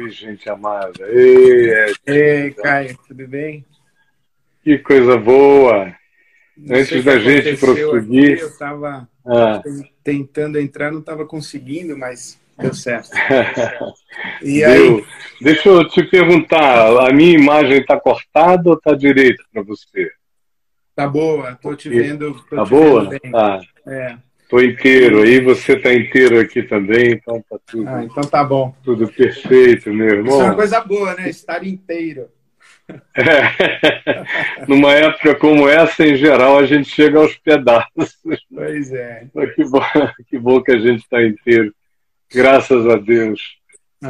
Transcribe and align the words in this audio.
Oi, 0.00 0.10
gente 0.10 0.48
amada. 0.48 1.06
Ei, 1.08 1.70
Ed. 1.74 1.94
Ei, 2.06 2.50
Caio, 2.54 2.98
tudo 3.06 3.28
bem? 3.28 3.64
Que 4.64 4.78
coisa 4.78 5.18
boa. 5.18 5.94
Não 6.56 6.76
Antes 6.76 7.04
da 7.04 7.18
gente 7.18 7.58
prosseguir. 7.60 8.32
aqui, 8.34 8.42
eu 8.42 8.48
estava 8.48 9.08
Ah. 9.26 9.62
tentando 10.02 10.58
entrar, 10.58 10.90
não 10.90 11.00
estava 11.00 11.26
conseguindo, 11.26 11.96
mas 11.98 12.40
deu 12.58 12.72
certo. 12.72 13.10
E 14.42 14.60
Deu. 14.60 14.96
aí, 14.98 15.04
Deixa 15.40 15.68
eu 15.68 15.86
te 15.88 16.02
perguntar, 16.02 17.06
a 17.06 17.12
minha 17.12 17.38
imagem 17.38 17.78
está 17.80 17.98
cortada 18.00 18.70
ou 18.70 18.76
está 18.76 18.94
direita 18.94 19.42
para 19.52 19.62
você? 19.62 20.10
tá 20.94 21.06
boa, 21.06 21.54
tô 21.56 21.74
te 21.74 21.88
vendo. 21.90 22.34
Tá 22.48 22.64
te 22.64 22.70
boa? 22.70 23.08
vendo 23.08 23.20
bem. 23.22 23.30
Tá. 23.32 23.60
É. 23.86 24.16
Tô 24.50 24.60
inteiro. 24.60 25.22
Aí 25.22 25.40
você 25.40 25.76
tá 25.76 25.94
inteiro 25.94 26.38
aqui 26.40 26.62
também, 26.64 27.12
então 27.12 27.42
tá 27.48 27.56
tudo, 27.66 27.88
Ah, 27.88 28.04
então 28.04 28.22
tá 28.24 28.42
bom. 28.44 28.74
tudo 28.82 29.06
perfeito, 29.08 29.92
meu 29.94 30.08
Isso 30.08 30.16
é 30.16 30.34
uma 30.34 30.42
irmão. 30.42 30.54
coisa 30.56 30.80
boa, 30.80 31.14
né? 31.14 31.30
Estar 31.30 31.64
inteiro. 31.64 32.26
É. 33.16 34.64
Numa 34.66 34.92
época 34.92 35.36
como 35.36 35.68
essa, 35.68 36.04
em 36.04 36.16
geral, 36.16 36.58
a 36.58 36.66
gente 36.66 36.88
chega 36.90 37.20
aos 37.20 37.36
pedaços. 37.36 38.18
Pois 38.52 38.92
é. 38.92 39.28
Mas 39.32 39.54
Que 39.54 39.64
bom, 39.64 39.80
que 40.28 40.38
bom 40.38 40.60
que 40.60 40.72
a 40.72 40.78
gente 40.78 41.00
está 41.02 41.22
inteiro. 41.24 41.72
Graças 42.34 42.84
a 42.88 42.96
Deus. 42.96 43.40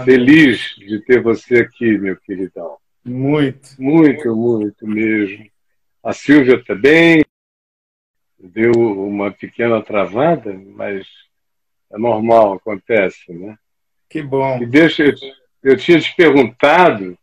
Feliz 0.05 0.75
de 0.79 1.05
ter 1.05 1.21
você 1.21 1.59
aqui, 1.59 1.99
meu 1.99 2.17
queridão. 2.17 2.77
Muito. 3.05 3.71
Muito, 3.79 4.35
muito 4.35 4.87
mesmo. 4.87 5.45
A 6.03 6.15
Silvia 6.15 6.63
também 6.65 7.23
deu 8.43 8.73
uma 8.73 9.31
pequena 9.31 9.83
travada, 9.83 10.53
mas 10.53 11.07
é 11.93 11.99
normal, 11.99 12.55
acontece, 12.55 13.33
né? 13.33 13.57
Que 14.09 14.23
bom. 14.23 14.59
E 14.63 14.67
deixa 14.67 15.15
eu, 15.63 15.77
tinha 15.77 16.01
te 16.01 16.15
perguntado 16.17 17.17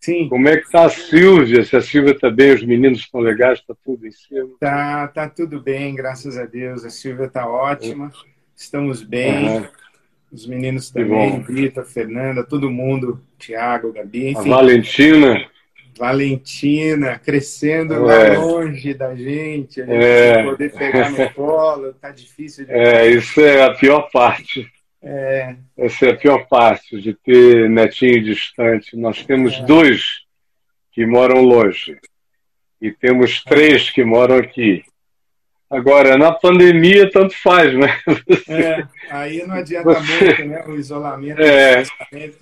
Sim, 0.00 0.28
como 0.28 0.48
é 0.48 0.56
que 0.56 0.64
está 0.64 0.86
a 0.86 0.90
Silvia, 0.90 1.62
se 1.62 1.76
a 1.76 1.80
Silvia 1.80 2.12
está 2.12 2.28
bem, 2.28 2.52
os 2.54 2.64
meninos 2.64 2.98
estão 3.00 3.20
legais, 3.20 3.60
está 3.60 3.74
tudo 3.84 4.06
em 4.06 4.10
cima. 4.10 4.48
tá, 4.58 5.06
tá 5.08 5.28
tudo 5.28 5.60
bem, 5.60 5.94
graças 5.94 6.36
a 6.36 6.44
Deus. 6.44 6.84
A 6.84 6.90
Silvia 6.90 7.28
tá 7.28 7.46
ótima. 7.46 8.10
Estamos 8.56 9.02
bem. 9.02 9.46
Aham. 9.48 9.68
Os 10.32 10.46
meninos 10.46 10.90
também. 10.90 11.40
Rita, 11.42 11.84
Fernanda, 11.84 12.42
todo 12.42 12.70
mundo, 12.70 13.22
Tiago, 13.38 13.92
Gabi, 13.92 14.28
A 14.28 14.30
enfim. 14.30 14.48
Valentina, 14.48 15.46
Valentina 15.98 17.18
crescendo 17.18 17.94
É. 18.10 18.30
lá 18.34 18.38
longe 18.38 18.94
da 18.94 19.14
gente, 19.14 19.80
a 19.82 19.86
gente 19.86 20.04
É. 20.04 20.42
poder 20.42 20.72
pegar 20.72 21.10
no 21.10 21.30
colo, 21.34 21.92
tá 21.94 22.10
difícil 22.10 22.64
de 22.66 22.72
é, 22.72 23.08
isso 23.10 23.40
é 23.40 23.62
a 23.64 23.74
pior 23.74 24.08
parte. 24.12 24.66
É, 25.04 25.56
Essa 25.76 26.06
é 26.06 26.10
a 26.12 26.16
pior 26.16 26.46
parte 26.48 27.00
de 27.00 27.12
ter 27.12 27.68
netinho 27.68 28.22
distante. 28.22 28.96
Nós 28.96 29.24
temos 29.24 29.54
É. 29.54 29.62
dois 29.64 30.04
que 30.92 31.04
moram 31.04 31.42
longe 31.42 31.98
e 32.80 32.92
temos 32.92 33.42
três 33.42 33.90
que 33.90 34.04
moram 34.04 34.36
aqui. 34.36 34.84
Agora, 35.68 36.18
na 36.18 36.30
pandemia, 36.30 37.10
tanto 37.10 37.34
faz, 37.42 37.72
né? 37.74 37.98
é, 38.48 38.86
aí 39.10 39.44
não 39.46 39.54
adianta 39.54 39.94
Você- 39.94 40.24
muito, 40.24 40.44
né? 40.44 40.64
O 40.66 40.74
isolamento. 40.76 41.40
É. 41.40 41.78
o 41.78 41.82
distanciamento. 41.82 42.36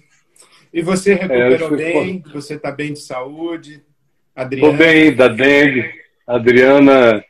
E 0.72 0.82
você 0.82 1.14
recuperou 1.14 1.68
você 1.70 1.76
bem, 1.76 2.22
você 2.32 2.58
tá 2.58 2.70
bem 2.70 2.92
de 2.92 3.00
saúde, 3.00 3.72
Estou 3.74 4.70
Adriana. 4.70 4.78
bem 4.78 5.14
da 5.14 5.28
dengue. 5.28 5.90
A 6.26 6.36
Adriana 6.36 7.24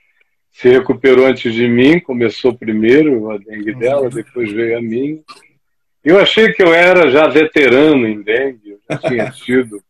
se 0.50 0.69
recuperou 0.69 1.27
antes 1.27 1.55
de 1.55 1.66
mim, 1.66 1.98
começou 2.00 2.56
primeiro 2.56 3.30
a 3.30 3.38
dengue 3.38 3.72
Uhum. 3.72 3.78
dela, 3.78 4.11
depois 4.11 4.52
veio 4.52 4.78
a 4.78 4.83
mim. 4.83 5.22
Eu 6.05 6.18
achei 6.18 6.52
que 6.52 6.62
eu 6.62 6.72
era 6.74 7.11
já 7.11 7.27
veterano 7.28 8.06
em 8.06 8.22
dengue, 8.22 8.70
eu 8.72 8.80
já 8.91 8.98
tinha 8.98 9.30
tido 9.33 9.83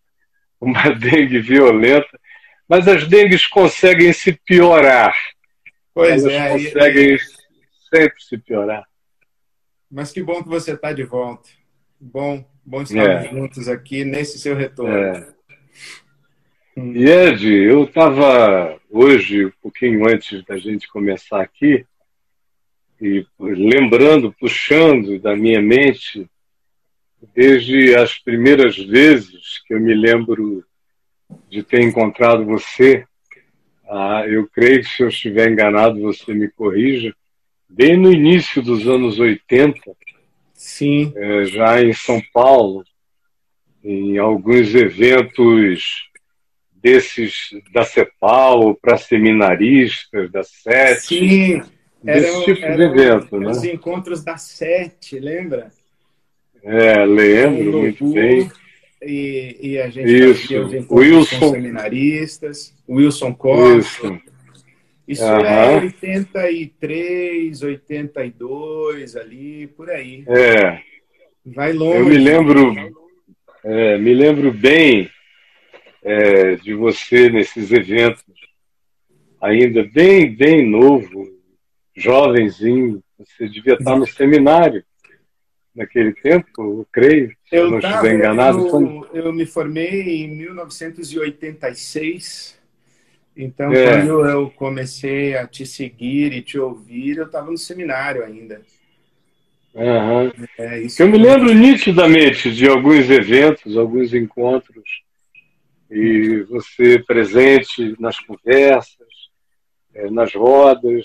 uma 0.60 0.90
dengue 0.90 1.40
violenta, 1.40 2.20
mas 2.68 2.86
as 2.86 3.06
dengues 3.08 3.46
conseguem 3.46 4.12
se 4.12 4.32
piorar. 4.32 5.14
Pois 5.92 6.24
Elas 6.24 6.32
é, 6.32 6.48
conseguem 6.50 7.18
sempre 7.92 8.22
se 8.22 8.38
piorar. 8.38 8.84
mas 9.90 10.12
que 10.12 10.22
bom 10.22 10.40
que 10.42 10.48
você 10.48 10.76
tá 10.76 10.92
de 10.92 11.02
volta. 11.02 11.48
Bom, 12.00 12.44
bom 12.64 12.82
estarmos 12.82 13.26
É. 13.26 13.30
juntos 13.30 13.68
aqui 13.68 14.04
nesse 14.04 14.38
seu 14.38 14.54
retorno. 14.54 14.94
É. 14.96 15.28
E 16.76 17.04
Ed, 17.04 17.46
eu 17.46 17.84
estava 17.84 18.78
hoje, 18.88 19.46
um 19.46 19.52
pouquinho 19.62 20.08
antes 20.08 20.44
da 20.44 20.56
gente 20.56 20.88
começar 20.88 21.40
aqui, 21.40 21.84
e 23.00 23.26
lembrando, 23.38 24.32
puxando 24.38 25.18
da 25.18 25.34
minha 25.34 25.60
mente, 25.60 26.28
desde 27.34 27.94
as 27.94 28.18
primeiras 28.18 28.76
vezes 28.76 29.62
que 29.66 29.74
eu 29.74 29.80
me 29.80 29.94
lembro 29.94 30.64
de 31.48 31.62
ter 31.62 31.82
encontrado 31.82 32.44
você, 32.44 33.04
ah, 33.88 34.24
eu 34.26 34.48
creio 34.48 34.80
que 34.82 34.88
se 34.88 35.02
eu 35.02 35.08
estiver 35.08 35.50
enganado 35.50 36.00
você 36.00 36.32
me 36.32 36.48
corrija, 36.48 37.14
bem 37.68 37.96
no 37.96 38.12
início 38.12 38.62
dos 38.62 38.86
anos 38.86 39.18
80, 39.18 39.80
Sim, 40.60 41.10
eh, 41.16 41.46
já 41.46 41.82
em 41.82 41.94
São 41.94 42.20
Paulo, 42.34 42.84
em 43.82 44.18
alguns 44.18 44.74
eventos 44.74 46.10
desses 46.74 47.48
da 47.72 47.82
CEPAL 47.82 48.74
para 48.74 48.98
seminaristas, 48.98 50.30
da 50.30 50.42
SET, 50.44 51.00
sim. 51.00 51.62
desse 52.02 52.26
Eram, 52.26 52.44
tipo 52.44 52.60
de 52.60 52.66
eram 52.66 52.84
evento, 52.84 53.40
né? 53.40 53.48
os 53.48 53.64
encontros 53.64 54.22
da 54.22 54.36
Sete, 54.36 55.18
lembra? 55.18 55.70
É, 56.62 57.06
lembro 57.06 57.78
muito 57.80 58.12
bem. 58.12 58.52
E, 59.00 59.56
e 59.62 59.78
a 59.80 59.88
gente 59.88 60.12
Isso. 60.12 60.60
os 60.60 60.74
encontros 60.74 61.08
Wilson. 61.08 61.52
seminaristas, 61.52 62.74
Wilson 62.86 63.32
Costa. 63.32 64.08
Isso. 64.08 64.22
Isso 65.10 65.24
Aham. 65.24 65.44
é 65.44 65.76
83, 65.80 67.62
82, 67.62 69.16
ali, 69.16 69.66
por 69.66 69.90
aí. 69.90 70.22
É, 70.28 70.80
Vai 71.44 71.72
longe. 71.72 71.98
eu 71.98 72.06
me 72.06 72.16
lembro, 72.16 72.72
é, 73.64 73.98
me 73.98 74.14
lembro 74.14 74.52
bem 74.52 75.10
é, 76.04 76.54
de 76.54 76.72
você 76.74 77.28
nesses 77.28 77.72
eventos, 77.72 78.22
ainda 79.40 79.82
bem, 79.82 80.32
bem 80.32 80.64
novo, 80.64 81.26
jovenzinho. 81.96 83.02
Você 83.18 83.48
devia 83.48 83.74
estar 83.74 83.98
no 83.98 84.06
seminário 84.06 84.84
naquele 85.74 86.12
tempo, 86.12 86.46
eu 86.56 86.86
creio. 86.92 87.34
Se 87.48 87.56
eu, 87.56 87.68
não 87.68 87.80
tava, 87.80 87.96
estiver 87.96 88.14
enganado. 88.14 88.64
eu, 88.68 89.08
eu 89.12 89.32
me 89.32 89.44
formei 89.44 90.22
em 90.22 90.28
1986. 90.36 92.59
Então, 93.36 93.72
É. 93.72 93.84
quando 93.84 94.26
eu 94.26 94.50
comecei 94.50 95.36
a 95.36 95.46
te 95.46 95.64
seguir 95.64 96.32
e 96.32 96.42
te 96.42 96.58
ouvir, 96.58 97.16
eu 97.18 97.26
estava 97.26 97.50
no 97.50 97.56
seminário 97.56 98.24
ainda. 98.24 98.60
Aham. 99.74 100.32
É, 100.58 100.80
isso 100.82 101.02
Eu 101.02 101.08
me 101.08 101.18
lembro 101.18 101.54
nitidamente 101.54 102.50
de 102.52 102.68
alguns 102.68 103.08
eventos, 103.08 103.76
alguns 103.76 104.12
encontros, 104.12 104.84
e 105.90 106.42
você 106.48 106.98
presente 106.98 107.94
nas 107.98 108.18
conversas, 108.18 109.08
eh, 109.94 110.10
nas 110.10 110.34
rodas. 110.34 111.04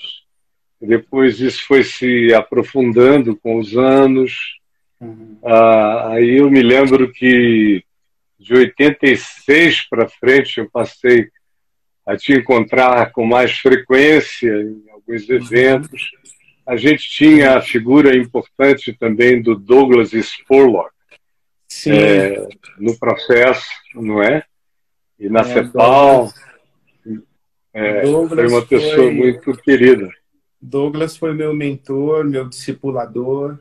Depois 0.81 1.39
isso 1.39 1.65
foi 1.65 1.83
se 1.83 2.33
aprofundando 2.33 3.35
com 3.35 3.57
os 3.57 3.77
anos. 3.77 4.33
Uhum. 4.99 5.37
Ah, 5.43 6.09
aí 6.13 6.37
eu 6.37 6.49
me 6.49 6.61
lembro 6.61 7.11
que 7.11 7.83
de 8.39 8.53
86 8.53 9.87
para 9.89 10.07
frente 10.07 10.59
eu 10.59 10.69
passei 10.69 11.29
a 12.05 12.15
te 12.15 12.33
encontrar 12.33 13.11
com 13.11 13.25
mais 13.25 13.57
frequência 13.57 14.49
em 14.61 14.83
alguns 14.91 15.27
eventos. 15.29 16.11
A 16.65 16.75
gente 16.77 17.09
tinha 17.09 17.57
a 17.57 17.61
figura 17.61 18.15
importante 18.15 18.93
também 18.93 19.41
do 19.41 19.55
Douglas 19.55 20.11
Spurlock 20.11 20.91
Sim, 21.67 21.91
é, 21.91 22.47
no 22.79 22.97
processo, 22.97 23.67
não 23.95 24.21
é? 24.21 24.43
E 25.19 25.29
na 25.29 25.41
É, 25.41 25.43
CEPAL. 25.43 26.33
É, 27.73 28.01
Douglas 28.01 28.29
foi 28.39 28.47
uma 28.47 28.65
pessoa 28.65 28.95
foi- 28.95 29.11
muito 29.13 29.53
querida. 29.57 30.09
Douglas 30.61 31.17
foi 31.17 31.33
meu 31.33 31.53
mentor, 31.53 32.23
meu 32.23 32.47
discipulador, 32.47 33.59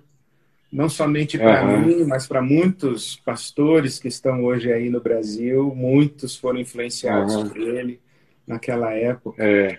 não 0.72 0.88
somente 0.88 1.36
para 1.36 1.60
Aham. 1.62 1.86
mim, 1.86 2.04
mas 2.04 2.26
para 2.26 2.40
muitos 2.40 3.16
pastores 3.16 3.98
que 3.98 4.08
estão 4.08 4.44
hoje 4.44 4.72
aí 4.72 4.88
no 4.88 5.00
Brasil. 5.00 5.74
Muitos 5.74 6.36
foram 6.36 6.60
influenciados 6.60 7.34
Aham. 7.34 7.48
por 7.48 7.58
ele 7.58 8.00
naquela 8.46 8.92
época. 8.92 9.42
É, 9.42 9.78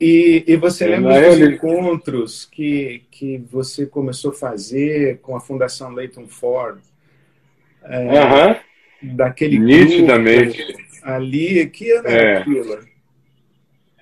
E, 0.00 0.44
e 0.46 0.56
você 0.56 0.84
É, 0.84 0.88
lembra 0.88 1.14
dos 1.30 1.38
ele- 1.40 1.54
encontros 1.54 2.44
que, 2.44 3.02
que 3.10 3.38
você 3.50 3.86
começou 3.86 4.30
a 4.30 4.34
fazer 4.34 5.18
com 5.22 5.34
a 5.34 5.40
Fundação 5.40 5.90
Leighton 5.92 6.26
Ford? 6.28 6.80
É, 7.82 8.18
aham, 8.18 8.56
daquele 9.02 9.58
nitidamente. 9.58 10.62
ali, 11.02 11.66
que 11.70 11.90
ano 11.92 12.08
É. 12.08 12.12
era 12.14 12.40
aquilo? 12.40 12.78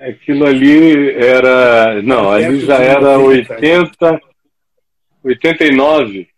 Aquilo 0.01 0.47
ali 0.47 1.11
era. 1.13 2.03
Não, 2.03 2.29
ali 2.31 2.59
já 2.61 2.79
era 2.79 3.17
90. 3.17 3.55
80, 3.55 4.21
89. 5.23 6.29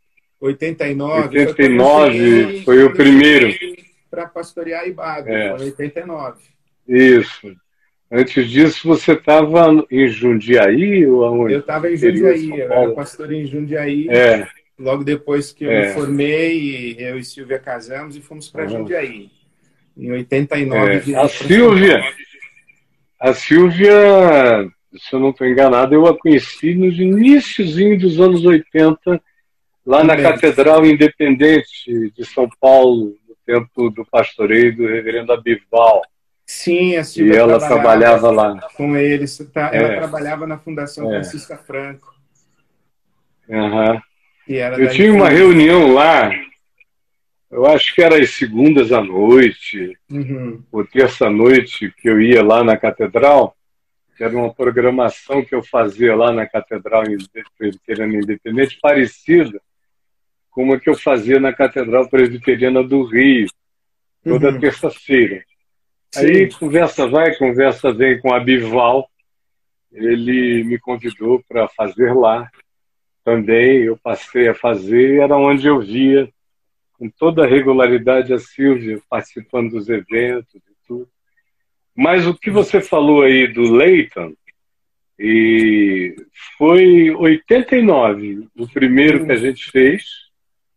89. 0.40 1.38
89 1.38 2.62
foi, 2.64 2.84
o 2.84 2.92
primeiro. 2.92 3.54
Para 4.10 4.26
pastorear 4.28 4.86
Ibabe, 4.86 5.30
é. 5.30 5.56
foi 5.56 5.66
89. 5.66 6.42
Isso. 6.88 7.54
Antes 8.10 8.48
disso, 8.48 8.86
você 8.86 9.12
estava 9.12 9.66
em 9.90 10.06
Jundiaí 10.08 11.06
ou 11.06 11.24
aonde? 11.24 11.54
Eu 11.54 11.60
estava 11.60 11.90
em 11.90 11.96
Jundiaí, 11.96 12.50
eu 12.50 12.72
era 12.72 12.90
pastor 12.92 13.32
em 13.32 13.46
Jundiaí. 13.46 14.08
É. 14.08 14.46
Logo 14.78 15.02
depois 15.02 15.52
que 15.52 15.64
eu 15.64 15.70
é. 15.70 15.88
me 15.88 15.94
formei, 15.94 16.96
eu 16.98 17.18
e 17.18 17.24
Silvia 17.24 17.58
casamos 17.58 18.16
e 18.16 18.20
fomos 18.20 18.48
para 18.48 18.64
uhum. 18.64 18.68
Jundiaí. 18.68 19.30
Em 19.96 20.12
89. 20.12 21.12
É. 21.12 21.16
A 21.16 21.28
Silvia, 21.28 22.04
a 23.18 23.34
Silvia, 23.34 24.70
se 24.92 25.14
eu 25.14 25.18
não 25.18 25.30
estou 25.30 25.46
enganado, 25.46 25.94
eu 25.94 26.06
a 26.06 26.16
conheci 26.16 26.74
no 26.74 26.86
iníciozinho 26.86 27.98
dos 27.98 28.20
anos 28.20 28.44
80, 28.44 29.20
lá 29.84 30.04
na 30.04 30.16
Catedral 30.16 30.84
Independente 30.84 32.12
de 32.14 32.24
São 32.24 32.48
Paulo, 32.60 33.16
no 33.26 33.34
tempo 33.44 33.90
do 33.90 34.04
pastoreio 34.04 34.76
do 34.76 34.86
reverendo 34.86 35.32
Abival. 35.32 36.02
Sim, 36.46 36.94
a 36.96 37.02
Silvia 37.02 37.34
e 37.34 37.36
ela 37.36 37.58
trabalhava, 37.58 38.20
trabalhava 38.20 38.30
lá. 38.30 38.68
Com 38.76 38.96
eles. 38.96 39.36
Tá, 39.52 39.70
ela 39.72 39.88
é. 39.88 39.96
trabalhava 39.96 40.46
na 40.46 40.56
Fundação 40.56 41.12
é. 41.12 41.14
Francisca 41.14 41.56
Franco. 41.56 42.14
Uhum. 43.48 44.00
Eu 44.48 44.90
tinha 44.90 45.12
uma 45.12 45.28
reunião 45.28 45.92
lá, 45.92 46.30
eu 47.50 47.66
acho 47.66 47.94
que 47.94 48.02
era 48.02 48.16
as 48.16 48.30
segundas 48.30 48.92
à 48.92 49.02
noite, 49.02 49.98
uhum. 50.08 50.62
ou 50.70 50.86
terça-noite, 50.86 51.92
que 51.96 52.08
eu 52.08 52.20
ia 52.20 52.44
lá 52.44 52.62
na 52.62 52.76
Catedral, 52.76 53.56
que 54.16 54.22
era 54.22 54.36
uma 54.36 54.54
programação 54.54 55.44
que 55.44 55.54
eu 55.54 55.64
fazia 55.64 56.14
lá 56.14 56.32
na 56.32 56.46
Catedral 56.46 57.02
Presbiteriana 57.58 58.14
Independente, 58.14 58.78
parecida 58.80 59.60
com 60.50 60.72
a 60.72 60.80
que 60.80 60.88
eu 60.88 60.96
fazia 60.96 61.40
na 61.40 61.52
Catedral 61.52 62.08
Presbiteriana 62.08 62.82
do 62.82 63.04
Rio, 63.04 63.48
toda 64.24 64.50
uhum. 64.50 64.60
terça-feira. 64.60 65.44
Aí 66.14 66.50
conversa 66.52 67.06
vai, 67.06 67.34
conversa 67.36 67.92
vem 67.92 68.20
com 68.20 68.32
a 68.32 68.40
Bival. 68.40 69.08
Ele 69.92 70.62
me 70.64 70.78
convidou 70.78 71.42
para 71.48 71.68
fazer 71.68 72.14
lá 72.14 72.50
também. 73.24 73.82
Eu 73.82 73.96
passei 73.96 74.48
a 74.48 74.54
fazer, 74.54 75.20
era 75.20 75.36
onde 75.36 75.66
eu 75.66 75.80
via 75.80 76.28
com 76.98 77.10
toda 77.10 77.46
regularidade 77.46 78.32
a 78.32 78.38
Silvia 78.38 79.00
participando 79.08 79.72
dos 79.72 79.88
eventos 79.88 80.54
e 80.54 80.86
tudo. 80.86 81.08
Mas 81.94 82.26
o 82.26 82.34
que 82.34 82.50
você 82.50 82.80
falou 82.80 83.22
aí 83.22 83.46
do 83.46 83.72
Leighton, 83.72 84.34
e 85.18 86.14
foi 86.58 87.10
89, 87.10 88.48
o 88.56 88.68
primeiro 88.68 89.24
que 89.24 89.32
a 89.32 89.36
gente 89.36 89.70
fez. 89.70 90.04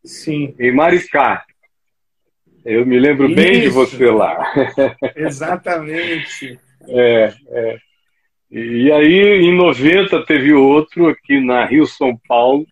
Sim. 0.03 0.55
Em 0.57 0.71
Maricá. 0.71 1.45
Eu 2.65 2.85
me 2.85 2.99
lembro 2.99 3.27
Isso. 3.27 3.35
bem 3.35 3.61
de 3.61 3.69
você 3.69 4.05
lá. 4.09 4.53
Exatamente. 5.15 6.59
é, 6.87 7.33
é. 7.47 7.77
E 8.51 8.91
aí, 8.91 9.41
em 9.43 9.55
90, 9.55 10.25
teve 10.25 10.53
outro 10.53 11.07
aqui 11.07 11.39
na 11.39 11.65
Rio 11.65 11.85
São 11.85 12.19
Paulo, 12.27 12.65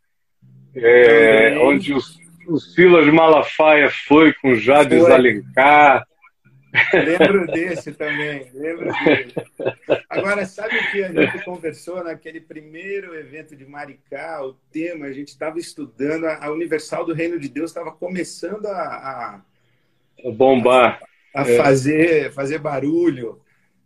é, 0.75 1.55
onde 1.59 1.93
o, 1.93 1.99
o, 2.47 2.59
Silas 2.59 3.05
Malafaia 3.13 3.89
foi 4.07 4.33
com 4.33 4.55
Jades 4.55 5.03
foi. 5.03 5.11
Alencar. 5.11 6.03
Lembro 6.93 7.45
desse 7.45 7.93
também, 7.95 8.47
lembro 8.55 8.91
dele. 9.03 9.33
Agora, 10.09 10.45
sabe 10.45 10.77
o 10.77 10.91
que 10.91 11.03
a 11.03 11.11
gente 11.11 11.45
conversou 11.45 12.03
naquele 12.03 12.41
primeiro 12.41 13.15
evento 13.15 13.55
de 13.55 13.65
Maricá? 13.65 14.43
O 14.43 14.53
tema, 14.71 15.05
a 15.05 15.11
gente 15.11 15.29
estava 15.29 15.59
estudando, 15.59 16.25
a 16.25 16.51
Universal 16.51 17.05
do 17.05 17.13
Reino 17.13 17.39
de 17.39 17.49
Deus 17.49 17.69
estava 17.69 17.91
começando 17.91 18.65
a, 18.65 18.81
a 18.81 19.41
bombar. 20.35 20.99
A, 21.33 21.43
a 21.43 21.49
é. 21.49 21.57
fazer, 21.57 22.31
fazer 22.33 22.59
barulho. 22.59 23.39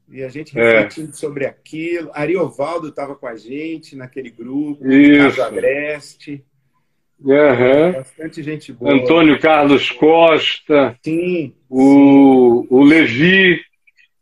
E 0.10 0.24
a 0.24 0.30
gente 0.30 0.58
é. 0.58 0.62
refletindo 0.62 1.12
é. 1.12 1.14
sobre 1.14 1.46
aquilo. 1.46 2.12
Ariovaldo 2.14 2.90
estava 2.90 3.16
com 3.16 3.28
a 3.28 3.36
gente 3.36 3.96
naquele 3.96 4.30
grupo, 4.30 4.86
Isso. 4.86 5.42
Agreste. 5.42 6.44
Uhum. 7.24 7.92
Bastante 7.94 8.44
gente 8.44 8.74
boa. 8.74 8.94
Antônio 8.94 9.40
Carlos 9.40 9.90
Costa. 9.92 10.98
Sim. 11.04 11.54
O, 11.70 12.64
sim. 12.64 12.68
o 12.76 12.84
Levi. 12.84 13.62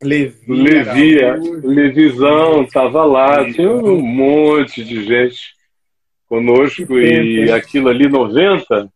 Levi. 0.01 0.35
Levi, 0.47 1.17
Levizão 1.63 2.63
estava 2.63 3.03
lá. 3.05 3.51
Tinha 3.51 3.71
um 3.71 4.01
monte 4.01 4.83
de 4.83 5.05
gente 5.05 5.39
conosco. 6.27 6.97
E 6.97 7.51
aquilo 7.51 7.89
ali, 7.89 8.07
90, 8.07 8.91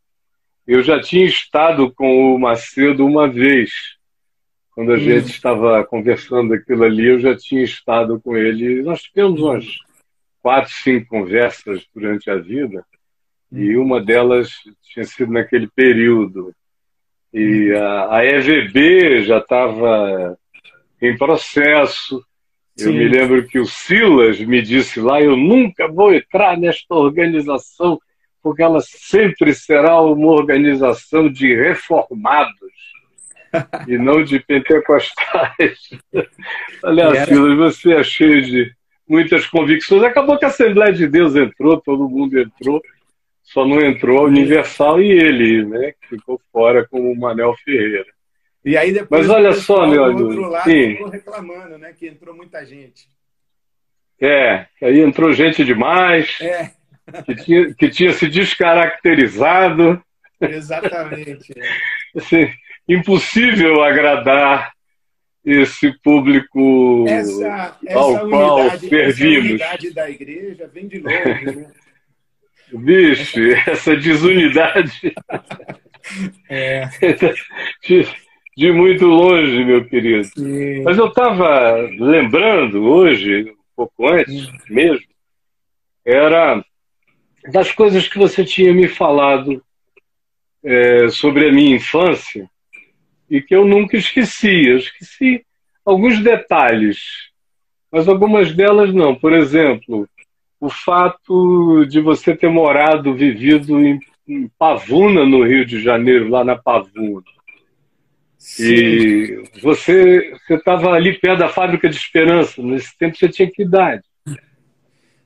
eu 0.65 0.81
já 0.81 1.01
tinha 1.01 1.25
estado 1.25 1.91
com 1.91 2.33
o 2.33 2.39
Macedo 2.39 3.05
uma 3.05 3.27
vez. 3.27 3.71
Quando 4.71 4.93
a 4.93 4.95
hum. 4.95 4.99
gente 4.99 5.29
estava 5.29 5.83
conversando 5.83 6.53
aquilo 6.53 6.83
ali, 6.83 7.07
eu 7.07 7.19
já 7.19 7.35
tinha 7.35 7.63
estado 7.63 8.19
com 8.19 8.35
ele. 8.35 8.81
Nós 8.81 9.03
tivemos 9.03 9.39
umas 9.41 9.65
quatro, 10.41 10.71
cinco 10.71 11.07
conversas 11.07 11.85
durante 11.93 12.29
a 12.29 12.35
vida, 12.35 12.83
hum. 13.51 13.59
e 13.59 13.77
uma 13.77 14.01
delas 14.01 14.51
tinha 14.83 15.05
sido 15.05 15.31
naquele 15.31 15.67
período. 15.67 16.53
E 17.33 17.73
hum. 17.73 17.77
a, 17.77 18.17
a 18.17 18.25
EVB 18.25 19.23
já 19.23 19.39
estava 19.39 20.37
em 21.01 21.17
processo. 21.17 22.23
Sim. 22.75 22.87
Eu 22.87 22.93
me 22.93 23.07
lembro 23.07 23.47
que 23.47 23.59
o 23.59 23.65
Silas 23.67 24.39
me 24.39 24.61
disse 24.61 24.99
lá: 24.99 25.21
eu 25.21 25.35
nunca 25.35 25.87
vou 25.87 26.13
entrar 26.13 26.57
nesta 26.57 26.95
organização 26.95 27.99
porque 28.43 28.61
ela 28.61 28.81
sempre 28.81 29.53
será 29.55 30.01
uma 30.01 30.33
organização 30.33 31.31
de 31.31 31.55
reformados 31.55 32.73
e 33.87 33.97
não 33.97 34.21
de 34.21 34.39
pentecostais. 34.39 35.89
Aliás, 36.83 37.29
Silas, 37.29 37.57
você 37.57 37.93
é 37.93 38.03
cheio 38.03 38.41
de 38.41 38.75
muitas 39.07 39.47
convicções. 39.47 40.03
Acabou 40.03 40.37
que 40.37 40.43
a 40.43 40.49
Assembleia 40.49 40.91
de 40.91 41.07
Deus 41.07 41.37
entrou, 41.37 41.79
todo 41.79 42.09
mundo 42.09 42.37
entrou, 42.37 42.81
só 43.41 43.65
não 43.65 43.79
entrou 43.79 44.19
a 44.19 44.27
Universal 44.27 45.01
e 45.01 45.09
ele, 45.09 45.65
né, 45.65 45.93
que 45.93 46.09
ficou 46.09 46.41
fora 46.51 46.85
como 46.85 47.09
o 47.09 47.17
Manel 47.17 47.55
Ferreira. 47.63 48.11
E 48.65 48.75
aí 48.75 48.91
depois 48.91 49.27
Mas 49.27 49.29
olha 49.29 49.53
só, 49.53 49.87
meu 49.87 50.03
amigo. 50.03 50.57
sim. 50.63 50.95
ficou 50.95 51.09
reclamando, 51.09 51.77
né, 51.77 51.93
que 51.97 52.07
entrou 52.07 52.35
muita 52.35 52.65
gente. 52.65 53.07
É, 54.19 54.67
aí 54.81 54.99
entrou 54.99 55.33
gente 55.33 55.63
demais. 55.63 56.39
É 56.41 56.71
que 57.25 57.35
tinha, 57.35 57.73
que 57.73 57.89
tinha 57.89 58.13
se 58.13 58.27
descaracterizado. 58.27 60.01
Exatamente. 60.39 61.53
Assim, 62.15 62.49
impossível 62.87 63.83
agradar 63.83 64.73
esse 65.45 65.91
público 66.01 67.05
essa, 67.07 67.77
essa 67.85 67.99
ao 67.99 68.11
unidade, 68.11 68.29
qual 68.29 68.69
servimos. 68.79 69.61
Essa 69.61 69.73
unidade 69.73 69.93
da 69.93 70.09
igreja 70.09 70.71
vem 70.73 70.87
de 70.87 70.99
longe, 70.99 71.45
né? 71.45 71.71
Bicho, 72.73 73.39
essa 73.67 73.95
desunidade 73.95 75.13
é. 76.49 76.87
de, 77.85 78.07
de, 78.57 78.71
muito 78.71 79.05
longe, 79.05 79.63
meu 79.63 79.85
querido. 79.85 80.23
Sim. 80.23 80.81
Mas 80.83 80.97
eu 80.97 81.07
estava 81.07 81.75
lembrando 81.99 82.83
hoje, 82.83 83.51
um 83.51 83.55
pouco 83.75 84.07
antes 84.07 84.49
mesmo, 84.69 85.05
era 86.05 86.63
das 87.51 87.71
coisas 87.71 88.07
que 88.07 88.17
você 88.17 88.43
tinha 88.43 88.73
me 88.73 88.87
falado 88.87 89.63
é, 90.63 91.09
sobre 91.09 91.49
a 91.49 91.51
minha 91.51 91.75
infância 91.75 92.49
e 93.29 93.41
que 93.41 93.55
eu 93.55 93.65
nunca 93.65 93.97
esqueci. 93.97 94.67
Eu 94.67 94.77
esqueci 94.77 95.45
alguns 95.85 96.19
detalhes, 96.19 96.99
mas 97.91 98.07
algumas 98.07 98.53
delas 98.53 98.93
não. 98.93 99.15
Por 99.15 99.33
exemplo, 99.33 100.07
o 100.59 100.69
fato 100.69 101.85
de 101.85 101.99
você 101.99 102.35
ter 102.35 102.49
morado, 102.49 103.13
vivido 103.13 103.79
em, 103.79 103.99
em 104.27 104.47
Pavuna, 104.57 105.25
no 105.25 105.43
Rio 105.43 105.65
de 105.65 105.81
Janeiro, 105.81 106.29
lá 106.29 106.43
na 106.43 106.55
Pavuna. 106.55 107.23
Sim. 108.37 108.73
E 108.73 109.43
você 109.61 110.33
estava 110.49 110.91
ali 110.91 111.17
perto 111.17 111.39
da 111.39 111.49
fábrica 111.49 111.89
de 111.89 111.95
Esperança. 111.95 112.61
Nesse 112.61 112.97
tempo 112.97 113.17
você 113.17 113.29
tinha 113.29 113.49
que 113.49 113.63
idade? 113.63 114.03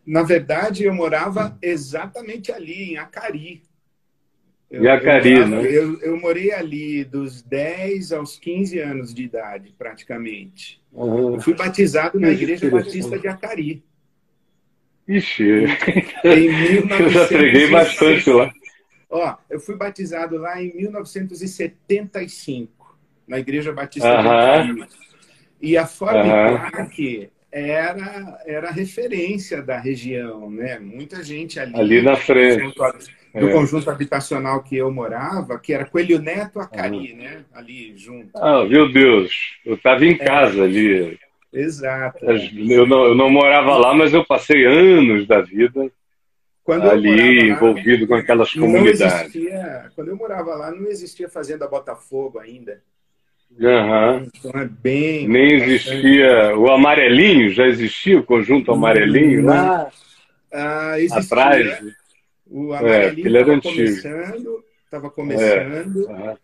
Na 0.07 0.23
verdade, 0.23 0.85
eu 0.85 0.93
morava 0.93 1.57
exatamente 1.61 2.49
ali, 2.49 2.93
em 2.93 2.97
Acari. 2.97 3.61
Eu, 4.71 4.85
em 4.85 4.87
Acari, 4.87 5.33
eu, 5.33 5.45
morava, 5.45 5.61
né? 5.61 5.69
Eu, 5.69 5.99
eu, 5.99 6.17
morei 6.17 6.53
ali 6.53 7.03
dos 7.03 7.41
10 7.41 8.13
aos 8.13 8.39
15 8.39 8.79
anos 8.79 9.13
de 9.13 9.23
idade, 9.23 9.75
praticamente. 9.77 10.81
Uhum. 10.93 11.35
Eu 11.35 11.41
fui 11.41 11.53
batizado 11.53 12.17
na 12.17 12.29
Igreja 12.29 12.69
Batista 12.69 13.19
de 13.19 13.27
Acari. 13.27 13.83
Ixi, 15.05 15.65
em 16.23 16.51
1960... 16.51 16.93
eu 17.03 17.09
já 17.09 17.27
preguei 17.27 17.69
bastante 17.69 18.29
lá. 18.29 18.49
Ó, 19.09 19.35
eu 19.49 19.59
fui 19.59 19.75
batizado 19.75 20.37
lá 20.37 20.61
em 20.61 20.73
1975, 20.73 22.97
na 23.27 23.39
Igreja 23.39 23.73
Batista 23.73 24.07
uhum. 24.07 24.21
de 24.21 24.27
Acari. 24.29 24.87
E 25.61 25.75
a 25.75 25.85
Formiplac 25.85 27.01
uhum 27.01 27.36
era, 27.51 28.41
era 28.45 28.71
referência 28.71 29.61
da 29.61 29.79
região, 29.79 30.49
né? 30.49 30.79
Muita 30.79 31.23
gente 31.23 31.59
ali. 31.59 31.75
Ali 31.75 32.01
na 32.01 32.15
frente. 32.15 32.73
do 33.33 33.49
é. 33.49 33.51
conjunto 33.51 33.89
habitacional 33.89 34.63
que 34.63 34.75
eu 34.75 34.91
morava, 34.91 35.59
que 35.59 35.73
era 35.73 35.85
Coelho 35.85 36.19
Neto 36.19 36.59
Acari, 36.59 37.13
uhum. 37.13 37.17
né? 37.17 37.45
Ali 37.53 37.97
junto. 37.97 38.29
Ah, 38.35 38.65
meu 38.65 38.91
Deus, 38.91 39.57
eu 39.65 39.75
estava 39.75 40.05
em 40.05 40.13
é. 40.13 40.17
casa 40.17 40.61
é. 40.61 40.63
ali. 40.63 41.19
Exato. 41.53 42.25
Eu 42.25 42.85
não, 42.85 43.05
eu 43.05 43.15
não 43.15 43.29
morava 43.29 43.77
lá, 43.77 43.93
mas 43.93 44.13
eu 44.13 44.25
passei 44.25 44.65
anos 44.65 45.25
da 45.25 45.41
vida 45.41 45.89
quando 46.67 46.89
ali 46.89 47.49
envolvido 47.49 48.01
lá, 48.01 48.07
com 48.07 48.15
aquelas 48.15 48.51
comunidades. 48.51 49.35
Existia, 49.35 49.89
quando 49.95 50.09
eu 50.09 50.17
morava 50.17 50.53
lá, 50.53 50.69
não 50.69 50.87
existia 50.87 51.29
Fazenda 51.29 51.65
Botafogo 51.65 52.39
ainda. 52.39 52.83
Uhum. 53.59 54.29
Então 54.35 54.61
é 54.61 54.65
bem. 54.65 55.27
Nem 55.27 55.53
existia. 55.53 56.55
O 56.57 56.69
amarelinho, 56.69 57.49
já 57.51 57.65
existia 57.67 58.19
o 58.19 58.23
conjunto 58.23 58.71
amarelinho 58.71 59.45
lá? 59.45 59.89
Ah, 60.53 60.99
existia. 60.99 61.37
Atrás. 61.37 61.83
O 62.45 62.73
amarelinho 62.73 63.35
é, 63.35 63.41
estava 63.41 63.61
começando, 63.61 64.63
estava 64.85 65.09
começando, 65.09 66.11
é. 66.11 66.37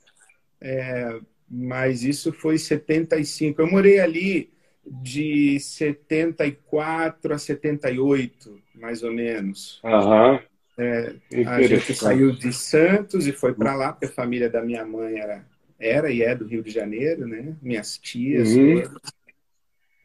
É, 0.65 1.19
mas 1.49 2.03
isso 2.03 2.31
foi 2.33 2.57
75. 2.57 3.61
Eu 3.61 3.67
morei 3.67 3.99
ali 3.99 4.49
de 4.85 5.59
74 5.59 7.33
a 7.33 7.37
78, 7.37 8.59
mais 8.75 9.03
ou 9.03 9.11
menos. 9.11 9.81
Uhum. 9.83 10.39
É, 10.77 11.13
a 11.45 11.61
gente 11.61 11.93
saiu 11.93 12.31
de 12.31 12.51
Santos 12.51 13.27
e 13.27 13.31
foi 13.31 13.53
para 13.53 13.75
lá, 13.75 13.93
porque 13.93 14.07
a 14.07 14.11
família 14.11 14.49
da 14.49 14.61
minha 14.61 14.83
mãe 14.85 15.19
era, 15.19 15.45
era 15.83 16.11
e 16.11 16.21
é 16.21 16.33
do 16.33 16.45
Rio 16.45 16.63
de 16.63 16.71
Janeiro, 16.71 17.27
né? 17.27 17.55
Minhas 17.61 17.97
tias. 17.97 18.55
Uhum. 18.55 18.83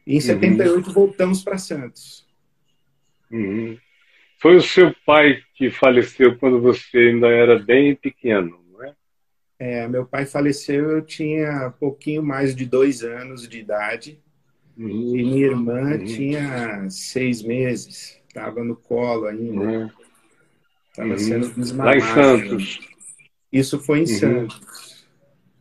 E 0.05 0.15
em 0.15 0.19
78 0.19 0.87
uhum. 0.87 0.93
voltamos 0.93 1.43
para 1.43 1.57
Santos. 1.57 2.27
Uhum. 3.31 3.77
Foi 4.41 4.55
o 4.55 4.61
seu 4.61 4.93
pai 5.05 5.41
que 5.53 5.69
faleceu 5.69 6.37
quando 6.37 6.61
você 6.61 6.97
ainda 6.97 7.27
era 7.27 7.59
bem 7.59 7.95
pequeno, 7.95 8.59
não 8.71 8.83
é? 8.83 8.95
É, 9.59 9.87
meu 9.87 10.05
pai 10.05 10.25
faleceu, 10.25 10.91
eu 10.91 11.01
tinha 11.01 11.73
pouquinho 11.79 12.23
mais 12.23 12.55
de 12.55 12.65
dois 12.65 13.03
anos 13.03 13.47
de 13.47 13.59
idade. 13.59 14.19
Uhum. 14.77 15.15
E 15.15 15.23
minha 15.23 15.45
irmã 15.45 15.91
uhum. 15.91 16.05
tinha 16.05 16.89
seis 16.89 17.43
meses, 17.43 18.19
estava 18.27 18.63
no 18.63 18.75
colo 18.75 19.25
ainda. 19.25 19.93
Estava 20.89 21.09
uhum. 21.09 21.17
sendo 21.17 21.49
desmamada. 21.49 21.97
Lá 21.97 21.97
em 21.97 22.13
Santos. 22.13 22.79
Isso 23.51 23.79
foi 23.79 23.99
em 23.99 24.01
uhum. 24.01 24.07
Santos. 24.07 24.88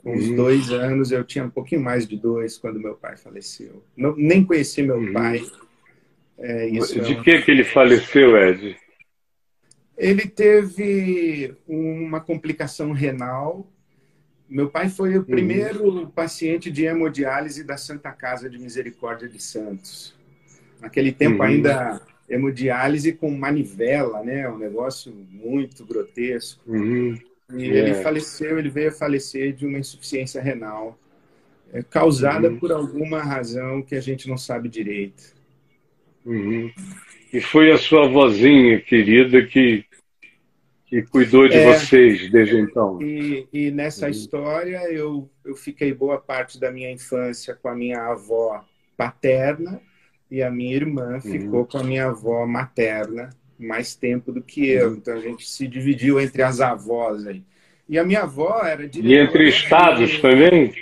Uns 0.09 0.29
uhum. 0.29 0.37
dois 0.37 0.71
anos, 0.71 1.13
eu 1.13 1.25
tinha 1.25 1.45
um 1.45 1.51
pouquinho 1.51 1.81
mais 1.81 2.07
de 2.07 2.17
dois 2.17 2.57
quando 2.57 2.81
meu 2.81 2.95
pai 2.95 3.17
faleceu. 3.17 3.83
Não, 3.97 4.15
nem 4.17 4.45
conheci 4.45 4.83
meu 4.83 4.97
uhum. 4.97 5.13
pai 5.13 5.43
é, 6.39 6.69
de 6.69 7.13
é 7.13 7.23
que, 7.23 7.43
que 7.43 7.51
ele 7.51 7.65
faleceu, 7.65 8.37
Ed? 8.37 8.77
Ele 9.97 10.27
teve 10.27 11.55
uma 11.67 12.21
complicação 12.21 12.93
renal. 12.93 13.69
Meu 14.49 14.71
pai 14.71 14.89
foi 14.89 15.17
o 15.17 15.19
uhum. 15.19 15.25
primeiro 15.25 15.85
uhum. 15.85 16.07
paciente 16.07 16.71
de 16.71 16.85
hemodiálise 16.85 17.65
da 17.65 17.77
Santa 17.77 18.13
Casa 18.13 18.49
de 18.49 18.59
Misericórdia 18.59 19.29
de 19.29 19.43
Santos. 19.43 20.17
Naquele 20.81 21.11
tempo 21.11 21.39
uhum. 21.39 21.43
ainda 21.43 22.01
hemodiálise 22.29 23.13
com 23.13 23.31
manivela, 23.33 24.23
né? 24.23 24.49
Um 24.49 24.59
negócio 24.59 25.13
muito 25.13 25.85
grotesco. 25.85 26.63
Uhum. 26.71 27.19
E 27.55 27.65
ele 27.65 27.91
é. 27.91 28.03
faleceu, 28.03 28.59
ele 28.59 28.69
veio 28.69 28.89
a 28.89 28.93
falecer 28.93 29.55
de 29.55 29.67
uma 29.67 29.79
insuficiência 29.79 30.41
renal 30.41 30.99
é, 31.73 31.83
causada 31.83 32.49
uhum. 32.51 32.59
por 32.59 32.73
alguma 32.73 33.23
razão 33.23 33.83
que 33.83 33.95
a 33.95 34.01
gente 34.01 34.29
não 34.29 34.37
sabe 34.37 34.69
direito. 34.69 35.35
Uhum. 36.25 36.71
E 37.33 37.41
foi 37.41 37.71
a 37.71 37.79
sua 37.79 38.09
vozinha 38.09 38.81
querida 38.81 39.45
que, 39.45 39.85
que 40.87 41.03
cuidou 41.03 41.49
de 41.49 41.57
é, 41.57 41.73
vocês 41.73 42.31
desde 42.31 42.59
então. 42.59 43.01
E, 43.03 43.47
e 43.53 43.71
nessa 43.71 44.07
uhum. 44.07 44.11
história 44.11 44.93
eu, 44.93 45.31
eu 45.45 45.57
fiquei 45.57 45.93
boa 45.93 46.19
parte 46.19 46.61
da 46.61 46.71
minha 46.71 46.91
infância 46.91 47.55
com 47.55 47.69
a 47.69 47.75
minha 47.75 48.01
avó 48.01 48.65
paterna 48.97 49.81
e 50.31 50.43
a 50.43 50.51
minha 50.51 50.75
irmã 50.75 51.15
uhum. 51.15 51.21
ficou 51.21 51.67
com 51.67 51.79
a 51.79 51.83
minha 51.83 52.07
avó 52.07 52.47
materna 52.47 53.31
mais 53.59 53.95
tempo 53.95 54.33
do 54.33 54.43
que 54.43 54.69
eu. 54.69 54.91
Uhum. 54.91 54.95
Então 54.95 55.15
a 55.15 55.21
gente 55.21 55.49
se 55.49 55.67
dividiu 55.67 56.21
entre 56.21 56.43
as 56.43 56.61
avós 56.61 57.27
aí. 57.27 57.43
E 57.89 57.99
a 57.99 58.05
minha 58.05 58.23
avó 58.23 58.61
era 58.63 58.87
diretora. 58.87 59.15
E 59.15 59.27
entre 59.27 59.49
estados 59.49 60.11
de... 60.11 60.21
também? 60.21 60.73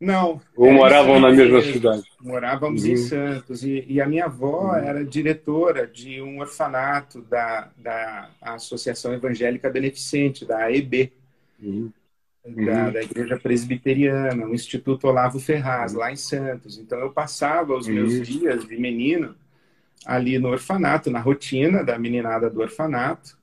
Não. 0.00 0.40
Ou 0.56 0.72
moravam 0.72 1.20
na 1.20 1.30
mesma 1.30 1.62
cidade? 1.62 2.02
Morávamos 2.20 2.82
uhum. 2.82 2.90
em 2.90 2.96
Santos. 2.96 3.62
E, 3.62 3.84
e, 3.86 4.00
a 4.00 4.06
minha 4.06 4.24
avó 4.24 4.70
uhum. 4.70 4.74
era 4.74 5.04
diretora 5.04 5.86
de 5.86 6.20
um 6.20 6.40
orfanato 6.40 7.22
da, 7.22 7.70
da 7.76 8.28
Associação 8.40 9.12
Evangélica 9.12 9.70
Beneficente, 9.70 10.44
da 10.44 10.64
AEB, 10.64 11.12
uhum. 11.62 11.92
da, 12.44 12.50
uhum. 12.50 12.92
da, 12.92 13.02
Igreja 13.02 13.38
Presbiteriana, 13.38 14.46
o 14.46 14.54
Instituto 14.54 15.06
Olavo 15.06 15.38
Ferraz, 15.38 15.92
lá 15.92 16.10
em 16.10 16.16
Santos. 16.16 16.78
Então 16.78 16.98
eu 16.98 17.12
passava 17.12 17.76
os 17.76 17.86
meus 17.86 18.14
uhum. 18.14 18.22
dias 18.22 18.66
de 18.66 18.76
menino 18.76 19.36
ali 20.06 20.38
no 20.38 20.48
orfanato, 20.48 21.10
na 21.10 21.20
rotina 21.20 21.84
da 21.84 21.98
meninada 21.98 22.50
do 22.50 22.60
orfanato. 22.60 23.36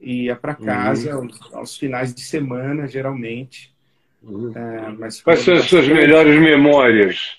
Ia 0.00 0.34
para 0.34 0.54
casa 0.54 1.14
uhum. 1.14 1.24
aos, 1.24 1.54
aos 1.54 1.76
finais 1.76 2.14
de 2.14 2.22
semana, 2.22 2.86
geralmente 2.86 3.74
Uhum. 4.22 4.52
É, 4.54 4.90
mas 4.90 5.20
Quais 5.22 5.40
são 5.40 5.54
as 5.54 5.64
suas 5.64 5.88
melhores 5.88 6.38
memórias 6.38 7.38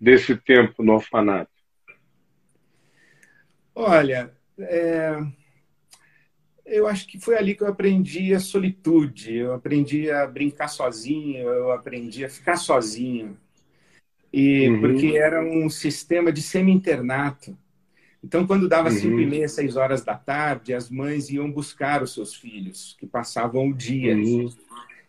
desse 0.00 0.36
tempo 0.36 0.82
no 0.82 0.94
orfanato? 0.94 1.50
Olha, 3.74 4.32
é... 4.58 5.18
eu 6.66 6.86
acho 6.86 7.06
que 7.06 7.18
foi 7.18 7.36
ali 7.36 7.54
que 7.54 7.62
eu 7.62 7.68
aprendi 7.68 8.34
a 8.34 8.40
solitude, 8.40 9.36
eu 9.36 9.54
aprendi 9.54 10.10
a 10.10 10.26
brincar 10.26 10.68
sozinho, 10.68 11.48
eu 11.48 11.72
aprendi 11.72 12.24
a 12.24 12.30
ficar 12.30 12.56
sozinho. 12.56 13.36
E 14.32 14.68
uhum. 14.68 14.80
porque 14.80 15.16
era 15.16 15.42
um 15.42 15.68
sistema 15.68 16.32
de 16.32 16.40
semi-internato. 16.40 17.56
Então, 18.22 18.46
quando 18.46 18.68
dava 18.68 18.90
uhum. 18.90 18.94
cinco 18.94 19.18
e 19.18 19.26
meia, 19.26 19.48
seis 19.48 19.76
horas 19.76 20.04
da 20.04 20.14
tarde, 20.14 20.74
as 20.74 20.90
mães 20.90 21.30
iam 21.30 21.50
buscar 21.50 22.02
os 22.02 22.12
seus 22.12 22.34
filhos, 22.34 22.96
que 22.98 23.06
passavam 23.06 23.68
o 23.68 23.74
dia. 23.74 24.14
Uhum. 24.14 24.52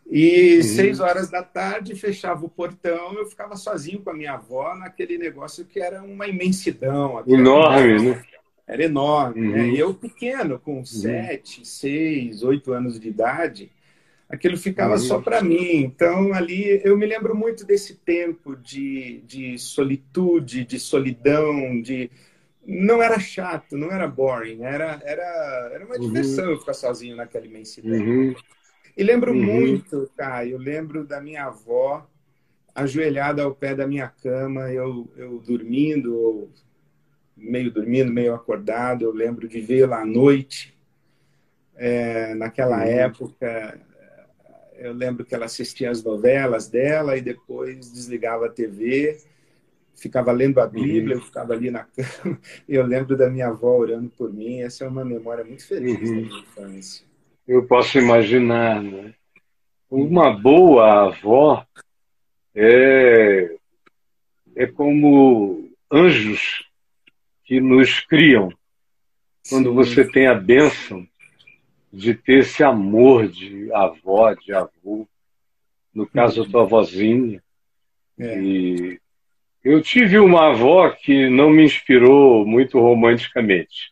E 0.09 0.57
uhum. 0.57 0.63
seis 0.63 0.99
horas 0.99 1.29
da 1.29 1.43
tarde 1.43 1.95
fechava 1.95 2.45
o 2.45 2.49
portão, 2.49 3.13
eu 3.13 3.25
ficava 3.25 3.55
sozinho 3.55 4.01
com 4.01 4.09
a 4.09 4.13
minha 4.13 4.33
avó 4.33 4.75
naquele 4.75 5.17
negócio 5.17 5.65
que 5.65 5.79
era 5.79 6.01
uma 6.03 6.27
imensidão. 6.27 7.23
Enorme, 7.27 8.09
né? 8.09 8.23
Era 8.67 8.85
enorme. 8.85 9.49
Né? 9.49 9.61
Uhum. 9.61 9.69
E 9.71 9.79
eu 9.79 9.93
pequeno, 9.93 10.57
com 10.57 10.77
uhum. 10.77 10.85
sete, 10.85 11.67
seis, 11.67 12.43
oito 12.43 12.71
anos 12.71 12.97
de 12.99 13.09
idade, 13.09 13.71
aquilo 14.29 14.57
ficava 14.57 14.93
uhum. 14.93 14.99
só 14.99 15.21
para 15.21 15.41
mim. 15.41 15.77
Então, 15.77 16.33
ali, 16.33 16.81
eu 16.83 16.97
me 16.97 17.05
lembro 17.05 17.35
muito 17.35 17.65
desse 17.65 17.95
tempo 17.95 18.55
de, 18.55 19.21
de 19.25 19.57
solitude, 19.59 20.63
de 20.63 20.79
solidão, 20.79 21.81
de... 21.81 22.09
Não 22.65 23.01
era 23.01 23.19
chato, 23.19 23.75
não 23.75 23.91
era 23.91 24.07
boring, 24.07 24.63
era, 24.63 25.01
era, 25.03 25.69
era 25.73 25.85
uma 25.85 25.95
uhum. 25.95 26.01
diversão 26.01 26.59
ficar 26.59 26.73
sozinho 26.73 27.15
naquela 27.15 27.45
imensidão. 27.45 27.99
Uhum. 27.99 28.35
E 28.95 29.03
lembro 29.03 29.31
uhum. 29.31 29.41
muito, 29.41 30.09
Caio, 30.15 30.57
lembro 30.57 31.03
da 31.03 31.19
minha 31.19 31.45
avó 31.45 32.07
ajoelhada 32.73 33.43
ao 33.43 33.53
pé 33.53 33.75
da 33.75 33.87
minha 33.87 34.07
cama, 34.07 34.71
eu, 34.71 35.09
eu 35.17 35.39
dormindo, 35.39 36.15
ou 36.15 36.51
meio 37.35 37.71
dormindo, 37.71 38.11
meio 38.11 38.33
acordado. 38.33 39.03
Eu 39.03 39.11
lembro 39.11 39.47
de 39.47 39.59
vê-la 39.59 40.01
à 40.01 40.05
noite. 40.05 40.77
É, 41.75 42.35
naquela 42.35 42.77
uhum. 42.77 42.83
época, 42.83 43.79
eu 44.77 44.93
lembro 44.93 45.25
que 45.25 45.33
ela 45.33 45.45
assistia 45.45 45.89
as 45.89 46.03
novelas 46.03 46.67
dela 46.67 47.17
e 47.17 47.21
depois 47.21 47.91
desligava 47.91 48.47
a 48.47 48.49
TV, 48.49 49.17
ficava 49.95 50.31
lendo 50.31 50.59
a 50.59 50.67
Bíblia, 50.67 51.15
uhum. 51.15 51.21
eu 51.21 51.25
ficava 51.25 51.53
ali 51.53 51.69
na 51.71 51.83
cama. 51.83 52.39
Eu 52.67 52.85
lembro 52.85 53.15
da 53.15 53.29
minha 53.29 53.47
avó 53.47 53.77
orando 53.77 54.09
por 54.09 54.33
mim. 54.33 54.61
Essa 54.61 54.85
é 54.85 54.87
uma 54.87 55.05
memória 55.05 55.43
muito 55.43 55.65
feliz 55.65 55.99
uhum. 55.99 56.15
da 56.15 56.21
minha 56.21 56.39
infância 56.39 57.11
eu 57.47 57.65
posso 57.65 57.97
imaginar. 57.97 58.81
Né? 58.81 59.13
Uma 59.89 60.31
boa 60.31 61.07
avó 61.07 61.65
é, 62.55 63.55
é 64.55 64.67
como 64.67 65.69
anjos 65.91 66.63
que 67.43 67.59
nos 67.59 67.99
criam. 67.99 68.53
Quando 69.49 69.69
Sim. 69.69 69.75
você 69.75 70.05
tem 70.05 70.27
a 70.27 70.35
bênção 70.35 71.05
de 71.91 72.13
ter 72.13 72.39
esse 72.39 72.63
amor 72.63 73.27
de 73.27 73.71
avó, 73.73 74.33
de 74.33 74.53
avô, 74.53 75.07
no 75.93 76.07
caso, 76.07 76.43
a 76.43 76.49
tua 76.49 76.63
vozinha. 76.63 77.43
É. 78.17 78.41
E 78.41 79.01
eu 79.63 79.81
tive 79.81 80.17
uma 80.19 80.49
avó 80.49 80.89
que 80.89 81.29
não 81.29 81.49
me 81.49 81.63
inspirou 81.63 82.45
muito 82.45 82.79
romanticamente. 82.79 83.91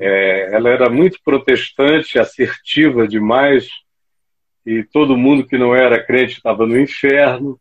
É, 0.00 0.54
ela 0.54 0.70
era 0.70 0.88
muito 0.88 1.18
protestante, 1.24 2.18
assertiva 2.18 3.08
demais, 3.08 3.68
e 4.64 4.84
todo 4.84 5.16
mundo 5.16 5.46
que 5.46 5.58
não 5.58 5.74
era 5.74 6.02
crente 6.02 6.34
estava 6.34 6.66
no 6.66 6.78
inferno. 6.78 7.58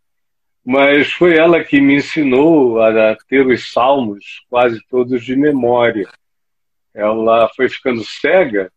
Mas 0.66 1.12
foi 1.12 1.36
ela 1.36 1.64
que 1.64 1.82
me 1.82 1.96
ensinou 1.96 2.82
a 2.82 3.18
ter 3.28 3.46
os 3.46 3.74
salmos 3.74 4.46
quase 4.50 4.80
todos 4.90 5.24
de 5.26 5.36
memória. 5.36 6.08
Ela 6.94 7.50
foi 7.56 7.68
ficando 7.68 8.04
cega 8.04 8.72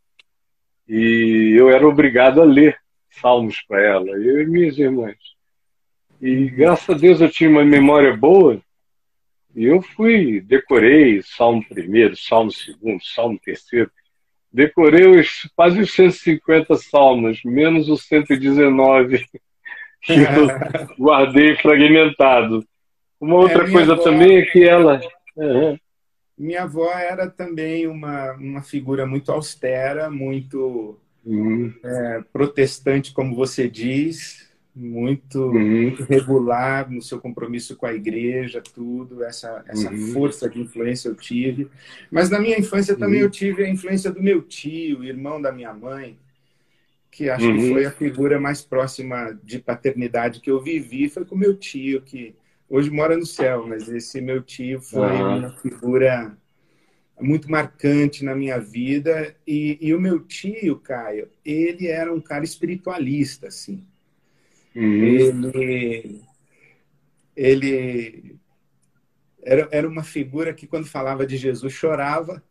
e 0.89 1.55
eu 1.57 1.71
era 1.71 1.87
obrigado 1.87 2.41
a 2.41 2.45
ler 2.45 2.77
salmos 3.11 3.61
para 3.69 3.83
ela, 3.83 4.11
eu 4.11 4.43
e 4.43 4.47
minhas 4.47 4.79
irmãs. 4.79 5.36
E 6.21 6.49
graças 6.49 6.89
a 6.89 6.99
Deus 6.99 7.21
eu 7.21 7.31
tinha 7.31 7.51
uma 7.51 7.65
memória 7.65 8.17
boa, 8.17 8.61
e 9.55 9.65
eu 9.65 9.81
fui, 9.81 10.41
decorei 10.41 11.23
Salmo 11.23 11.65
primeiro, 11.67 12.17
Salmo 12.17 12.51
segundo, 12.51 13.03
Salmo 13.03 13.39
terceiro, 13.43 13.91
decorei 14.53 15.07
os, 15.07 15.51
quase 15.57 15.81
os 15.81 15.93
150 15.95 16.77
salmos, 16.77 17.41
menos 17.45 17.89
os 17.89 18.07
119 18.07 19.27
que 20.03 20.13
eu 20.13 20.47
guardei 20.99 21.57
fragmentado. 21.57 22.65
Uma 23.21 23.37
outra 23.37 23.67
é, 23.67 23.71
coisa 23.71 23.95
avó, 23.95 24.03
também 24.03 24.37
é 24.37 24.43
que 24.43 24.63
ela. 24.63 25.01
Uhum. 25.35 25.79
Minha 26.37 26.65
avó 26.65 26.91
era 26.93 27.29
também 27.31 27.87
uma, 27.87 28.33
uma 28.33 28.63
figura 28.63 29.07
muito 29.07 29.33
austera, 29.33 30.11
muito 30.11 30.99
uhum. 31.25 31.73
é, 31.83 32.23
protestante, 32.33 33.13
como 33.13 33.35
você 33.35 33.69
diz, 33.69 34.46
muito, 34.77 35.41
uhum. 35.41 35.83
muito, 35.83 36.03
regular 36.05 36.91
no 36.91 37.01
seu 37.01 37.19
compromisso 37.19 37.75
com 37.77 37.87
a 37.87 37.95
igreja, 37.95 38.61
tudo, 38.61 39.25
essa, 39.25 39.65
essa 39.67 39.91
uhum. 39.91 40.13
força 40.13 40.51
de 40.51 40.61
influência 40.61 41.09
eu 41.09 41.15
tive. 41.15 41.69
Mas 42.11 42.29
na 42.29 42.39
minha 42.39 42.59
infância 42.59 42.95
também 42.95 43.21
eu 43.21 43.31
tive 43.31 43.65
a 43.65 43.69
influência 43.71 44.11
do 44.11 44.23
meu 44.23 44.43
tio, 44.43 45.03
irmão 45.03 45.41
da 45.41 45.51
minha 45.51 45.73
mãe, 45.73 46.19
que 47.11 47.31
acho 47.31 47.51
que 47.51 47.69
foi 47.71 47.87
a 47.87 47.91
figura 47.91 48.39
mais 48.39 48.61
próxima 48.61 49.33
de 49.43 49.59
paternidade 49.59 50.41
que 50.41 50.51
eu 50.51 50.63
vivi, 50.63 51.09
foi 51.09 51.25
com 51.25 51.35
meu 51.35 51.57
tio, 51.57 52.03
que 52.03 52.35
hoje 52.69 52.91
mora 52.91 53.17
no 53.17 53.25
céu, 53.25 53.67
mas 53.67 53.89
esse 53.89 54.21
meu 54.21 54.43
tio 54.43 54.83
foi 54.83 55.11
uhum. 55.11 55.39
uma 55.39 55.51
figura 55.53 56.37
muito 57.19 57.51
marcante 57.51 58.23
na 58.23 58.35
minha 58.35 58.59
vida. 58.59 59.35
E, 59.47 59.79
e, 59.81 59.95
o 59.95 60.01
meu 60.01 60.21
tio, 60.21 60.77
Caio, 60.77 61.31
ele 61.43 61.87
era 61.87 62.13
um 62.13 62.21
cara 62.21 62.45
espiritualista, 62.45 63.49
assim. 63.49 63.83
Uhum. 64.77 65.51
Ele, 65.55 66.23
ele 67.35 68.37
era, 69.43 69.69
era 69.71 69.89
uma 69.89 70.05
figura 70.05 70.53
que, 70.53 70.67
quando 70.67 70.87
falava 70.87 71.27
de 71.27 71.39
Jesus, 71.39 71.73
chorava, 71.73 72.43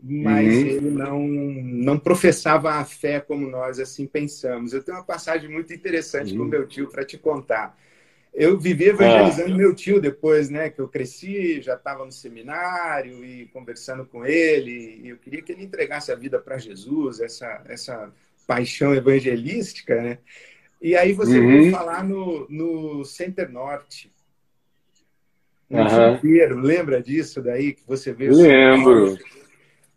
mas 0.00 0.46
uhum. 0.46 0.66
ele 0.66 0.90
não, 0.90 1.26
não 1.26 1.98
professava 1.98 2.74
a 2.74 2.84
fé 2.84 3.18
como 3.18 3.48
nós 3.48 3.80
assim 3.80 4.06
pensamos. 4.06 4.72
Eu 4.72 4.82
tenho 4.82 4.98
uma 4.98 5.04
passagem 5.04 5.50
muito 5.50 5.72
interessante 5.72 6.32
uhum. 6.32 6.38
com 6.38 6.44
meu 6.44 6.68
tio 6.68 6.88
para 6.88 7.04
te 7.04 7.18
contar. 7.18 7.76
Eu 8.32 8.58
vivi 8.58 8.86
evangelizando 8.86 9.54
ah. 9.54 9.56
meu 9.56 9.74
tio 9.74 10.00
depois, 10.00 10.50
né? 10.50 10.68
Que 10.68 10.80
eu 10.80 10.88
cresci, 10.88 11.62
já 11.62 11.74
estava 11.74 12.04
no 12.04 12.12
seminário 12.12 13.24
e 13.24 13.46
conversando 13.46 14.04
com 14.04 14.26
ele. 14.26 15.00
E 15.04 15.08
eu 15.08 15.16
queria 15.16 15.40
que 15.40 15.52
ele 15.52 15.64
entregasse 15.64 16.12
a 16.12 16.16
vida 16.16 16.38
para 16.38 16.58
Jesus, 16.58 17.20
essa, 17.20 17.62
essa 17.66 18.12
paixão 18.46 18.94
evangelística, 18.94 20.02
né? 20.02 20.18
E 20.84 20.94
aí 20.94 21.14
você 21.14 21.38
uhum. 21.38 21.46
veio 21.48 21.70
falar 21.70 22.04
no, 22.04 22.46
no 22.50 23.06
Center 23.06 23.50
Norte. 23.50 24.12
No 25.70 25.80
uhum. 25.80 26.60
lembra 26.60 27.02
disso 27.02 27.40
daí 27.40 27.72
que 27.72 27.82
você 27.86 28.12
veio? 28.12 28.36
Lembro. 28.36 29.16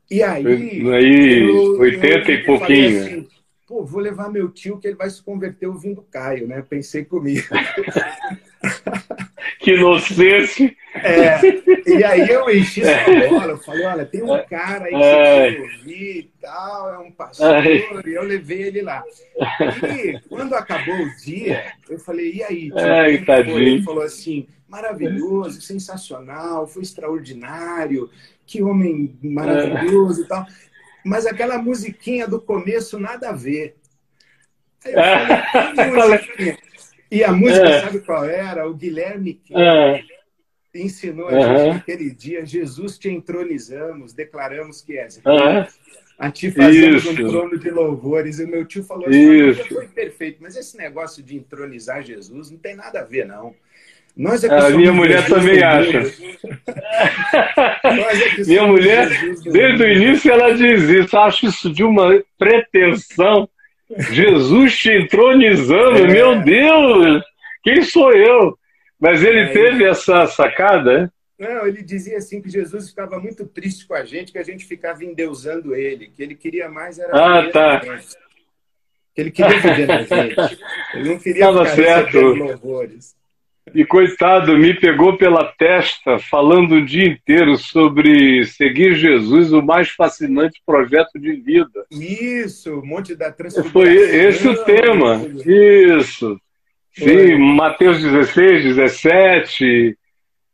E 0.09 0.23
aí. 0.23 0.47
Aí, 0.47 1.49
eu, 1.49 1.77
80 1.77 2.31
eu, 2.31 2.35
e 2.35 2.45
pouquinho. 2.45 3.01
Assim, 3.01 3.27
pô, 3.67 3.83
vou 3.83 3.99
levar 3.99 4.31
meu 4.31 4.47
tio 4.49 4.79
que 4.79 4.87
ele 4.87 4.95
vai 4.95 5.09
se 5.09 5.21
converter 5.21 5.67
ouvindo 5.67 6.01
Caio, 6.09 6.47
né? 6.47 6.61
Pensei 6.61 7.03
comigo. 7.03 7.45
que 9.67 9.73
inocente! 9.73 10.77
É, 10.95 11.41
e 11.85 12.01
aí 12.01 12.29
eu 12.29 12.49
enchi 12.49 12.81
essa 12.81 13.29
bola, 13.29 13.51
eu 13.51 13.57
falei, 13.57 13.85
olha, 13.85 14.05
tem 14.05 14.23
um 14.23 14.43
cara 14.45 14.85
aí 14.85 14.91
que 14.91 14.97
você 14.97 15.55
tem 15.55 15.61
ouvir 15.61 16.17
e 16.19 16.31
tal, 16.41 16.93
é 16.93 16.97
um 16.99 17.11
pastor, 17.11 18.07
e 18.07 18.13
eu 18.13 18.23
levei 18.23 18.63
ele 18.63 18.81
lá. 18.81 19.03
E 19.93 20.19
quando 20.29 20.55
acabou 20.55 20.95
o 20.95 21.15
dia, 21.17 21.73
eu 21.89 21.99
falei, 21.99 22.35
e 22.35 22.43
aí? 22.43 22.71
Ai, 22.77 23.17
tadinho. 23.25 23.59
Ele 23.59 23.83
falou 23.83 24.03
assim, 24.03 24.47
maravilhoso, 24.69 25.59
sensacional, 25.61 26.65
foi 26.65 26.83
extraordinário, 26.83 28.09
que 28.45 28.63
homem 28.63 29.19
maravilhoso 29.21 30.21
é. 30.21 30.23
e 30.23 30.27
tal. 30.29 30.45
Mas 31.03 31.25
aquela 31.25 31.57
musiquinha 31.57 32.25
do 32.25 32.39
começo, 32.39 32.97
nada 32.97 33.29
a 33.29 33.33
ver. 33.33 33.75
Aí 34.85 34.93
eu 35.89 35.93
falei, 35.93 36.57
e 37.11 37.23
a 37.23 37.31
música, 37.31 37.67
é. 37.67 37.81
sabe 37.81 37.99
qual 37.99 38.25
era? 38.25 38.67
O 38.67 38.73
Guilherme 38.73 39.41
é. 39.51 40.03
ensinou 40.75 41.27
a 41.27 41.39
gente 41.39 41.73
naquele 41.73 42.11
dia: 42.11 42.45
Jesus 42.45 42.97
te 42.97 43.09
entronizamos, 43.09 44.13
declaramos 44.13 44.81
que 44.81 44.97
és 44.97 45.17
rei. 45.17 45.67
A 46.19 46.31
ti 46.31 46.49
fazemos 46.49 47.03
Isso. 47.03 47.11
um 47.11 47.15
trono 47.15 47.59
de 47.59 47.69
louvores. 47.69 48.39
E 48.39 48.45
o 48.45 48.47
meu 48.47 48.65
tio 48.65 48.83
falou 48.83 49.07
assim: 49.07 49.53
foi 49.65 49.87
perfeito, 49.87 50.39
mas 50.41 50.55
esse 50.55 50.75
negócio 50.75 51.21
de 51.21 51.35
entronizar 51.35 52.01
Jesus 52.03 52.49
não 52.49 52.57
tem 52.57 52.75
nada 52.75 53.01
a 53.01 53.03
ver, 53.03 53.25
não. 53.25 53.53
Nós 54.15 54.43
é 54.43 54.49
a 54.49 54.71
minha 54.71 54.91
mulher 54.91 55.27
também 55.27 55.61
acha. 55.61 55.99
é 57.83 58.43
minha 58.47 58.65
mulher, 58.65 59.07
desde 59.43 59.83
o 59.83 59.87
início, 59.87 60.31
ela 60.31 60.55
diz 60.55 60.81
isso. 60.89 61.15
Acho 61.15 61.45
isso 61.45 61.71
de 61.71 61.83
uma 61.83 62.19
pretensão. 62.35 63.47
Jesus 64.11 64.77
te 64.77 64.91
entronizando, 64.91 65.99
é. 65.99 66.07
meu 66.07 66.41
Deus! 66.41 67.23
Quem 67.63 67.81
sou 67.83 68.11
eu? 68.13 68.57
Mas 68.99 69.23
ele 69.23 69.41
é, 69.41 69.47
teve 69.47 69.83
ele... 69.83 69.85
essa 69.85 70.25
sacada, 70.27 71.01
né? 71.03 71.09
Não, 71.37 71.67
ele 71.67 71.83
dizia 71.83 72.17
assim 72.17 72.41
que 72.41 72.49
Jesus 72.49 72.89
ficava 72.89 73.19
muito 73.19 73.45
triste 73.45 73.85
com 73.85 73.93
a 73.93 74.03
gente, 74.03 74.31
que 74.31 74.39
a 74.39 74.43
gente 74.43 74.65
ficava 74.65 75.05
endeusando 75.05 75.75
ele, 75.75 76.07
que 76.07 76.23
ele 76.23 76.33
queria 76.33 76.67
mais 76.67 76.97
era 76.97 77.11
ah, 77.13 77.51
tá. 77.51 77.79
que 79.13 79.21
ele 79.21 79.31
queria 79.31 79.59
viver 79.59 79.87
na 79.87 80.01
gente. 80.03 80.59
Ele 80.95 81.09
não 81.09 81.19
queria 81.19 81.45
Tava 81.45 81.65
ficar 81.65 81.75
certo. 81.75 82.19
louvores. 82.19 83.15
E 83.73 83.85
coitado, 83.85 84.57
me 84.57 84.73
pegou 84.73 85.17
pela 85.17 85.45
testa 85.45 86.17
falando 86.19 86.75
o 86.75 86.85
dia 86.85 87.07
inteiro 87.07 87.57
sobre 87.57 88.45
seguir 88.45 88.95
Jesus, 88.95 89.51
o 89.51 89.61
mais 89.61 89.89
fascinante 89.89 90.61
projeto 90.65 91.19
de 91.19 91.33
vida. 91.33 91.85
Isso, 91.91 92.79
o 92.79 92.85
Monte 92.85 93.15
da 93.15 93.31
Transfiguração. 93.31 93.71
Foi 93.71 93.93
esse 93.93 94.47
o 94.47 94.63
tema. 94.63 95.21
Isso. 95.45 96.39
Sim, 96.93 97.35
Mateus 97.55 98.01
16, 98.01 98.75
17, 98.75 99.97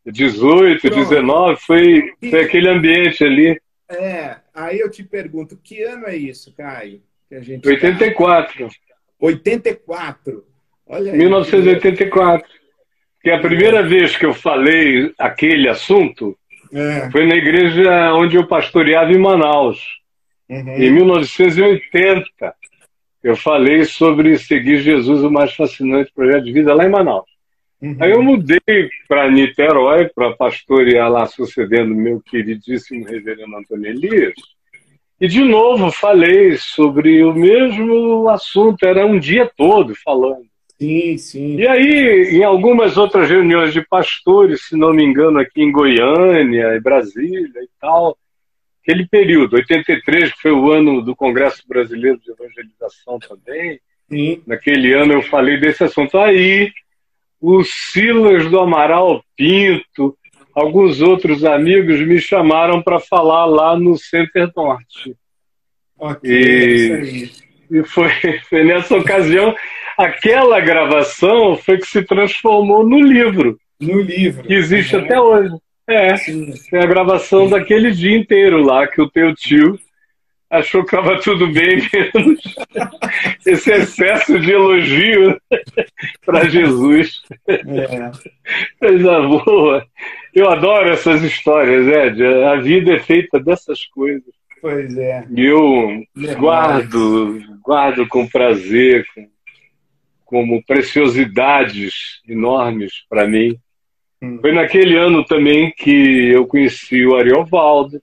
18, 0.06 0.82
Pronto. 0.82 0.96
19, 0.96 1.62
foi, 1.62 2.14
foi 2.30 2.42
aquele 2.42 2.70
ambiente 2.70 3.24
ali. 3.24 3.62
É, 3.90 4.38
aí 4.54 4.80
eu 4.80 4.90
te 4.90 5.04
pergunto, 5.04 5.58
que 5.64 5.82
ano 5.84 6.08
é 6.08 6.16
isso, 6.16 6.54
Caio? 6.54 7.02
Que 7.30 7.36
a 7.36 7.42
gente 7.42 7.68
84. 7.68 8.68
Tá... 8.68 8.76
84. 9.20 10.46
Olha 10.86 11.14
aí. 11.14 11.18
1984. 11.18 12.53
Que 13.24 13.32
a 13.32 13.40
primeira 13.40 13.82
vez 13.82 14.18
que 14.18 14.26
eu 14.26 14.34
falei 14.34 15.14
aquele 15.18 15.70
assunto 15.70 16.38
é. 16.74 17.10
foi 17.10 17.26
na 17.26 17.36
igreja 17.36 18.14
onde 18.14 18.36
eu 18.36 18.46
pastoreava 18.46 19.12
em 19.12 19.18
Manaus. 19.18 19.80
Uhum. 20.50 20.76
Em 20.76 20.92
1980, 20.92 22.26
eu 23.24 23.36
falei 23.38 23.86
sobre 23.86 24.38
seguir 24.38 24.82
Jesus, 24.82 25.24
o 25.24 25.32
mais 25.32 25.54
fascinante 25.56 26.12
projeto 26.14 26.44
de 26.44 26.52
vida, 26.52 26.74
lá 26.74 26.86
em 26.86 26.90
Manaus. 26.90 27.26
Uhum. 27.82 27.98
Aí 28.00 28.12
eu 28.12 28.22
mudei 28.22 28.90
para 29.08 29.32
Niterói 29.32 30.10
para 30.14 30.36
pastorear 30.36 31.10
lá, 31.10 31.26
sucedendo 31.26 31.96
meu 31.96 32.22
queridíssimo 32.22 33.06
reverendo 33.06 33.56
Antônio 33.56 33.90
Elias. 33.90 34.34
E 35.20 35.28
de 35.28 35.44
novo 35.44 35.92
falei 35.92 36.58
sobre 36.58 37.24
o 37.24 37.34
mesmo 37.34 38.28
assunto, 38.28 38.84
era 38.84 39.06
um 39.06 39.18
dia 39.18 39.50
todo 39.56 39.94
falando. 39.96 40.53
Sim, 40.80 41.18
sim. 41.18 41.56
E 41.56 41.68
aí, 41.68 42.38
em 42.38 42.44
algumas 42.44 42.98
outras 42.98 43.30
reuniões 43.30 43.74
de 43.74 43.82
pastores, 43.82 44.68
se 44.68 44.76
não 44.76 44.92
me 44.94 45.04
engano, 45.04 45.40
aqui 45.40 45.62
em 45.62 45.72
Goiânia, 45.72 46.76
em 46.76 46.82
Brasília 46.82 47.62
e 47.62 47.70
tal, 47.80 48.18
aquele 48.82 49.08
período, 49.08 49.56
83, 49.56 50.34
que 50.34 50.42
foi 50.42 50.52
o 50.52 50.72
ano 50.72 51.02
do 51.02 51.16
Congresso 51.16 51.64
Brasileiro 51.68 52.20
de 52.20 52.32
Evangelização 52.32 53.18
também, 53.20 53.80
sim. 54.10 54.42
naquele 54.46 54.94
ano 54.94 55.14
eu 55.14 55.22
falei 55.24 55.58
desse 55.58 55.84
assunto. 55.84 56.18
Aí, 56.18 56.72
o 57.40 57.64
Silas 57.64 58.50
do 58.50 58.60
Amaral 58.60 59.24
Pinto, 59.38 60.18
alguns 60.54 61.02
outros 61.02 61.46
amigos 61.46 62.00
me 62.02 62.20
chamaram 62.20 62.82
para 62.82 63.00
falar 63.00 63.46
lá 63.46 63.78
no 63.78 63.98
Center 63.98 64.52
Norte. 64.56 65.16
Ok, 65.98 66.30
e, 66.30 67.32
e 67.72 67.84
foi, 67.84 68.10
foi 68.50 68.64
nessa 68.64 68.98
ocasião 68.98 69.56
aquela 69.98 70.60
gravação 70.60 71.56
foi 71.58 71.78
que 71.78 71.88
se 71.88 72.04
transformou 72.04 72.88
no 72.88 73.00
livro. 73.00 73.58
No 73.80 74.02
livro. 74.02 74.44
Que 74.44 74.54
existe 74.54 74.96
uhum. 74.96 75.04
até 75.04 75.20
hoje. 75.20 75.56
É, 75.88 76.16
Sim. 76.16 76.54
é 76.74 76.80
a 76.80 76.88
gravação 76.88 77.46
Sim. 77.46 77.52
daquele 77.52 77.92
dia 77.92 78.18
inteiro 78.18 78.64
lá, 78.64 78.88
que 78.88 79.02
o 79.02 79.10
teu 79.10 79.34
tio 79.36 79.78
achou 80.54 80.86
que 80.86 80.96
estava 80.96 81.20
tudo 81.20 81.52
bem, 81.52 81.82
menos 81.92 82.40
esse 83.46 83.72
excesso 83.72 84.40
de 84.40 84.52
elogio 84.52 85.38
para 86.24 86.48
Jesus. 86.48 87.24
É. 87.48 88.12
Coisa 88.80 89.22
boa. 89.22 89.86
Eu 90.34 90.50
adoro 90.50 90.90
essas 90.90 91.24
histórias, 91.24 91.88
Ed. 91.88 92.24
A 92.24 92.56
vida 92.58 92.94
é 92.94 93.00
feita 93.00 93.40
dessas 93.40 93.84
coisas. 93.88 94.32
Pois 94.62 94.96
é. 94.98 95.26
E 95.36 95.46
eu 95.46 96.04
guardo, 96.38 97.42
guardo 97.62 98.08
com 98.08 98.28
prazer, 98.28 99.06
com, 99.14 99.28
como 100.34 100.66
preciosidades 100.66 102.20
enormes 102.28 103.06
para 103.08 103.28
mim. 103.28 103.56
Hum. 104.20 104.40
Foi 104.42 104.52
naquele 104.52 104.98
ano 104.98 105.24
também 105.24 105.72
que 105.78 106.32
eu 106.32 106.48
conheci 106.48 107.06
o 107.06 107.16
Ariovaldo, 107.16 108.02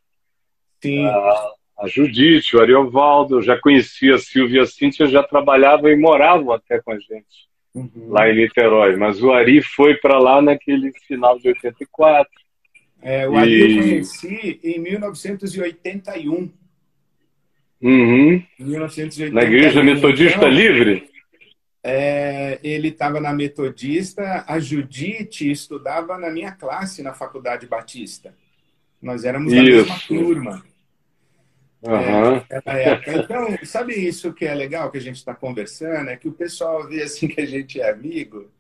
Sim. 0.81 1.05
A, 1.07 1.51
a 1.81 1.89
Judite, 1.89 2.57
o 2.57 2.61
Ariovaldo, 2.61 3.39
eu 3.39 3.43
já 3.43 3.59
conhecia 3.59 4.15
a 4.15 4.19
Silvia 4.21 4.65
Cíntia, 4.65 5.07
já 5.07 5.25
trabalhavam 5.25 5.91
e 5.91 5.97
moravam 5.97 6.53
até 6.53 6.81
com 6.81 6.93
a 6.93 6.99
gente 7.01 7.49
uhum. 7.75 8.11
lá 8.11 8.31
em 8.31 8.37
Niterói. 8.37 8.95
Mas 8.95 9.21
o 9.21 9.33
Ari 9.33 9.61
foi 9.61 9.97
para 9.97 10.21
lá 10.21 10.41
naquele 10.41 10.93
final 11.09 11.37
de 11.37 11.49
84. 11.49 12.31
É, 13.03 13.29
o 13.29 13.37
Ari 13.37 13.51
e... 13.51 13.77
eu 13.77 13.83
conheci 13.83 14.61
em 14.63 14.79
1981. 14.79 16.49
Uhum. 17.83 18.41
1981. 18.57 19.35
Na 19.35 19.43
Igreja 19.43 19.83
Metodista 19.83 20.37
então, 20.37 20.49
Livre? 20.49 21.10
É, 21.83 22.59
ele 22.63 22.89
estava 22.89 23.21
na 23.21 23.33
Metodista, 23.33 24.45
a 24.47 24.59
Judite 24.59 25.51
estudava 25.51 26.19
na 26.19 26.31
minha 26.31 26.53
classe 26.53 27.03
na 27.03 27.15
Faculdade 27.15 27.67
Batista. 27.67 28.35
Nós 29.01 29.25
éramos 29.25 29.53
da 29.53 29.63
mesma 29.63 29.99
turma. 30.07 30.63
Uhum. 31.83 32.37
É, 32.67 33.01
então, 33.15 33.59
sabe 33.65 33.95
isso 33.95 34.35
que 34.35 34.45
é 34.45 34.55
legal 34.55 34.91
que 34.91 34.99
a 34.99 35.01
gente 35.01 35.17
está 35.17 35.35
conversando? 35.35 36.11
É 36.11 36.17
que 36.17 36.29
o 36.29 36.33
pessoal 36.33 36.87
vê 36.87 37.03
assim 37.03 37.27
que 37.27 37.41
a 37.41 37.47
gente 37.47 37.81
é 37.81 37.91
amigo 37.91 38.51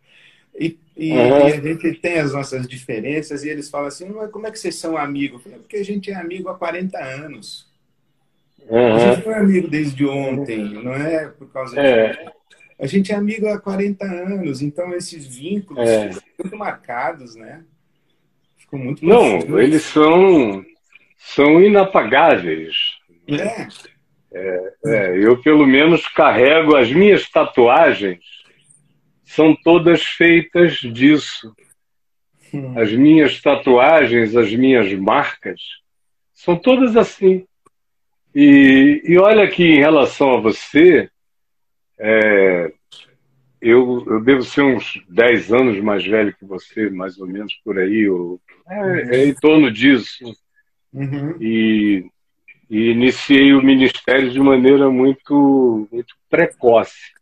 e, 0.58 0.78
e, 0.96 1.12
uhum. 1.12 1.48
e, 1.48 1.52
a 1.52 1.60
gente 1.60 1.94
tem 2.00 2.18
as 2.18 2.32
nossas 2.32 2.66
diferenças 2.66 3.44
e 3.44 3.48
eles 3.48 3.68
falam 3.68 3.88
assim, 3.88 4.08
mas 4.08 4.30
como 4.30 4.46
é 4.46 4.50
que 4.50 4.58
vocês 4.58 4.74
são 4.74 4.96
amigos? 4.96 5.42
Falei, 5.42 5.58
porque 5.58 5.76
a 5.76 5.84
gente 5.84 6.10
é 6.10 6.14
amigo 6.14 6.48
há 6.48 6.56
40 6.56 6.98
anos. 6.98 7.68
Uhum. 8.68 8.94
A 8.94 9.14
gente 9.14 9.26
não 9.26 9.34
é 9.34 9.38
amigo 9.38 9.68
desde 9.68 10.06
ontem, 10.06 10.82
não 10.82 10.94
é 10.94 11.28
por 11.28 11.50
causa 11.52 11.80
é. 11.80 12.12
de... 12.12 12.39
A 12.80 12.86
gente 12.86 13.12
é 13.12 13.14
amigo 13.14 13.46
há 13.46 13.60
40 13.60 14.04
anos, 14.04 14.62
então 14.62 14.94
esses 14.94 15.26
vínculos 15.26 15.86
é. 15.86 16.10
muito 16.38 16.56
marcados, 16.56 17.34
né? 17.36 17.62
Ficou 18.56 18.78
muito 18.78 19.04
Não, 19.04 19.60
eles 19.60 19.82
são, 19.82 20.64
são 21.18 21.62
inapagáveis. 21.62 22.74
É. 23.28 23.68
É, 24.32 24.72
é, 24.86 25.18
eu, 25.18 25.36
pelo 25.42 25.66
menos, 25.66 26.06
carrego 26.08 26.76
as 26.76 26.90
minhas 26.90 27.28
tatuagens, 27.28 28.20
são 29.24 29.54
todas 29.54 30.02
feitas 30.02 30.78
disso. 30.78 31.54
Hum. 32.54 32.78
As 32.78 32.90
minhas 32.92 33.42
tatuagens, 33.42 34.34
as 34.34 34.52
minhas 34.54 34.90
marcas, 34.94 35.60
são 36.32 36.56
todas 36.56 36.96
assim. 36.96 37.44
E, 38.34 39.02
e 39.04 39.18
olha 39.18 39.48
que, 39.48 39.64
em 39.64 39.80
relação 39.80 40.32
a 40.34 40.40
você, 40.40 41.10
é, 42.00 42.72
eu, 43.60 44.04
eu 44.06 44.24
devo 44.24 44.42
ser 44.42 44.62
uns 44.62 45.00
10 45.08 45.52
anos 45.52 45.80
mais 45.80 46.04
velho 46.04 46.34
que 46.36 46.44
você, 46.44 46.90
mais 46.90 47.18
ou 47.18 47.26
menos 47.26 47.54
por 47.64 47.78
aí, 47.78 48.08
ou, 48.08 48.40
é, 48.68 49.16
é 49.16 49.26
em 49.26 49.34
torno 49.34 49.70
disso. 49.70 50.24
Uhum. 50.92 51.36
E 51.40 52.10
e 52.70 52.92
iniciei 52.92 53.52
o 53.52 53.60
ministério 53.60 54.30
de 54.30 54.38
maneira 54.38 54.88
muito, 54.88 55.88
muito 55.90 56.14
precoce. 56.30 57.12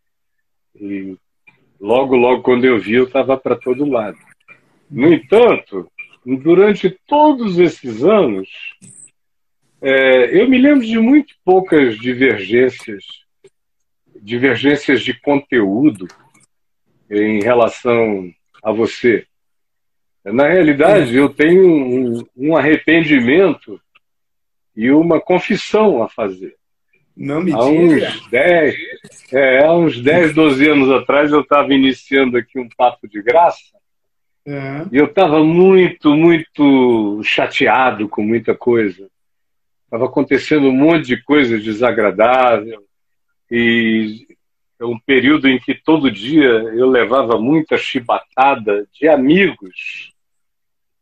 E 0.78 1.16
logo, 1.80 2.14
logo, 2.14 2.42
quando 2.42 2.66
eu 2.66 2.78
vi, 2.78 2.94
eu 2.94 3.04
estava 3.04 3.34
para 3.38 3.56
todo 3.56 3.88
lado. 3.88 4.18
No 4.90 5.10
entanto, 5.10 5.90
durante 6.24 6.90
todos 7.06 7.58
esses 7.58 8.04
anos, 8.04 8.46
é, 9.80 10.38
eu 10.38 10.46
me 10.50 10.58
lembro 10.58 10.86
de 10.86 10.98
muito 10.98 11.34
poucas 11.42 11.98
divergências, 11.98 13.04
divergências 14.22 15.02
de 15.02 15.14
conteúdo 15.14 16.06
em 17.10 17.40
relação 17.40 18.30
a 18.62 18.72
você. 18.72 19.26
Na 20.24 20.48
realidade, 20.48 21.14
eu 21.14 21.28
tenho 21.28 21.66
um, 21.66 22.26
um 22.36 22.56
arrependimento 22.56 23.80
e 24.76 24.90
uma 24.90 25.20
confissão 25.20 26.02
a 26.02 26.08
fazer. 26.08 26.56
Não 27.16 27.42
me 27.42 27.52
há 27.52 27.64
uns 27.64 28.28
10, 28.30 28.76
é, 29.32 29.64
há 29.64 29.72
uns 29.72 30.00
10, 30.00 30.34
12 30.34 30.68
anos 30.68 30.90
atrás 30.90 31.32
eu 31.32 31.40
estava 31.40 31.74
iniciando 31.74 32.36
aqui 32.36 32.60
um 32.60 32.68
papo 32.76 33.08
de 33.08 33.20
graça 33.20 33.76
é. 34.46 34.86
e 34.92 34.96
eu 34.96 35.06
estava 35.06 35.42
muito, 35.42 36.14
muito 36.14 37.20
chateado 37.24 38.08
com 38.08 38.22
muita 38.22 38.54
coisa. 38.54 39.08
Estava 39.84 40.06
acontecendo 40.06 40.68
um 40.68 40.76
monte 40.76 41.06
de 41.06 41.22
coisa 41.22 41.58
desagradável 41.58 42.87
e 43.50 44.26
é 44.80 44.84
um 44.84 44.98
período 44.98 45.48
em 45.48 45.58
que 45.58 45.74
todo 45.74 46.10
dia 46.10 46.48
eu 46.48 46.88
levava 46.88 47.38
muita 47.38 47.76
chibatada 47.76 48.86
de 48.92 49.08
amigos 49.08 50.12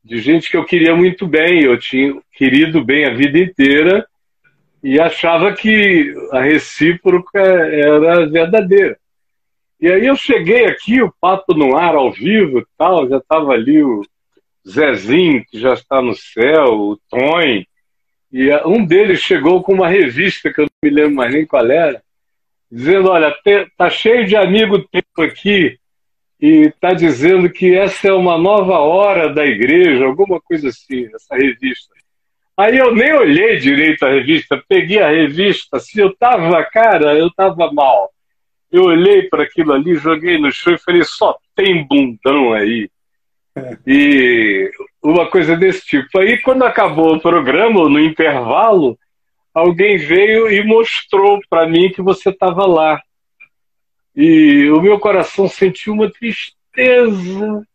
de 0.06 0.18
gente 0.18 0.48
que 0.48 0.56
eu 0.56 0.64
queria 0.64 0.94
muito 0.94 1.26
bem, 1.26 1.62
eu 1.62 1.76
tinha 1.76 2.14
querido 2.32 2.82
bem 2.82 3.04
a 3.06 3.14
vida 3.14 3.38
inteira 3.38 4.06
e 4.80 5.00
achava 5.00 5.52
que 5.52 6.14
a 6.30 6.40
recíproca 6.40 7.40
era 7.40 8.24
verdadeira. 8.26 8.96
E 9.80 9.90
aí 9.90 10.06
eu 10.06 10.14
cheguei 10.14 10.66
aqui, 10.66 11.02
o 11.02 11.12
papo 11.20 11.52
no 11.54 11.76
ar 11.76 11.96
ao 11.96 12.12
vivo 12.12 12.64
tal, 12.78 13.08
já 13.08 13.16
estava 13.16 13.52
ali 13.52 13.82
o 13.82 14.02
Zezinho, 14.66 15.44
que 15.50 15.58
já 15.58 15.74
está 15.74 16.00
no 16.00 16.14
céu, 16.14 16.72
o 16.72 16.98
Tony, 17.10 17.66
e 18.32 18.48
um 18.64 18.84
deles 18.84 19.20
chegou 19.20 19.60
com 19.60 19.74
uma 19.74 19.88
revista 19.88 20.52
que 20.52 20.60
eu 20.60 20.66
não 20.66 20.88
me 20.88 20.90
lembro 20.90 21.16
mais 21.16 21.34
nem 21.34 21.44
qual 21.44 21.68
era, 21.68 22.00
dizendo, 22.70 23.10
olha, 23.10 23.34
tá 23.76 23.88
cheio 23.88 24.26
de 24.26 24.36
amigo 24.36 24.86
teu 24.88 25.24
aqui 25.24 25.78
e 26.40 26.66
está 26.68 26.92
dizendo 26.92 27.48
que 27.50 27.74
essa 27.74 28.08
é 28.08 28.12
uma 28.12 28.36
nova 28.36 28.78
hora 28.78 29.32
da 29.32 29.44
igreja, 29.46 30.04
alguma 30.04 30.40
coisa 30.40 30.68
assim, 30.68 31.08
essa 31.14 31.34
revista. 31.34 31.94
Aí 32.56 32.78
eu 32.78 32.94
nem 32.94 33.12
olhei 33.12 33.58
direito 33.58 34.04
a 34.04 34.10
revista, 34.10 34.62
peguei 34.66 35.00
a 35.00 35.10
revista, 35.10 35.78
se 35.78 36.00
eu 36.00 36.14
tava, 36.16 36.62
cara, 36.64 37.14
eu 37.14 37.30
tava 37.30 37.70
mal. 37.72 38.10
Eu 38.72 38.84
olhei 38.84 39.22
para 39.24 39.44
aquilo 39.44 39.72
ali, 39.72 39.94
joguei 39.94 40.38
no 40.38 40.50
chão 40.50 40.74
e 40.74 40.78
falei, 40.78 41.04
só 41.04 41.36
tem 41.54 41.86
bundão 41.86 42.52
aí. 42.52 42.90
É. 43.54 43.76
E 43.86 44.70
uma 45.02 45.26
coisa 45.26 45.56
desse 45.56 45.86
tipo. 45.86 46.18
Aí 46.18 46.38
quando 46.38 46.64
acabou 46.64 47.14
o 47.14 47.20
programa, 47.20 47.88
no 47.88 48.00
intervalo, 48.00 48.98
alguém 49.56 49.96
veio 49.96 50.50
e 50.50 50.62
mostrou 50.62 51.40
para 51.48 51.66
mim 51.66 51.90
que 51.90 52.02
você 52.02 52.28
estava 52.28 52.66
lá. 52.66 53.00
E 54.14 54.68
o 54.68 54.82
meu 54.82 54.98
coração 54.98 55.48
sentiu 55.48 55.94
uma 55.94 56.10
tristeza. 56.10 57.66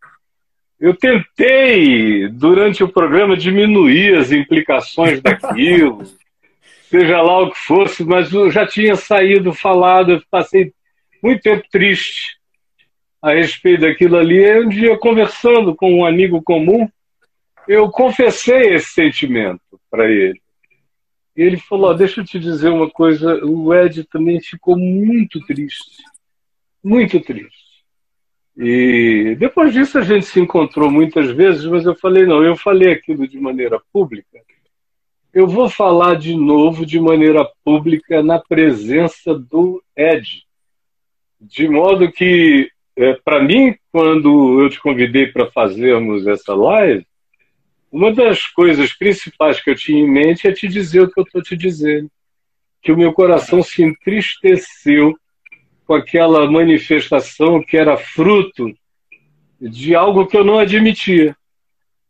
Eu 0.79 0.95
tentei, 0.95 2.27
durante 2.27 2.83
o 2.83 2.89
programa, 2.89 3.35
diminuir 3.35 4.15
as 4.15 4.31
implicações 4.31 5.21
daquilo, 5.21 6.03
seja 6.87 7.19
lá 7.19 7.39
o 7.39 7.51
que 7.51 7.57
fosse, 7.57 8.03
mas 8.03 8.31
eu 8.31 8.51
já 8.51 8.67
tinha 8.67 8.95
saído 8.95 9.51
falado, 9.51 10.11
eu 10.11 10.21
passei 10.29 10.71
muito 11.21 11.41
tempo 11.41 11.63
triste 11.71 12.37
a 13.19 13.33
respeito 13.33 13.81
daquilo 13.81 14.17
ali. 14.17 14.37
E 14.37 14.59
um 14.59 14.69
dia, 14.69 14.97
conversando 14.99 15.75
com 15.75 15.91
um 15.91 16.05
amigo 16.05 16.43
comum, 16.43 16.87
eu 17.67 17.89
confessei 17.89 18.75
esse 18.75 18.89
sentimento 18.89 19.61
para 19.89 20.07
ele. 20.07 20.39
Ele 21.41 21.57
falou: 21.57 21.91
oh, 21.91 21.93
Deixa 21.93 22.21
eu 22.21 22.25
te 22.25 22.39
dizer 22.39 22.69
uma 22.69 22.89
coisa, 22.89 23.43
o 23.43 23.73
Ed 23.73 24.03
também 24.05 24.39
ficou 24.39 24.77
muito 24.77 25.39
triste 25.45 26.03
muito 26.83 27.19
triste. 27.19 27.71
E 28.57 29.35
depois 29.39 29.73
disso 29.73 29.97
a 29.97 30.01
gente 30.01 30.25
se 30.25 30.39
encontrou 30.39 30.91
muitas 30.91 31.31
vezes, 31.31 31.65
mas 31.65 31.85
eu 31.85 31.95
falei, 31.95 32.25
não, 32.25 32.43
eu 32.43 32.55
falei 32.55 32.91
aquilo 32.91 33.27
de 33.27 33.39
maneira 33.39 33.79
pública, 33.93 34.39
eu 35.33 35.47
vou 35.47 35.69
falar 35.69 36.15
de 36.15 36.35
novo 36.35 36.85
de 36.85 36.99
maneira 36.99 37.47
pública 37.63 38.21
na 38.21 38.37
presença 38.37 39.33
do 39.33 39.81
Ed. 39.95 40.43
De 41.39 41.69
modo 41.69 42.11
que, 42.11 42.69
é, 42.97 43.13
para 43.13 43.41
mim, 43.41 43.73
quando 43.91 44.61
eu 44.61 44.69
te 44.69 44.79
convidei 44.79 45.27
para 45.27 45.49
fazermos 45.49 46.27
essa 46.27 46.53
live, 46.53 47.05
uma 47.91 48.13
das 48.13 48.47
coisas 48.47 48.93
principais 48.93 49.61
que 49.61 49.69
eu 49.69 49.75
tinha 49.75 50.01
em 50.01 50.09
mente 50.09 50.47
é 50.47 50.51
te 50.51 50.67
dizer 50.67 51.01
o 51.01 51.11
que 51.11 51.19
eu 51.19 51.23
estou 51.23 51.41
te 51.41 51.57
dizendo. 51.57 52.09
Que 52.81 52.91
o 52.91 52.97
meu 52.97 53.11
coração 53.11 53.61
se 53.61 53.83
entristeceu 53.83 55.15
com 55.85 55.93
aquela 55.93 56.49
manifestação 56.49 57.61
que 57.61 57.77
era 57.77 57.97
fruto 57.97 58.73
de 59.59 59.93
algo 59.93 60.25
que 60.25 60.37
eu 60.37 60.43
não 60.43 60.57
admitia. 60.57 61.35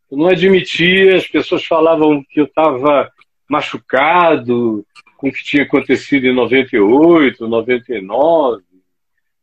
Eu 0.10 0.18
não 0.18 0.28
admitia, 0.28 1.16
as 1.16 1.28
pessoas 1.28 1.66
falavam 1.66 2.24
que 2.30 2.40
eu 2.40 2.46
estava 2.46 3.12
machucado 3.50 4.86
com 5.18 5.30
o 5.30 5.32
que 5.32 5.44
tinha 5.44 5.64
acontecido 5.64 6.26
em 6.28 6.34
98, 6.34 7.48
99, 7.48 8.64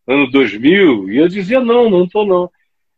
ano 0.07 0.31
2000, 0.31 1.11
e 1.11 1.18
eu 1.18 1.29
dizia 1.29 1.61
não, 1.61 1.90
não 1.90 2.05
estou 2.05 2.27
não. 2.27 2.51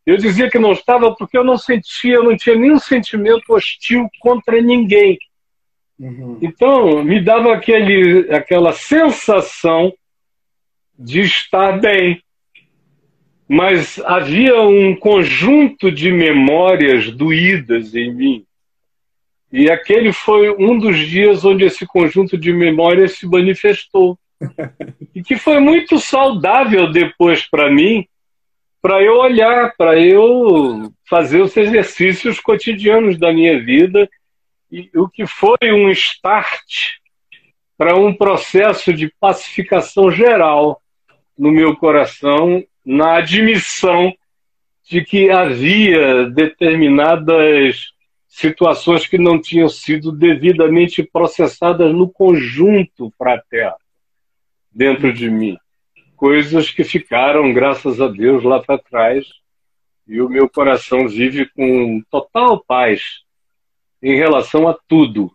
Eu 0.06 0.16
dizia 0.16 0.50
que 0.50 0.58
não 0.58 0.72
estava 0.72 1.14
porque 1.14 1.36
eu 1.36 1.44
não 1.44 1.58
sentia, 1.58 2.14
eu 2.14 2.24
não 2.24 2.36
tinha 2.36 2.56
nenhum 2.56 2.78
sentimento 2.78 3.52
hostil 3.52 4.08
contra 4.20 4.60
ninguém. 4.60 5.18
Uhum. 5.98 6.38
Então, 6.40 7.04
me 7.04 7.20
dava 7.20 7.52
aquele, 7.52 8.32
aquela 8.34 8.72
sensação 8.72 9.92
de 10.98 11.20
estar 11.20 11.78
bem. 11.78 12.22
Mas 13.46 14.00
havia 14.04 14.62
um 14.62 14.94
conjunto 14.96 15.90
de 15.90 16.10
memórias 16.10 17.10
doídas 17.10 17.94
em 17.94 18.14
mim. 18.14 18.44
E 19.52 19.68
aquele 19.68 20.12
foi 20.12 20.50
um 20.50 20.78
dos 20.78 20.96
dias 20.96 21.44
onde 21.44 21.64
esse 21.64 21.84
conjunto 21.84 22.38
de 22.38 22.52
memórias 22.52 23.12
se 23.12 23.26
manifestou. 23.26 24.16
e 25.14 25.22
que 25.22 25.36
foi 25.36 25.58
muito 25.58 25.98
saudável 25.98 26.90
depois 26.90 27.46
para 27.46 27.70
mim, 27.70 28.06
para 28.82 29.02
eu 29.02 29.18
olhar, 29.18 29.74
para 29.76 29.98
eu 29.98 30.92
fazer 31.08 31.42
os 31.42 31.56
exercícios 31.56 32.40
cotidianos 32.40 33.18
da 33.18 33.32
minha 33.32 33.62
vida, 33.62 34.08
e 34.70 34.90
o 34.94 35.08
que 35.08 35.26
foi 35.26 35.72
um 35.72 35.90
start 35.90 36.98
para 37.76 37.96
um 37.96 38.14
processo 38.14 38.92
de 38.92 39.12
pacificação 39.18 40.10
geral 40.10 40.80
no 41.36 41.50
meu 41.50 41.74
coração, 41.76 42.62
na 42.84 43.16
admissão 43.16 44.14
de 44.84 45.02
que 45.04 45.30
havia 45.30 46.28
determinadas 46.30 47.92
situações 48.28 49.06
que 49.06 49.18
não 49.18 49.40
tinham 49.40 49.68
sido 49.68 50.12
devidamente 50.12 51.02
processadas 51.02 51.92
no 51.92 52.08
conjunto 52.08 53.12
fraterno 53.16 53.76
dentro 54.70 55.12
de 55.12 55.28
mim. 55.28 55.58
Coisas 56.20 56.70
que 56.70 56.84
ficaram, 56.84 57.50
graças 57.50 57.98
a 57.98 58.06
Deus, 58.06 58.44
lá 58.44 58.62
para 58.62 58.76
trás. 58.76 59.26
E 60.06 60.20
o 60.20 60.28
meu 60.28 60.50
coração 60.50 61.08
vive 61.08 61.48
com 61.48 62.02
total 62.10 62.62
paz 62.62 63.00
em 64.02 64.16
relação 64.16 64.68
a 64.68 64.78
tudo. 64.86 65.32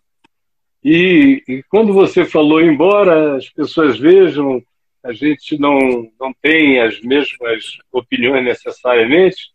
E, 0.84 1.42
e 1.48 1.64
quando 1.68 1.92
você 1.92 2.24
falou, 2.24 2.62
embora 2.62 3.36
as 3.36 3.48
pessoas 3.50 3.98
vejam 3.98 4.62
a 5.02 5.12
gente 5.12 5.58
não, 5.58 6.08
não 6.20 6.32
tem 6.40 6.80
as 6.80 7.00
mesmas 7.00 7.78
opiniões 7.90 8.44
necessariamente, 8.44 9.50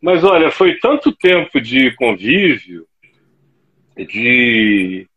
mas 0.00 0.22
olha, 0.22 0.52
foi 0.52 0.78
tanto 0.78 1.10
tempo 1.10 1.60
de 1.60 1.90
convívio, 1.96 2.86
de 3.96 5.09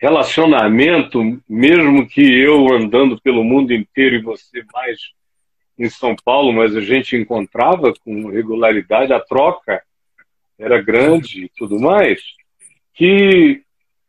relacionamento, 0.00 1.38
mesmo 1.46 2.08
que 2.08 2.22
eu 2.22 2.72
andando 2.72 3.20
pelo 3.20 3.44
mundo 3.44 3.74
inteiro 3.74 4.16
e 4.16 4.22
você 4.22 4.64
mais 4.72 4.98
em 5.78 5.90
São 5.90 6.16
Paulo, 6.24 6.54
mas 6.54 6.74
a 6.74 6.80
gente 6.80 7.16
encontrava 7.16 7.92
com 8.02 8.28
regularidade, 8.28 9.12
a 9.12 9.20
troca 9.20 9.82
era 10.58 10.80
grande 10.80 11.44
e 11.44 11.50
tudo 11.54 11.78
mais, 11.78 12.22
que 12.94 13.62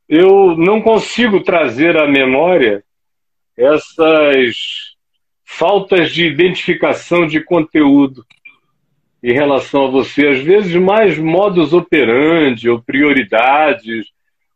eu 0.07 0.55
não 0.57 0.81
consigo 0.81 1.41
trazer 1.41 1.97
à 1.97 2.07
memória 2.07 2.83
essas 3.57 4.95
faltas 5.43 6.11
de 6.11 6.25
identificação 6.25 7.27
de 7.27 7.41
conteúdo 7.41 8.25
em 9.21 9.33
relação 9.33 9.87
a 9.87 9.91
você, 9.91 10.27
às 10.27 10.39
vezes 10.39 10.73
mais 10.75 11.17
modus 11.17 11.73
operandi 11.73 12.69
ou 12.69 12.81
prioridades 12.81 14.07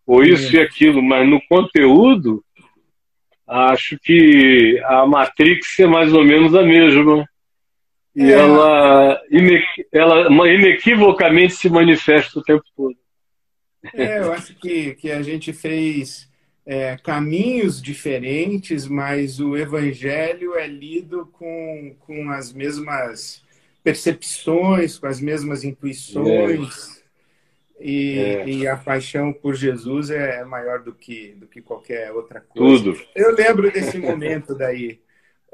ou 0.06 0.24
isso 0.24 0.56
e 0.56 0.60
aquilo, 0.60 1.02
mas 1.02 1.28
no 1.28 1.42
conteúdo 1.48 2.44
acho 3.48 3.98
que 4.00 4.82
a 4.86 5.06
Matrix 5.06 5.80
é 5.80 5.86
mais 5.86 6.14
ou 6.14 6.24
menos 6.24 6.56
a 6.56 6.64
mesma. 6.64 7.28
E 8.16 8.24
é. 8.24 8.32
ela, 8.32 9.22
ela 9.92 10.50
inequivocamente 10.54 11.54
se 11.54 11.70
manifesta 11.70 12.40
o 12.40 12.44
tempo 12.44 12.64
todo. 12.76 12.96
É, 13.94 14.20
eu 14.20 14.32
acho 14.32 14.56
que, 14.56 14.96
que 14.96 15.12
a 15.12 15.22
gente 15.22 15.54
fez 15.54 16.30
é, 16.66 16.98
caminhos 16.98 17.82
diferentes, 17.82 18.88
mas 18.88 19.40
o 19.40 19.56
evangelho 19.56 20.56
é 20.56 20.66
lido 20.66 21.28
com, 21.34 21.96
com 22.00 22.32
as 22.32 22.52
mesmas 22.52 23.44
percepções, 23.84 24.98
com 24.98 25.08
as 25.08 25.20
mesmas 25.20 25.64
intuições. 25.64 27.04
É. 27.80 27.86
E, 27.86 28.20
é. 28.20 28.48
e, 28.48 28.68
a 28.68 28.78
paixão 28.78 29.34
por 29.34 29.56
Jesus 29.56 30.10
é 30.10 30.44
maior 30.44 30.82
do 30.82 30.94
que, 30.94 31.34
do 31.34 31.48
que 31.48 31.62
qualquer 31.62 32.12
outra 32.12 32.42
coisa. 32.42 32.84
Tudo. 32.84 33.00
Eu 33.14 33.36
lembro 33.36 33.72
desse 33.72 33.98
momento 33.98 34.56
daí. 34.56 35.00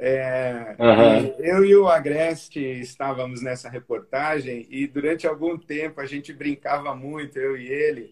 É, 0.04 0.76
uhum. 0.80 1.36
Eu 1.40 1.64
e 1.64 1.76
o 1.76 1.88
Agreste 1.88 2.60
estávamos 2.60 3.42
nessa 3.44 3.70
reportagem 3.70 4.66
e 4.70 4.88
durante 4.88 5.28
algum 5.28 5.56
tempo 5.58 6.02
a 6.02 6.08
gente 6.08 6.34
brincava 6.34 6.96
muito, 6.96 7.38
eu 7.38 7.56
e 7.56 7.68
ele, 7.68 8.12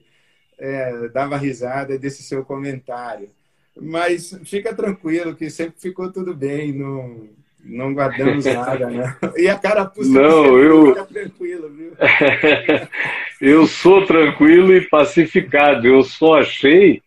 é, 0.60 1.08
dava 1.08 1.36
risada 1.36 1.98
desse 1.98 2.22
seu 2.22 2.46
comentário. 2.46 3.32
Mas 3.76 4.38
fica 4.46 4.76
tranquilo 4.76 5.36
que 5.36 5.50
sempre 5.50 5.80
ficou 5.80 6.12
tudo 6.12 6.36
bem, 6.36 6.74
não, 6.74 7.30
não 7.64 7.94
guardamos 7.94 8.46
nada, 8.46 8.90
né? 8.90 9.16
E 9.38 9.48
a 9.48 9.58
carapuça 9.58 10.10
não, 10.10 10.58
eu... 10.58 11.06
tranquilo, 11.06 11.70
viu? 11.70 11.94
eu 13.42 13.68
sou 13.68 14.06
tranquilo 14.06 14.76
e 14.76 14.82
pacificado. 14.82 15.88
Eu 15.88 16.04
só 16.04 16.40
achei 16.40 17.02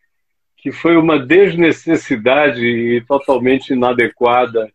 que 0.56 0.70
foi 0.70 0.96
uma 0.96 1.18
desnecessidade 1.18 2.64
e 2.64 3.00
totalmente 3.04 3.72
inadequada. 3.72 4.70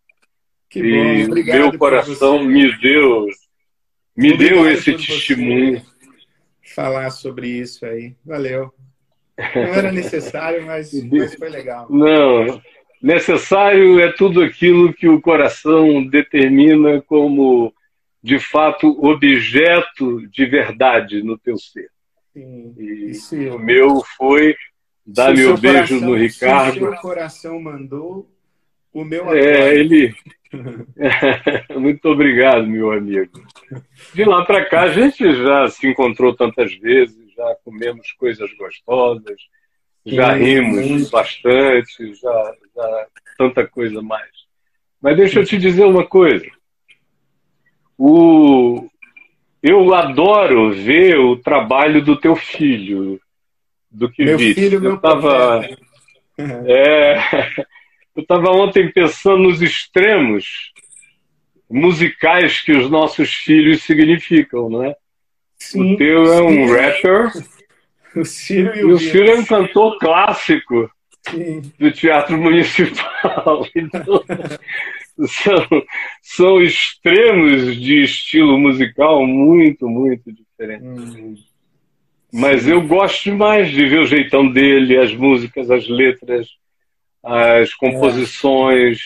Que 0.68 0.80
e 0.80 1.28
meu 1.28 1.76
coração 1.78 2.44
me 2.44 2.76
deu 2.78 3.26
me 4.18 4.32
Obrigado 4.32 4.64
deu 4.64 4.70
esse 4.70 4.92
testemunho. 4.94 5.80
Falar 6.74 7.10
sobre 7.10 7.48
isso 7.48 7.86
aí. 7.86 8.16
Valeu. 8.26 8.74
Não 9.54 9.62
era 9.62 9.92
necessário, 9.92 10.66
mas, 10.66 10.92
mas 11.04 11.36
foi 11.36 11.48
legal. 11.48 11.86
Não, 11.88 12.60
necessário 13.02 14.00
é 14.00 14.12
tudo 14.12 14.42
aquilo 14.42 14.92
que 14.92 15.08
o 15.08 15.20
coração 15.20 16.04
determina 16.04 17.00
como, 17.02 17.72
de 18.22 18.38
fato, 18.38 18.88
objeto 19.04 20.26
de 20.28 20.46
verdade 20.46 21.22
no 21.22 21.38
teu 21.38 21.56
ser. 21.56 21.90
Sim. 22.32 22.74
E 22.78 23.48
o 23.50 23.58
meu 23.58 24.02
foi 24.16 24.54
dar 25.06 25.34
meu 25.34 25.56
beijo 25.56 25.94
coração, 25.94 26.00
no 26.00 26.14
Ricardo. 26.14 26.72
Se 26.72 26.78
o 26.78 26.90
seu 26.90 27.00
coração 27.00 27.60
mandou, 27.60 28.30
o 28.92 29.04
meu 29.04 29.32
É, 29.32 29.74
ele. 29.74 30.14
Muito 31.78 32.08
obrigado, 32.08 32.66
meu 32.66 32.90
amigo. 32.90 33.42
De 34.14 34.24
lá 34.24 34.44
para 34.44 34.64
cá, 34.64 34.82
a 34.82 34.92
gente 34.92 35.22
já 35.34 35.68
se 35.68 35.86
encontrou 35.86 36.34
tantas 36.34 36.74
vezes, 36.74 37.32
já 37.34 37.56
comemos 37.64 38.12
coisas 38.12 38.50
gostosas, 38.54 39.40
já 40.04 40.32
rimos 40.32 41.10
bastante, 41.10 42.14
já, 42.14 42.54
já 42.74 43.06
tanta 43.36 43.66
coisa 43.66 44.00
mais. 44.02 44.30
Mas 45.00 45.16
deixa 45.16 45.40
eu 45.40 45.44
te 45.44 45.56
dizer 45.56 45.84
uma 45.84 46.06
coisa. 46.06 46.46
O... 47.96 48.88
Eu 49.62 49.92
adoro 49.94 50.72
ver 50.72 51.18
o 51.18 51.36
trabalho 51.36 52.02
do 52.02 52.16
teu 52.16 52.36
filho, 52.36 53.20
do 53.90 54.10
que 54.10 54.24
meu 54.24 54.38
viste. 54.38 54.60
Filho, 54.60 54.76
eu 54.76 54.80
meu 54.80 54.98
tava... 54.98 55.66
É... 56.66 57.66
Eu 58.18 58.22
estava 58.22 58.50
ontem 58.50 58.90
pensando 58.90 59.44
nos 59.44 59.62
extremos 59.62 60.72
musicais 61.70 62.60
que 62.60 62.72
os 62.72 62.90
nossos 62.90 63.32
filhos 63.32 63.84
significam, 63.84 64.68
não 64.68 64.82
é? 64.82 64.96
Sim, 65.56 65.94
o 65.94 65.96
teu 65.96 66.32
é 66.32 66.42
um 66.42 66.66
sim. 66.66 66.66
rapper. 66.66 67.30
O 68.16 68.24
Ciro 68.24 68.76
e 68.76 68.84
o, 68.84 68.94
o 68.94 68.98
Ciro 68.98 69.30
é 69.30 69.34
um 69.38 69.44
cantor 69.44 69.98
clássico 69.98 70.90
sim. 71.28 71.60
do 71.78 71.90
Teatro 71.92 72.38
Municipal. 72.38 73.66
Então, 73.74 75.26
são, 75.26 75.82
são 76.22 76.62
extremos 76.62 77.76
de 77.76 78.04
estilo 78.04 78.56
musical 78.56 79.26
muito, 79.26 79.88
muito 79.88 80.32
diferentes. 80.32 81.16
Hum. 81.16 81.34
Mas 82.32 82.68
eu 82.68 82.86
gosto 82.86 83.24
demais 83.24 83.68
de 83.68 83.84
ver 83.84 83.98
o 83.98 84.06
jeitão 84.06 84.48
dele, 84.48 84.96
as 84.96 85.12
músicas, 85.12 85.72
as 85.72 85.88
letras 85.88 86.46
as 87.22 87.74
composições, 87.74 89.00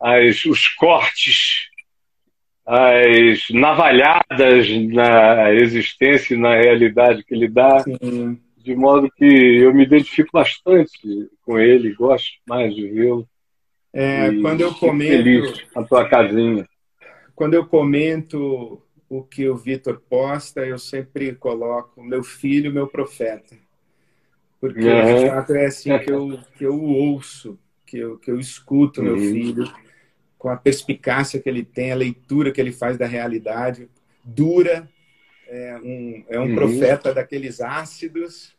as, 0.00 0.44
os 0.44 0.68
cortes, 0.68 1.68
as 2.64 3.48
navalhadas 3.50 4.68
na 4.92 5.52
existência 5.52 6.34
e 6.34 6.38
na 6.38 6.54
realidade 6.54 7.24
que 7.24 7.34
ele 7.34 7.48
dá, 7.48 7.80
Sim. 7.80 8.38
de 8.56 8.74
modo 8.74 9.10
que 9.10 9.24
eu 9.24 9.74
me 9.74 9.82
identifico 9.82 10.30
bastante 10.32 11.28
com 11.42 11.58
ele, 11.58 11.94
gosto 11.94 12.30
mais 12.48 12.74
de 12.74 12.88
vê-lo. 12.88 13.28
É, 13.92 14.32
quando 14.40 14.62
eu 14.62 14.72
comento 14.74 15.10
feliz 15.10 15.66
a 15.74 15.82
tua 15.82 16.08
casinha. 16.08 16.66
Quando 17.34 17.54
eu 17.54 17.66
comento 17.66 18.80
o 19.08 19.22
que 19.22 19.48
o 19.48 19.56
Vitor 19.56 20.00
posta, 20.08 20.64
eu 20.64 20.78
sempre 20.78 21.34
coloco 21.34 22.02
meu 22.02 22.22
filho, 22.22 22.72
meu 22.72 22.86
profeta 22.86 23.54
porque 24.62 24.88
uhum. 24.88 25.24
de 25.24 25.26
fato 25.28 25.54
é 25.54 25.66
assim 25.66 25.98
que 25.98 26.12
eu, 26.12 26.38
que 26.56 26.62
eu 26.64 26.80
ouço, 26.80 27.58
que 27.84 27.98
eu, 27.98 28.16
que 28.16 28.30
eu 28.30 28.38
escuto 28.38 29.00
uhum. 29.00 29.06
meu 29.08 29.18
filho, 29.18 29.64
com 30.42 30.48
a 30.48 30.56
perspicácia 30.56 31.38
que 31.38 31.48
ele 31.48 31.64
tem, 31.64 31.92
a 31.92 31.94
leitura 31.94 32.50
que 32.50 32.60
ele 32.60 32.72
faz 32.72 32.98
da 32.98 33.06
realidade, 33.06 33.88
dura, 34.24 34.90
é 35.46 35.76
um, 35.76 36.24
é 36.28 36.40
um 36.40 36.48
uhum. 36.48 36.54
profeta 36.56 37.14
daqueles 37.14 37.60
ácidos, 37.60 38.52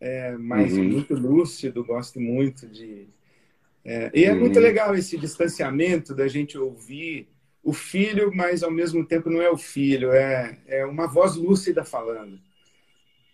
é, 0.00 0.36
mas 0.38 0.74
uhum. 0.74 0.84
muito 0.84 1.14
lúcido, 1.14 1.84
gosto 1.84 2.20
muito 2.20 2.68
de. 2.68 3.08
É, 3.84 4.12
e 4.14 4.24
é 4.26 4.32
uhum. 4.32 4.38
muito 4.38 4.60
legal 4.60 4.94
esse 4.94 5.18
distanciamento 5.18 6.14
da 6.14 6.28
gente 6.28 6.56
ouvir 6.56 7.26
o 7.64 7.72
filho, 7.72 8.30
mas 8.32 8.62
ao 8.62 8.70
mesmo 8.70 9.04
tempo 9.04 9.28
não 9.28 9.42
é 9.42 9.50
o 9.50 9.58
filho, 9.58 10.12
é, 10.12 10.56
é 10.68 10.86
uma 10.86 11.08
voz 11.08 11.34
lúcida 11.34 11.84
falando. 11.84 12.38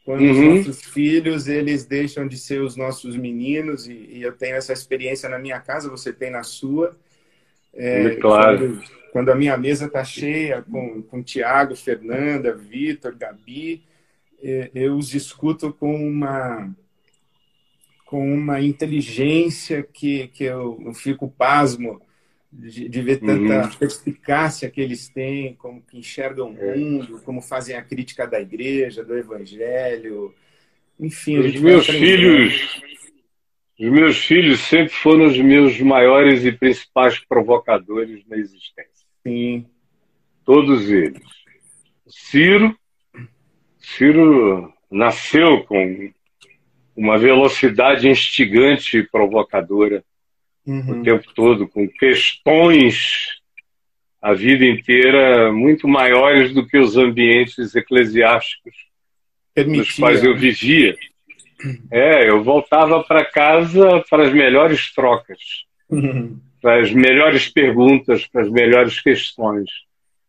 Quando 0.07 0.23
uhum. 0.23 0.61
os 0.61 0.67
nossos 0.67 0.85
filhos 0.87 1.49
eles 1.49 1.85
deixam 1.85 2.27
de 2.27 2.39
ser 2.39 2.63
os 2.63 2.77
nossos 2.77 3.15
meninos, 3.15 3.87
e, 3.87 3.93
e, 3.93 4.23
eu 4.23 4.33
tenho 4.33 4.57
essa 4.57 4.73
experiência 4.73 5.29
na 5.29 5.39
minha 5.39 5.61
casa, 5.61 5.91
você 5.91 6.15
tem 6.15 6.31
na 6.31 6.43
sua. 6.43 6.97
É, 7.77 8.17
claro. 8.17 8.59
Quando, 8.59 8.83
quando, 9.13 9.29
a 9.31 9.35
minha 9.35 9.57
mesa 9.57 9.87
está 9.87 10.05
cheia 10.05 10.63
com, 10.63 11.03
com 11.03 11.23
Tiago, 11.23 11.77
Fernanda, 11.77 12.55
Vitor, 12.55 13.17
Gabi, 13.17 13.83
é, 14.43 14.71
eu 14.75 14.97
os 14.97 15.15
escuto 15.15 15.73
com 15.73 15.95
uma 15.95 16.75
com 18.05 18.33
uma 18.33 18.61
inteligência 18.61 19.83
que, 19.83 20.29
que 20.29 20.45
eu, 20.45 20.81
eu 20.85 20.95
fico 20.95 21.29
pasmo 21.29 22.01
de, 22.53 22.89
de 22.89 23.03
ver 23.03 23.19
tanta 23.19 23.65
uhum. 23.65 23.71
perspicácia 23.77 24.71
que 24.71 24.81
eles 24.81 25.09
têm, 25.09 25.55
como 25.55 25.83
que 25.83 25.99
enxergam 25.99 26.53
o 26.53 26.59
é. 26.59 26.77
mundo, 26.77 27.21
como 27.25 27.43
fazem 27.43 27.75
a 27.75 27.83
crítica 27.83 28.27
da 28.27 28.41
igreja, 28.41 29.03
do 29.03 29.17
evangelho. 29.17 30.33
Enfim, 31.01 31.39
os 31.39 31.61
meus 31.61 31.87
filhos, 31.87 32.81
os 33.79 33.91
meus 33.91 34.19
filhos 34.19 34.61
sempre 34.61 34.93
foram 34.93 35.27
os 35.27 35.39
meus 35.39 35.81
maiores 35.81 36.45
e 36.45 36.53
principais 36.53 37.19
provocadores 37.19 38.25
na 38.29 38.37
existência. 38.37 39.07
Sim. 39.23 39.67
Todos 40.45 40.91
eles. 40.91 41.23
Ciro, 42.07 42.77
Ciro 43.79 44.73
nasceu 44.91 45.65
com 45.65 46.13
uma 46.97 47.19
velocidade 47.19 48.09
instigante 48.09 48.99
e 48.99 49.09
provocadora 49.09 50.05
uhum. 50.67 51.01
o 51.01 51.03
tempo 51.03 51.33
todo, 51.35 51.67
com 51.67 51.89
questões 51.89 53.43
a 54.23 54.33
vida 54.33 54.65
inteira 54.65 55.53
muito 55.53 55.87
maiores 55.87 56.55
do 56.55 56.67
que 56.67 56.79
os 56.79 56.97
ambientes 56.97 57.75
eclesiásticos 57.75 58.75
Permitia. 59.55 59.83
nos 59.83 59.97
quais 59.97 60.25
eu 60.25 60.35
vivia. 60.37 60.97
É, 61.91 62.29
eu 62.29 62.43
voltava 62.43 63.03
para 63.03 63.25
casa 63.25 64.03
para 64.11 64.25
as 64.25 64.33
melhores 64.33 64.93
trocas, 64.93 65.39
uhum. 65.89 66.39
para 66.61 66.81
as 66.81 66.93
melhores 66.93 67.49
perguntas, 67.49 68.27
para 68.27 68.43
as 68.43 68.51
melhores 68.51 69.01
questões. 69.01 69.71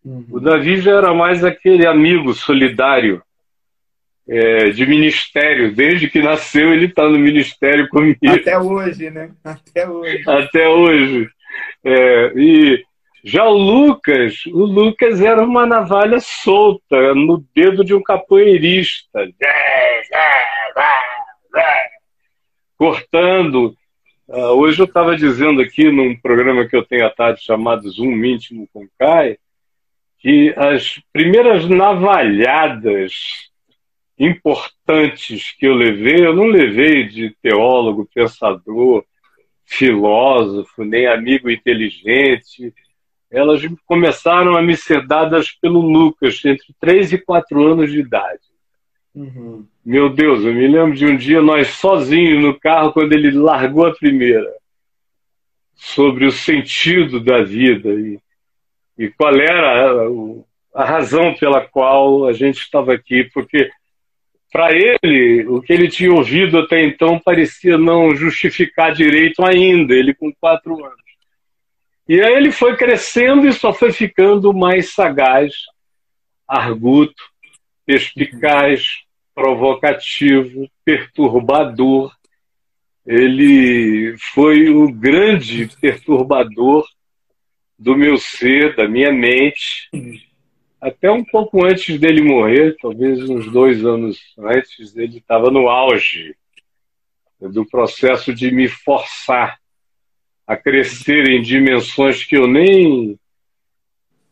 Uhum. 0.04 0.26
O 0.30 0.40
Davi 0.40 0.78
já 0.78 0.98
era 0.98 1.14
mais 1.14 1.44
aquele 1.44 1.86
amigo 1.86 2.34
solidário 2.34 3.22
é, 4.28 4.70
de 4.70 4.86
ministério. 4.86 5.74
Desde 5.74 6.10
que 6.10 6.22
nasceu, 6.22 6.74
ele 6.74 6.86
está 6.86 7.04
no 7.04 7.18
ministério 7.18 7.88
comigo. 7.90 8.20
Até 8.28 8.58
hoje, 8.58 9.10
né? 9.10 9.32
Até 9.44 9.90
hoje. 9.90 10.24
Até 10.28 10.68
hoje. 10.68 11.30
É, 11.84 12.32
e 12.36 12.84
já 13.24 13.46
o 13.46 13.58
Lucas, 13.58 14.46
o 14.46 14.66
Lucas 14.66 15.20
era 15.22 15.44
uma 15.44 15.66
navalha 15.66 16.20
solta 16.20 17.16
no 17.16 17.44
dedo 17.56 17.84
de 17.84 17.94
um 17.94 18.04
capoeirista. 18.04 19.20
Cortando. 22.78 23.76
Uh, 24.28 24.54
hoje 24.58 24.82
eu 24.82 24.86
estava 24.86 25.16
dizendo 25.16 25.62
aqui 25.62 25.92
num 25.92 26.16
programa 26.16 26.68
que 26.68 26.76
eu 26.76 26.84
tenho 26.84 27.06
à 27.06 27.10
tarde 27.10 27.44
chamado 27.44 27.90
Zoom 27.90 28.24
Íntimo 28.26 28.68
com 28.74 28.88
Kai, 28.98 29.38
que 30.20 30.54
as 30.58 31.00
primeiras 31.14 31.68
navalhadas 31.70 33.14
importantes 34.18 35.52
que 35.58 35.68
eu 35.68 35.74
levei, 35.74 36.26
eu 36.26 36.36
não 36.36 36.46
levei 36.46 37.08
de 37.08 37.36
teólogo, 37.42 38.10
pensador, 38.14 39.06
filósofo, 39.66 40.84
nem 40.84 41.08
amigo 41.08 41.50
inteligente. 41.50 42.74
Elas 43.30 43.62
começaram 43.86 44.56
a 44.56 44.62
me 44.62 44.78
ser 44.78 45.06
dadas 45.06 45.52
pelo 45.52 45.82
Lucas, 45.82 46.44
entre 46.46 46.74
3 46.80 47.14
e 47.14 47.18
4 47.18 47.64
anos 47.64 47.92
de 47.92 48.00
idade. 48.00 48.55
Uhum. 49.16 49.66
Meu 49.86 50.10
Deus, 50.10 50.44
eu 50.44 50.54
me 50.54 50.68
lembro 50.68 50.94
de 50.94 51.06
um 51.06 51.16
dia 51.16 51.42
nós 51.42 51.70
sozinhos 51.70 52.44
no 52.44 52.60
carro, 52.60 52.92
quando 52.92 53.14
ele 53.14 53.32
largou 53.32 53.86
a 53.86 53.96
primeira, 53.96 54.54
sobre 55.74 56.26
o 56.26 56.32
sentido 56.32 57.20
da 57.24 57.42
vida 57.42 57.94
e, 57.94 58.20
e 58.98 59.10
qual 59.10 59.34
era 59.36 60.04
a, 60.04 60.82
a 60.82 60.86
razão 60.86 61.34
pela 61.36 61.66
qual 61.66 62.28
a 62.28 62.34
gente 62.34 62.60
estava 62.60 62.94
aqui, 62.94 63.24
porque 63.34 63.72
para 64.52 64.70
ele, 64.72 65.46
o 65.48 65.62
que 65.62 65.72
ele 65.72 65.90
tinha 65.90 66.14
ouvido 66.14 66.60
até 66.60 66.82
então 66.84 67.20
parecia 67.20 67.78
não 67.78 68.16
justificar 68.16 68.94
direito 68.94 69.46
ainda, 69.46 69.94
ele 69.94 70.14
com 70.14 70.32
quatro 70.34 70.84
anos. 70.84 71.06
E 72.08 72.22
aí 72.22 72.34
ele 72.36 72.52
foi 72.52 72.76
crescendo 72.76 73.48
e 73.48 73.54
só 73.54 73.74
foi 73.74 73.92
ficando 73.92 74.54
mais 74.54 74.94
sagaz, 74.94 75.54
arguto, 76.48 77.22
perspicaz, 77.86 79.05
provocativo, 79.36 80.70
perturbador. 80.84 82.16
Ele 83.06 84.16
foi 84.34 84.70
o 84.70 84.92
grande 84.92 85.70
perturbador 85.80 86.88
do 87.78 87.96
meu 87.96 88.18
ser, 88.18 88.76
da 88.76 88.88
minha 88.88 89.12
mente, 89.12 89.90
até 90.82 91.12
um 91.12 91.24
pouco 91.24 91.66
antes 91.66 92.00
dele 92.00 92.22
morrer, 92.22 92.76
talvez 92.82 93.30
uns 93.30 93.52
dois 93.52 93.86
anos 93.86 94.18
antes, 94.38 94.96
ele 94.96 95.18
estava 95.18 95.52
no 95.52 95.68
auge 95.68 96.36
do 97.40 97.66
processo 97.66 98.34
de 98.34 98.50
me 98.50 98.68
forçar 98.68 99.60
a 100.48 100.56
crescer 100.56 101.28
em 101.30 101.42
dimensões 101.42 102.24
que 102.24 102.38
eu 102.38 102.48
nem. 102.48 103.20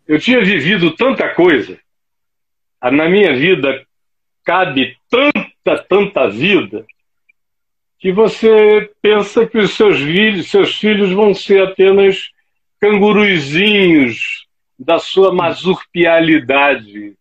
Eu 0.08 0.20
tinha 0.20 0.44
vivido 0.44 0.96
tanta 0.96 1.34
coisa. 1.34 1.80
Na 2.82 3.10
minha 3.10 3.36
vida 3.36 3.86
cabe 4.44 4.98
tanta, 5.10 5.84
tanta 5.88 6.30
vida, 6.30 6.86
que 8.00 8.12
você 8.12 8.92
pensa 9.02 9.48
que 9.48 9.58
os 9.58 9.72
seus 9.72 9.98
filhos, 9.98 10.52
seus 10.52 10.76
filhos 10.76 11.12
vão 11.12 11.34
ser 11.34 11.64
apenas 11.64 12.32
canguruzinhos 12.80 14.46
da 14.78 15.00
sua 15.00 15.34
mazurpialidade 15.34 17.14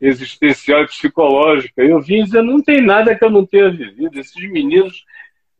existencial 0.00 0.82
e 0.82 0.86
psicológica. 0.86 1.82
Eu 1.82 2.00
vim 2.00 2.22
dizer, 2.24 2.42
não 2.42 2.62
tem 2.62 2.80
nada 2.80 3.14
que 3.16 3.24
eu 3.24 3.30
não 3.30 3.44
tenha 3.44 3.70
vivido. 3.70 4.18
Esses 4.18 4.40
meninos, 4.50 5.04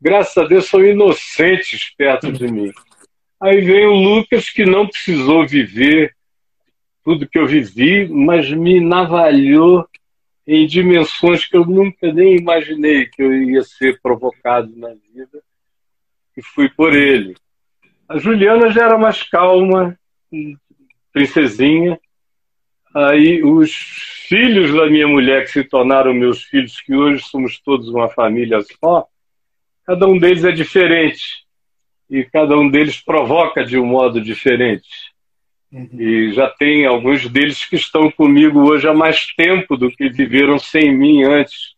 graças 0.01 0.37
a 0.37 0.47
Deus, 0.47 0.65
são 0.65 0.83
inocentes 0.83 1.93
perto 1.97 2.31
de 2.31 2.47
mim. 2.47 2.71
Aí 3.41 3.59
vem 3.61 3.85
o 3.85 3.93
Lucas, 3.93 4.49
que 4.49 4.65
não 4.65 4.87
precisou 4.87 5.45
viver 5.45 6.15
tudo 7.03 7.27
que 7.27 7.37
eu 7.37 7.45
vivi, 7.45 8.07
mas 8.07 8.49
me 8.49 8.79
navalhou 8.79 9.87
em 10.47 10.67
dimensões 10.67 11.45
que 11.45 11.57
eu 11.57 11.65
nunca 11.65 12.11
nem 12.11 12.37
imaginei 12.37 13.07
que 13.07 13.21
eu 13.23 13.33
ia 13.33 13.63
ser 13.63 13.99
provocado 14.01 14.71
na 14.75 14.89
vida, 14.89 15.41
e 16.37 16.41
fui 16.41 16.69
por 16.69 16.95
ele. 16.95 17.35
A 18.07 18.17
Juliana 18.17 18.69
já 18.69 18.83
era 18.83 18.97
mais 18.97 19.23
calma, 19.23 19.97
princesinha. 21.11 21.99
Aí 22.93 23.43
os 23.43 23.73
filhos 24.27 24.71
da 24.73 24.87
minha 24.87 25.07
mulher, 25.07 25.45
que 25.45 25.51
se 25.51 25.63
tornaram 25.63 26.13
meus 26.13 26.43
filhos, 26.43 26.79
que 26.81 26.93
hoje 26.93 27.23
somos 27.23 27.59
todos 27.59 27.89
uma 27.89 28.09
família 28.09 28.59
só, 28.79 29.07
cada 29.85 30.07
um 30.07 30.17
deles 30.17 30.43
é 30.43 30.51
diferente. 30.51 31.45
E 32.09 32.23
cada 32.23 32.55
um 32.55 32.69
deles 32.69 33.01
provoca 33.01 33.65
de 33.65 33.79
um 33.79 33.85
modo 33.85 34.21
diferente. 34.21 34.87
Uhum. 35.75 35.89
E 35.99 36.31
já 36.31 36.49
tem 36.49 36.85
alguns 36.85 37.27
deles 37.27 37.65
que 37.65 37.75
estão 37.75 38.09
comigo 38.09 38.61
hoje 38.61 38.87
há 38.87 38.93
mais 38.93 39.27
tempo 39.35 39.75
do 39.75 39.91
que 39.91 40.07
viveram 40.09 40.57
sem 40.57 40.95
mim 40.95 41.23
antes. 41.23 41.75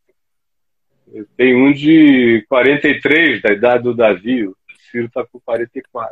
Tem 1.36 1.56
um 1.56 1.74
de 1.74 2.46
43, 2.48 3.42
da 3.42 3.54
idade 3.54 3.84
do 3.84 3.96
Davi, 3.96 4.46
o 4.46 4.56
Ciro 4.92 5.08
está 5.08 5.26
com 5.26 5.40
44. 5.40 6.12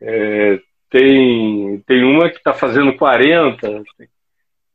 É, 0.00 0.60
tem, 0.88 1.82
tem 1.84 2.04
uma 2.04 2.30
que 2.30 2.36
está 2.36 2.54
fazendo 2.54 2.94
40, 2.94 3.82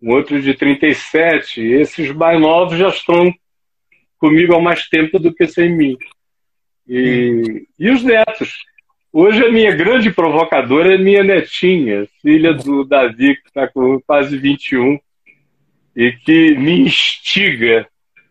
um 0.02 0.12
outro 0.14 0.42
de 0.42 0.54
37. 0.54 1.62
Esses 1.62 2.12
mais 2.12 2.42
novos 2.42 2.78
já 2.78 2.90
estão 2.90 3.34
comigo 4.18 4.54
há 4.54 4.60
mais 4.60 4.90
tempo 4.90 5.18
do 5.18 5.34
que 5.34 5.48
sem 5.48 5.70
mim. 5.70 5.98
E, 6.86 7.66
e 7.80 7.90
os 7.90 8.04
netos. 8.04 8.70
Hoje 9.14 9.46
a 9.46 9.52
minha 9.52 9.76
grande 9.76 10.10
provocadora 10.10 10.96
é 10.96 10.98
minha 10.98 11.22
netinha, 11.22 12.08
filha 12.22 12.54
do 12.54 12.86
Davi, 12.86 13.36
que 13.36 13.48
está 13.50 13.68
com 13.68 14.00
quase 14.00 14.38
21, 14.38 14.98
e 15.94 16.14
que 16.14 16.56
me 16.56 16.80
instiga 16.80 17.86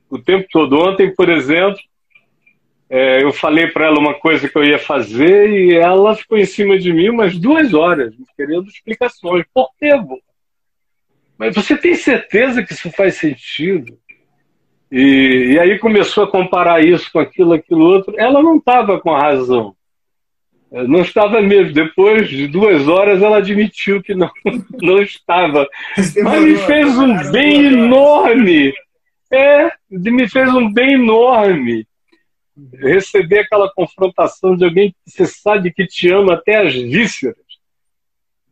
o 0.08 0.18
tempo 0.18 0.48
todo. 0.50 0.78
Ontem, 0.78 1.14
por 1.14 1.28
exemplo, 1.28 1.78
é, 2.88 3.22
eu 3.22 3.30
falei 3.30 3.66
para 3.66 3.88
ela 3.88 3.98
uma 3.98 4.14
coisa 4.14 4.48
que 4.48 4.56
eu 4.56 4.64
ia 4.64 4.78
fazer 4.78 5.50
e 5.50 5.74
ela 5.74 6.16
ficou 6.16 6.38
em 6.38 6.46
cima 6.46 6.78
de 6.78 6.90
mim 6.94 7.10
umas 7.10 7.36
duas 7.36 7.74
horas, 7.74 8.14
querendo 8.34 8.66
explicações. 8.66 9.44
Por 9.52 9.68
quê? 9.78 9.90
Mas 11.36 11.54
você 11.54 11.76
tem 11.76 11.94
certeza 11.94 12.62
que 12.62 12.72
isso 12.72 12.90
faz 12.92 13.16
sentido? 13.16 13.98
E, 14.90 15.52
e 15.52 15.58
aí 15.58 15.78
começou 15.78 16.24
a 16.24 16.30
comparar 16.30 16.82
isso 16.82 17.12
com 17.12 17.18
aquilo, 17.18 17.52
aquilo 17.52 17.84
outro. 17.84 18.14
Ela 18.18 18.42
não 18.42 18.56
estava 18.56 18.98
com 18.98 19.14
a 19.14 19.20
razão. 19.20 19.76
Não 20.70 21.00
estava 21.00 21.42
mesmo. 21.42 21.72
Depois 21.72 22.28
de 22.28 22.46
duas 22.46 22.86
horas, 22.86 23.22
ela 23.22 23.38
admitiu 23.38 24.02
que 24.02 24.14
não, 24.14 24.30
não 24.80 25.02
estava. 25.02 25.68
Mas 25.96 26.42
me 26.42 26.56
fez 26.58 26.96
um 26.96 27.30
bem 27.32 27.66
enorme. 27.66 28.72
É, 29.32 29.70
me 29.90 30.28
fez 30.28 30.48
um 30.54 30.72
bem 30.72 30.94
enorme. 30.94 31.86
Receber 32.74 33.40
aquela 33.40 33.72
confrontação 33.72 34.54
de 34.54 34.64
alguém 34.64 34.90
que 34.90 35.10
você 35.10 35.26
sabe 35.26 35.72
que 35.72 35.86
te 35.86 36.08
ama 36.08 36.34
até 36.34 36.58
as 36.58 36.74
vísceras. 36.74 37.36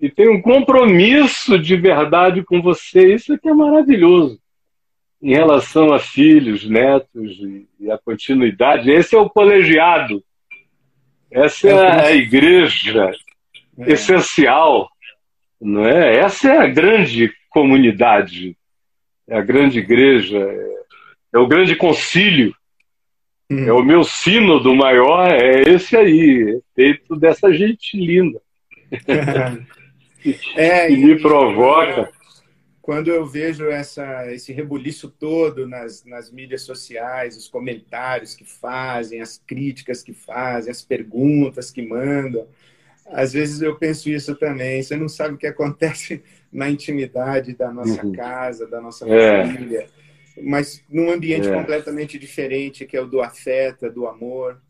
E 0.01 0.09
tem 0.09 0.29
um 0.29 0.41
compromisso 0.41 1.59
de 1.59 1.77
verdade 1.77 2.43
com 2.43 2.61
você. 2.61 3.15
Isso 3.15 3.33
aqui 3.35 3.49
é 3.49 3.55
maravilhoso. 3.55 4.41
Em 5.21 5.33
relação 5.33 5.93
a 5.93 5.99
filhos, 5.99 6.69
netos 6.69 7.39
e 7.79 7.91
a 7.91 7.99
continuidade. 7.99 8.91
Esse 8.91 9.15
é 9.17 9.19
o 9.19 9.29
colegiado 9.29 10.23
essa 11.31 11.69
é 11.69 12.07
a 12.07 12.13
igreja 12.13 13.11
é. 13.79 13.93
essencial, 13.93 14.89
não 15.61 15.85
é? 15.85 16.19
Essa 16.19 16.53
é 16.53 16.59
a 16.59 16.67
grande 16.67 17.33
comunidade, 17.51 18.57
é 19.29 19.37
a 19.37 19.43
grande 19.43 19.79
igreja, 19.79 20.39
é, 20.39 20.75
é 21.35 21.39
o 21.39 21.47
grande 21.47 21.77
concílio, 21.77 22.55
hum. 23.51 23.67
é 23.67 23.73
o 23.73 23.83
meu 23.83 24.05
sínodo 24.05 24.75
maior, 24.75 25.31
é 25.31 25.63
esse 25.63 25.97
aí, 25.97 26.57
é 26.57 26.61
feito 26.75 27.17
dessa 27.17 27.53
gente 27.53 27.97
linda. 27.97 28.41
é, 30.57 30.89
que 30.89 30.97
me 30.97 31.21
provoca 31.21 32.11
quando 32.89 33.09
eu 33.09 33.27
vejo 33.27 33.67
essa, 33.69 34.33
esse 34.33 34.51
rebuliço 34.51 35.11
todo 35.11 35.69
nas, 35.69 36.07
nas 36.07 36.33
mídias 36.33 36.63
sociais, 36.63 37.37
os 37.37 37.47
comentários 37.47 38.35
que 38.35 38.47
fazem, 38.47 39.21
as 39.21 39.37
críticas 39.47 40.03
que 40.03 40.15
fazem, 40.15 40.71
as 40.71 40.81
perguntas 40.81 41.71
que 41.71 41.83
mandam, 41.83 42.49
às 43.05 43.35
vezes 43.35 43.61
eu 43.61 43.77
penso 43.77 44.09
isso 44.09 44.35
também. 44.37 44.83
Você 44.83 44.97
não 44.97 45.07
sabe 45.07 45.35
o 45.35 45.37
que 45.37 45.47
acontece 45.47 46.23
na 46.51 46.71
intimidade 46.71 47.55
da 47.55 47.71
nossa 47.71 48.07
uhum. 48.07 48.13
casa, 48.13 48.67
da 48.67 48.81
nossa 48.81 49.07
é. 49.07 49.45
família, 49.45 49.87
mas 50.41 50.83
num 50.89 51.11
ambiente 51.11 51.47
é. 51.47 51.53
completamente 51.53 52.19
diferente, 52.19 52.87
que 52.87 52.97
é 52.97 53.03
o 53.03 53.07
do 53.07 53.21
afeto, 53.21 53.91
do 53.91 54.07
amor, 54.07 54.63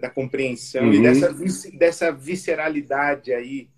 da 0.00 0.08
compreensão 0.08 0.86
uhum. 0.86 0.94
e 0.94 1.02
dessa, 1.02 1.34
dessa 1.76 2.12
visceralidade 2.12 3.30
aí 3.30 3.68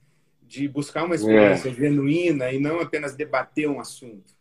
de 0.46 0.68
buscar 0.68 1.04
uma 1.04 1.14
experiência 1.14 1.68
é. 1.68 1.74
genuína 1.74 2.52
e 2.52 2.58
não 2.58 2.80
apenas 2.80 3.14
debater 3.14 3.68
um 3.68 3.80
assunto. 3.80 4.32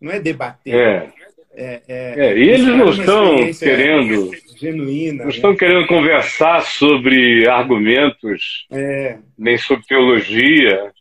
Não 0.00 0.12
é 0.12 0.20
debater. 0.20 0.74
É. 0.74 1.12
É, 1.58 1.82
é, 1.88 2.14
é, 2.18 2.38
e 2.38 2.50
eles 2.50 2.66
não 2.66 2.90
estão 2.90 3.36
querendo 3.58 4.30
genuína, 4.58 5.20
não 5.20 5.24
né? 5.24 5.30
estão 5.30 5.56
querendo 5.56 5.86
conversar 5.86 6.60
sobre 6.60 7.48
argumentos, 7.48 8.66
é. 8.70 9.16
nem 9.38 9.56
sobre 9.56 9.86
teologia, 9.86 10.92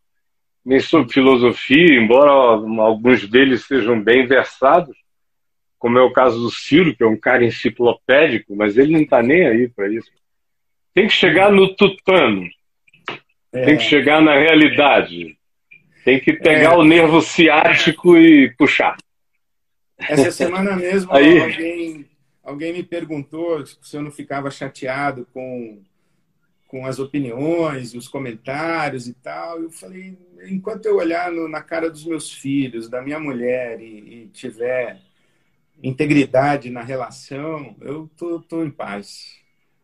nem 0.65 0.79
sobre 0.79 1.11
filosofia, 1.11 1.99
embora 1.99 2.31
alguns 2.31 3.27
deles 3.27 3.65
sejam 3.65 4.01
bem 4.01 4.25
versados, 4.25 4.95
como 5.77 5.97
é 5.97 6.01
o 6.01 6.13
caso 6.13 6.39
do 6.39 6.49
Ciro, 6.49 6.95
que 6.95 7.03
é 7.03 7.07
um 7.07 7.19
cara 7.19 7.43
enciclopédico, 7.43 8.55
mas 8.55 8.77
ele 8.77 8.93
não 8.93 9.01
está 9.01 9.21
nem 9.21 9.45
aí 9.45 9.67
para 9.67 9.91
isso. 9.91 10.09
Tem 10.93 11.05
que 11.05 11.13
chegar 11.13 11.51
no 11.51 11.75
tutano, 11.75 12.47
é. 13.55 13.65
Tem 13.65 13.77
que 13.77 13.83
chegar 13.83 14.21
na 14.21 14.37
realidade. 14.37 15.37
Tem 16.03 16.19
que 16.19 16.33
pegar 16.33 16.73
é. 16.73 16.77
o 16.77 16.83
nervo 16.83 17.21
ciático 17.21 18.17
e 18.17 18.51
puxar. 18.51 18.97
Essa 19.97 20.29
semana 20.29 20.75
mesmo 20.75 21.11
Aí... 21.13 21.39
alguém, 21.39 22.05
alguém 22.43 22.73
me 22.73 22.83
perguntou 22.83 23.65
se 23.65 23.95
eu 23.95 24.01
não 24.01 24.11
ficava 24.11 24.51
chateado 24.51 25.25
com, 25.33 25.81
com 26.67 26.85
as 26.85 26.99
opiniões, 26.99 27.93
os 27.93 28.09
comentários 28.09 29.07
e 29.07 29.13
tal. 29.13 29.61
Eu 29.61 29.71
falei, 29.71 30.17
enquanto 30.47 30.85
eu 30.85 30.97
olhar 30.97 31.31
no, 31.31 31.47
na 31.47 31.61
cara 31.61 31.89
dos 31.89 32.05
meus 32.05 32.31
filhos, 32.31 32.89
da 32.89 33.01
minha 33.01 33.19
mulher 33.19 33.79
e, 33.79 33.85
e 33.85 34.29
tiver 34.33 34.99
integridade 35.81 36.69
na 36.69 36.81
relação, 36.81 37.75
eu 37.81 38.09
tô, 38.17 38.41
tô 38.41 38.63
em 38.63 38.69
paz. 38.69 39.39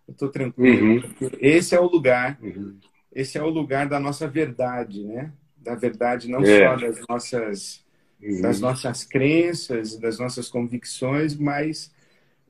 Eu 0.07 0.13
tô 0.13 0.27
tranquilo. 0.27 1.05
Uhum. 1.21 1.29
Esse 1.39 1.73
é 1.73 1.79
o 1.79 1.89
lugar 1.89 2.37
uhum 2.41 2.77
esse 3.13 3.37
é 3.37 3.43
o 3.43 3.49
lugar 3.49 3.87
da 3.87 3.99
nossa 3.99 4.27
verdade, 4.27 5.03
né? 5.03 5.31
Da 5.57 5.75
verdade 5.75 6.29
não 6.29 6.41
é. 6.41 6.59
só 6.59 6.75
das 6.75 7.07
nossas 7.07 7.85
uhum. 8.21 8.41
das 8.41 8.61
nossas 8.61 9.03
crenças, 9.03 9.97
das 9.97 10.19
nossas 10.19 10.49
convicções, 10.49 11.35
mas 11.35 11.93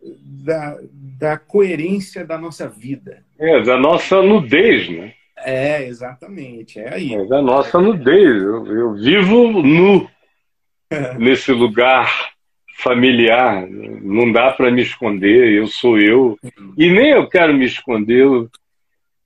da, 0.04 0.78
da 0.94 1.38
coerência 1.38 2.26
da 2.26 2.38
nossa 2.38 2.68
vida. 2.68 3.24
É, 3.40 3.62
da 3.62 3.78
nossa 3.78 4.22
nudez, 4.22 4.90
né? 4.90 5.14
É, 5.38 5.88
exatamente, 5.88 6.80
é 6.80 6.94
aí. 6.94 7.14
É 7.14 7.26
da 7.26 7.42
nossa 7.42 7.80
nudez. 7.80 8.42
Eu, 8.42 8.66
eu 8.68 8.94
vivo 8.96 9.62
nu 9.62 10.08
nesse 11.18 11.52
lugar 11.52 12.32
familiar. 12.78 13.68
Não 13.68 14.32
dá 14.32 14.52
para 14.52 14.72
me 14.72 14.82
esconder, 14.82 15.54
eu 15.54 15.68
sou 15.68 16.00
eu. 16.00 16.38
E 16.78 16.90
nem 16.90 17.12
eu 17.12 17.28
quero 17.28 17.54
me 17.54 17.66
esconder, 17.66 18.24
eu 18.24 18.50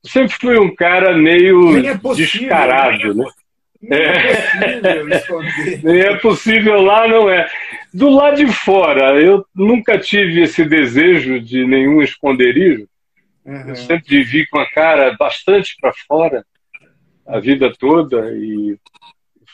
sempre 0.06 0.36
fui 0.40 0.58
um 0.58 0.74
cara 0.74 1.16
meio 1.16 1.86
é 1.86 1.96
possível, 1.96 2.40
descarado, 2.40 3.14
né? 3.14 3.24
Nem 3.82 4.00
é, 4.00 4.98
possível 4.98 5.40
Nem 5.82 6.00
é 6.00 6.16
possível 6.16 6.80
lá, 6.82 7.06
não 7.06 7.30
é. 7.30 7.48
Do 7.92 8.10
lado 8.10 8.36
de 8.36 8.46
fora, 8.46 9.20
eu 9.20 9.44
nunca 9.54 9.98
tive 9.98 10.42
esse 10.42 10.64
desejo 10.64 11.40
de 11.40 11.64
nenhum 11.66 12.02
esconderijo. 12.02 12.86
Uhum. 13.44 13.68
Eu 13.68 13.76
sempre 13.76 14.04
vivi 14.08 14.46
com 14.48 14.58
a 14.58 14.68
cara 14.68 15.14
bastante 15.18 15.76
para 15.80 15.92
fora 16.06 16.44
a 17.26 17.38
vida 17.38 17.72
toda 17.78 18.30
e 18.32 18.76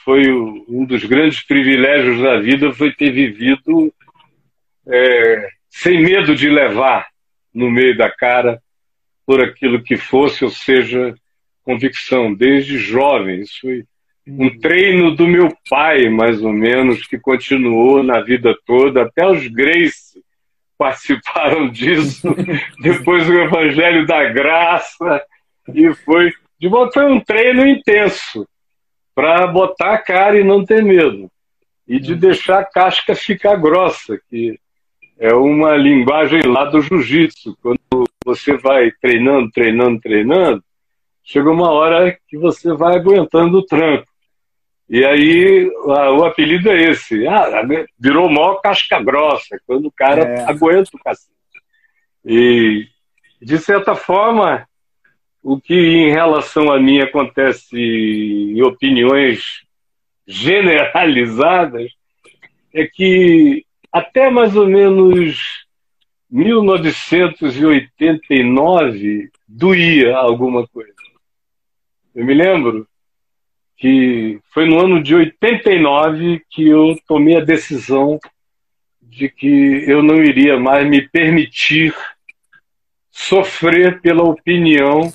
foi 0.05 0.31
um 0.31 0.85
dos 0.85 1.05
grandes 1.05 1.43
privilégios 1.43 2.21
da 2.21 2.39
vida 2.41 2.73
foi 2.73 2.93
ter 2.93 3.11
vivido 3.11 3.93
é, 4.87 5.49
sem 5.71 6.03
medo 6.03 6.35
de 6.35 6.49
levar 6.49 7.07
no 7.55 7.71
meio 7.71 7.97
da 7.97 8.11
cara 8.11 8.61
por 9.27 9.43
aquilo 9.43 9.83
que 9.83 9.97
fosse, 9.97 10.45
ou 10.45 10.51
seja, 10.51 11.15
convicção, 11.65 12.35
desde 12.35 12.79
jovem. 12.79 13.41
Isso 13.41 13.61
foi 13.61 13.85
um 14.27 14.45
uhum. 14.45 14.59
treino 14.61 15.15
do 15.15 15.27
meu 15.27 15.49
pai, 15.69 16.09
mais 16.09 16.43
ou 16.43 16.53
menos, 16.53 17.07
que 17.07 17.19
continuou 17.19 18.03
na 18.03 18.21
vida 18.21 18.57
toda, 18.67 19.03
até 19.03 19.27
os 19.27 19.47
Grace 19.49 20.23
participaram 20.79 21.69
disso, 21.69 22.35
depois 22.83 23.29
o 23.29 23.33
Evangelho 23.33 24.07
da 24.07 24.25
Graça, 24.25 25.23
e 25.73 25.95
foi, 25.95 26.33
de 26.59 26.69
modo 26.69 26.93
foi 26.93 27.05
um 27.05 27.21
treino 27.21 27.67
intenso 27.67 28.47
para 29.15 29.47
botar 29.47 29.95
a 29.95 29.99
cara 29.99 30.41
e 30.41 30.45
não 30.45 30.65
ter 30.65 30.83
medo, 30.83 31.31
e 31.87 32.01
de 32.01 32.15
uhum. 32.15 32.19
deixar 32.19 32.61
a 32.61 32.65
casca 32.65 33.15
ficar 33.15 33.57
grossa, 33.57 34.19
que 34.29 34.59
é 35.19 35.33
uma 35.35 35.77
linguagem 35.77 36.43
lá 36.43 36.65
do 36.65 36.83
jiu-jitsu. 36.83 37.57
Quando 37.63 38.02
você 38.25 38.57
vai 38.57 38.91
treinando, 39.01 39.51
treinando, 39.51 40.01
treinando, 40.01 40.65
chega 41.25 41.51
uma 41.51 41.71
hora 41.71 42.17
que 42.29 42.37
você 42.37 42.73
vai 42.75 42.97
aguentando 42.97 43.59
o 43.59 43.67
tranco. 43.67 44.07
E 44.89 45.05
aí 45.05 45.71
a, 45.89 46.13
o 46.13 46.25
apelido 46.25 46.71
é 46.71 46.91
esse. 46.91 47.27
Ah, 47.27 47.63
virou 47.99 48.29
mó 48.29 48.57
casca 48.57 49.01
grossa, 49.03 49.59
quando 49.67 49.87
o 49.87 49.93
cara 49.93 50.23
é. 50.23 50.51
aguenta 50.51 50.91
o 50.95 50.99
cacete. 50.99 51.33
E, 52.25 52.87
de 53.41 53.59
certa 53.59 53.95
forma, 53.95 54.67
o 55.43 55.61
que 55.61 55.75
em 55.75 56.11
relação 56.11 56.71
a 56.71 56.79
mim 56.79 57.01
acontece 57.01 57.77
em 57.77 58.63
opiniões 58.63 59.63
generalizadas 60.27 61.91
é 62.75 62.87
que 62.87 63.65
até 63.93 64.31
mais 64.31 64.57
ou 64.57 64.67
menos 64.67 65.67
1989 66.33 69.31
doía 69.47 70.17
alguma 70.17 70.67
coisa. 70.67 70.95
Eu 72.15 72.25
me 72.25 72.33
lembro 72.33 72.89
que 73.77 74.41
foi 74.55 74.65
no 74.65 74.81
ano 74.81 75.03
de 75.03 75.15
89 75.15 76.43
que 76.49 76.67
eu 76.67 76.99
tomei 77.07 77.37
a 77.37 77.45
decisão 77.45 78.19
de 79.03 79.29
que 79.29 79.85
eu 79.87 80.03
não 80.03 80.25
iria 80.25 80.59
mais 80.59 80.89
me 80.89 81.07
permitir 81.07 81.95
sofrer 83.11 84.01
pela 84.01 84.23
opinião 84.23 85.13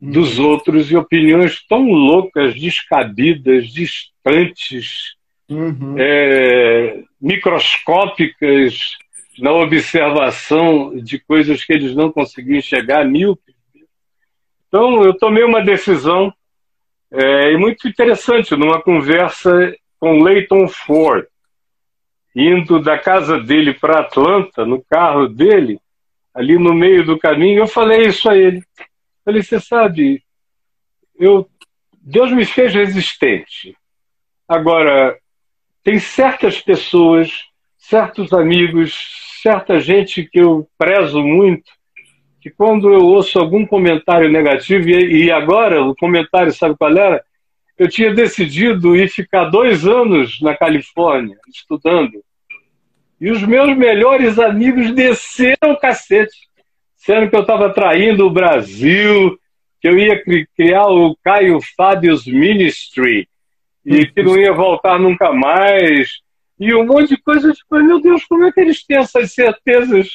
dos 0.00 0.38
outros 0.38 0.90
e 0.90 0.96
opiniões 0.96 1.62
tão 1.66 1.90
loucas, 1.90 2.54
descabidas, 2.54 3.68
distantes, 3.68 5.14
uhum. 5.50 5.96
é, 5.98 7.02
microscópicas 7.20 8.96
na 9.38 9.52
observação 9.52 10.96
de 10.96 11.18
coisas 11.18 11.64
que 11.64 11.72
eles 11.72 11.94
não 11.94 12.10
conseguiam 12.10 12.58
enxergar, 12.58 13.04
mil. 13.04 13.38
Então, 14.66 15.02
eu 15.02 15.16
tomei 15.16 15.44
uma 15.44 15.62
decisão 15.62 16.32
é, 17.10 17.56
muito 17.56 17.88
interessante 17.88 18.54
numa 18.54 18.82
conversa 18.82 19.74
com 19.98 20.22
Leighton 20.22 20.68
Ford. 20.68 21.26
indo 22.34 22.80
da 22.80 22.98
casa 22.98 23.40
dele 23.40 23.74
para 23.74 24.00
Atlanta, 24.00 24.64
no 24.64 24.82
carro 24.84 25.26
dele, 25.26 25.80
ali 26.34 26.58
no 26.58 26.72
meio 26.72 27.04
do 27.04 27.18
caminho, 27.18 27.60
eu 27.60 27.66
falei 27.66 28.06
isso 28.06 28.28
a 28.28 28.36
ele. 28.36 28.62
Falei, 29.24 29.42
você 29.42 29.58
sabe, 29.58 30.22
eu, 31.18 31.48
Deus 32.00 32.30
me 32.30 32.44
fez 32.44 32.72
resistente. 32.72 33.76
Agora, 34.46 35.18
tem 35.82 35.98
certas 35.98 36.60
pessoas, 36.60 37.30
certos 37.76 38.32
amigos, 38.32 38.94
certa 39.42 39.80
gente 39.80 40.24
que 40.24 40.40
eu 40.40 40.68
prezo 40.76 41.22
muito, 41.22 41.70
que 42.40 42.50
quando 42.50 42.92
eu 42.92 43.04
ouço 43.04 43.38
algum 43.38 43.66
comentário 43.66 44.30
negativo, 44.30 44.88
e, 44.88 45.30
agora 45.30 45.82
o 45.82 45.94
comentário, 45.94 46.52
sabe 46.52 46.76
qual 46.76 46.96
era? 46.96 47.22
Eu 47.76 47.88
tinha 47.88 48.12
decidido 48.12 48.96
ir 48.96 49.08
ficar 49.08 49.44
dois 49.46 49.86
anos 49.86 50.40
na 50.40 50.56
Califórnia, 50.56 51.36
estudando. 51.48 52.22
E 53.20 53.30
os 53.30 53.42
meus 53.42 53.76
melhores 53.76 54.38
amigos 54.38 54.92
desceram 54.92 55.72
o 55.72 55.78
cacete, 55.78 56.36
sendo 56.96 57.28
que 57.28 57.36
eu 57.36 57.42
estava 57.42 57.70
traindo 57.70 58.26
o 58.26 58.30
Brasil, 58.30 59.38
que 59.80 59.88
eu 59.88 59.98
ia 59.98 60.22
criar 60.56 60.86
o 60.86 61.16
Caio 61.22 61.60
Fábios 61.76 62.26
Ministry, 62.26 63.28
e 63.84 64.06
que 64.06 64.22
não 64.22 64.36
ia 64.36 64.52
voltar 64.52 64.98
nunca 64.98 65.32
mais, 65.32 66.20
e 66.58 66.74
um 66.74 66.84
monte 66.84 67.10
de 67.10 67.16
coisa. 67.22 67.52
Tipo, 67.52 67.82
meu 67.82 68.00
Deus, 68.00 68.24
como 68.24 68.44
é 68.44 68.52
que 68.52 68.60
eles 68.60 68.84
têm 68.84 68.98
essas 68.98 69.32
certezas 69.32 70.08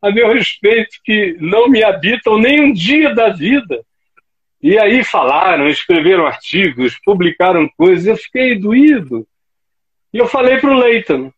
a 0.00 0.10
meu 0.10 0.32
respeito 0.32 0.98
que 1.02 1.36
não 1.40 1.68
me 1.68 1.82
habitam 1.82 2.38
nem 2.38 2.60
um 2.60 2.72
dia 2.72 3.14
da 3.14 3.30
vida? 3.30 3.82
E 4.62 4.78
aí 4.78 5.04
falaram, 5.04 5.68
escreveram 5.68 6.26
artigos, 6.26 6.98
publicaram 7.04 7.68
coisas, 7.76 8.06
eu 8.06 8.16
fiquei 8.16 8.58
doído. 8.58 9.26
E 10.12 10.18
eu 10.18 10.26
falei 10.26 10.58
para 10.58 10.70
o 10.70 10.78
Leighton. 10.78 11.32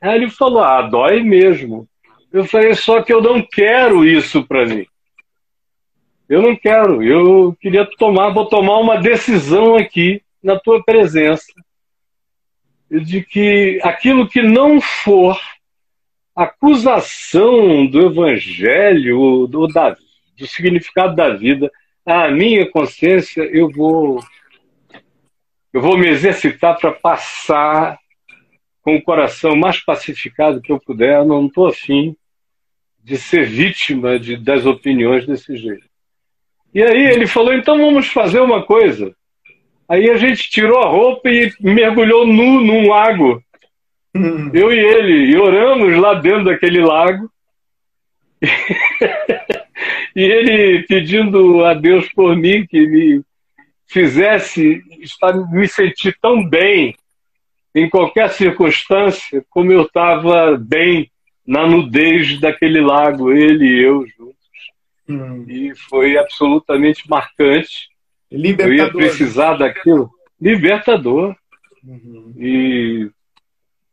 Aí 0.00 0.16
ele 0.16 0.30
falou: 0.30 0.62
Ah, 0.62 0.82
dói 0.82 1.22
mesmo. 1.22 1.88
Eu 2.32 2.44
falei: 2.44 2.74
Só 2.74 3.02
que 3.02 3.12
eu 3.12 3.22
não 3.22 3.42
quero 3.42 4.04
isso 4.04 4.46
para 4.46 4.66
mim. 4.66 4.86
Eu 6.28 6.42
não 6.42 6.54
quero. 6.54 7.02
Eu 7.02 7.56
queria 7.58 7.86
tomar, 7.96 8.30
vou 8.30 8.46
tomar 8.46 8.78
uma 8.78 9.00
decisão 9.00 9.76
aqui 9.76 10.22
na 10.42 10.58
tua 10.58 10.84
presença 10.84 11.52
de 12.90 13.22
que 13.22 13.80
aquilo 13.82 14.28
que 14.28 14.42
não 14.42 14.80
for 14.80 15.38
acusação 16.34 17.86
do 17.86 18.06
evangelho, 18.06 19.46
do, 19.46 19.66
da, 19.66 19.96
do 20.36 20.46
significado 20.46 21.14
da 21.14 21.30
vida, 21.30 21.70
a 22.06 22.30
minha 22.30 22.70
consciência, 22.70 23.42
eu 23.42 23.70
vou 23.70 24.20
eu 25.72 25.82
vou 25.82 25.98
me 25.98 26.08
exercitar 26.08 26.78
para 26.78 26.92
passar 26.92 27.98
com 28.80 28.96
o 28.96 29.02
coração 29.02 29.54
mais 29.54 29.78
pacificado 29.80 30.62
que 30.62 30.72
eu 30.72 30.80
puder. 30.80 31.16
Eu 31.16 31.26
não 31.26 31.46
estou 31.46 31.66
afim 31.66 32.16
de 33.04 33.18
ser 33.18 33.44
vítima 33.44 34.18
de, 34.18 34.36
das 34.36 34.64
opiniões 34.64 35.26
desse 35.26 35.56
jeito. 35.56 35.86
E 36.72 36.82
aí 36.82 37.10
ele 37.10 37.26
falou: 37.26 37.52
então 37.52 37.76
vamos 37.76 38.08
fazer 38.08 38.40
uma 38.40 38.64
coisa. 38.64 39.14
Aí 39.88 40.10
a 40.10 40.16
gente 40.16 40.50
tirou 40.50 40.78
a 40.82 40.88
roupa 40.88 41.30
e 41.30 41.50
mergulhou 41.60 42.26
nu 42.26 42.60
num 42.60 42.88
lago. 42.88 43.42
Hum. 44.14 44.50
Eu 44.52 44.70
e 44.72 44.78
ele, 44.78 45.30
e 45.30 45.36
oramos 45.36 45.96
lá 45.96 46.14
dentro 46.14 46.44
daquele 46.44 46.80
lago. 46.80 47.30
e 50.14 50.20
ele 50.20 50.82
pedindo 50.82 51.64
a 51.64 51.72
Deus 51.72 52.06
por 52.12 52.36
mim 52.36 52.66
que 52.66 52.86
me 52.86 53.22
fizesse 53.86 54.82
estar, 55.00 55.32
me 55.50 55.66
sentir 55.66 56.16
tão 56.20 56.46
bem 56.46 56.94
em 57.74 57.88
qualquer 57.88 58.28
circunstância 58.30 59.42
como 59.48 59.72
eu 59.72 59.82
estava 59.82 60.56
bem 60.58 61.10
na 61.46 61.66
nudez 61.66 62.38
daquele 62.40 62.80
lago, 62.80 63.32
ele 63.32 63.64
e 63.64 63.82
eu 63.82 64.06
juntos. 64.06 64.36
Hum. 65.08 65.46
E 65.48 65.74
foi 65.74 66.18
absolutamente 66.18 67.08
marcante 67.08 67.87
Libertador. 68.30 68.72
Eu 68.72 68.84
ia 68.84 68.92
precisar 68.92 69.54
daquilo. 69.54 70.10
Libertador. 70.40 71.36
Uhum. 71.84 72.34
E 72.36 73.10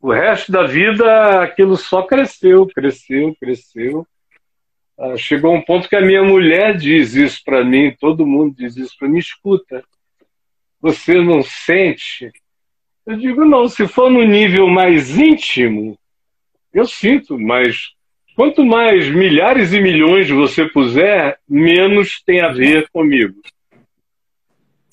o 0.00 0.12
resto 0.12 0.52
da 0.52 0.64
vida 0.64 1.42
aquilo 1.42 1.76
só 1.76 2.02
cresceu, 2.02 2.66
cresceu, 2.66 3.34
cresceu. 3.40 4.06
Ah, 4.98 5.16
chegou 5.16 5.54
um 5.54 5.62
ponto 5.62 5.88
que 5.88 5.96
a 5.96 6.00
minha 6.00 6.22
mulher 6.22 6.76
diz 6.76 7.14
isso 7.14 7.42
para 7.44 7.64
mim, 7.64 7.94
todo 7.98 8.26
mundo 8.26 8.54
diz 8.56 8.76
isso 8.76 8.94
para 8.98 9.08
mim, 9.08 9.18
escuta, 9.18 9.84
você 10.80 11.20
não 11.20 11.42
sente? 11.42 12.32
Eu 13.04 13.16
digo, 13.16 13.44
não, 13.44 13.68
se 13.68 13.86
for 13.86 14.10
no 14.10 14.24
nível 14.24 14.68
mais 14.68 15.16
íntimo, 15.16 15.98
eu 16.72 16.86
sinto, 16.86 17.38
mas 17.38 17.90
quanto 18.34 18.64
mais 18.64 19.08
milhares 19.08 19.72
e 19.72 19.80
milhões 19.80 20.30
você 20.30 20.64
puser, 20.66 21.38
menos 21.48 22.22
tem 22.24 22.40
a 22.40 22.48
ver 22.48 22.88
comigo. 22.90 23.34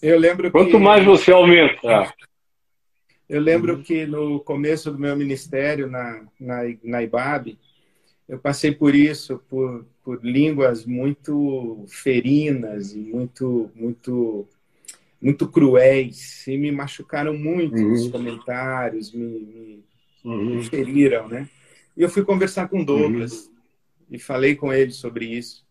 Eu 0.04 0.20
lembro 0.20 0.52
Quanto 0.52 0.72
que... 0.72 0.78
mais 0.78 1.06
você 1.06 1.32
aumentar. 1.32 2.14
Eu 3.30 3.40
lembro 3.40 3.82
que 3.82 4.06
no 4.06 4.42
começo 4.42 4.92
do 4.92 5.00
meu 5.00 5.16
ministério 5.16 5.90
na, 5.90 6.26
na, 6.38 6.64
na 6.84 7.02
IBAB, 7.02 7.58
eu 8.28 8.38
passei 8.38 8.74
por 8.74 8.94
isso, 8.94 9.42
por, 9.50 9.86
por 10.04 10.24
línguas 10.24 10.86
muito 10.86 11.86
ferinas 11.88 12.94
e 12.94 13.00
muito, 13.00 13.72
muito, 13.74 14.46
muito 15.22 15.48
cruéis, 15.48 16.46
e 16.48 16.58
me 16.58 16.70
machucaram 16.70 17.34
muito 17.34 17.78
uhum. 17.78 17.94
os 17.94 18.10
comentários, 18.10 19.14
me, 19.14 19.26
me, 19.26 19.84
uhum. 20.26 20.56
me, 20.58 20.64
feriram, 20.66 21.30
né? 21.30 21.48
E 21.96 22.02
eu 22.02 22.10
fui 22.10 22.26
conversar 22.26 22.68
com 22.68 22.84
Douglas 22.84 23.46
uhum. 23.46 23.54
e 24.12 24.20
falei 24.20 24.54
com 24.54 24.74
ele 24.74 24.92
sobre 24.92 25.26
isso. 25.26 25.66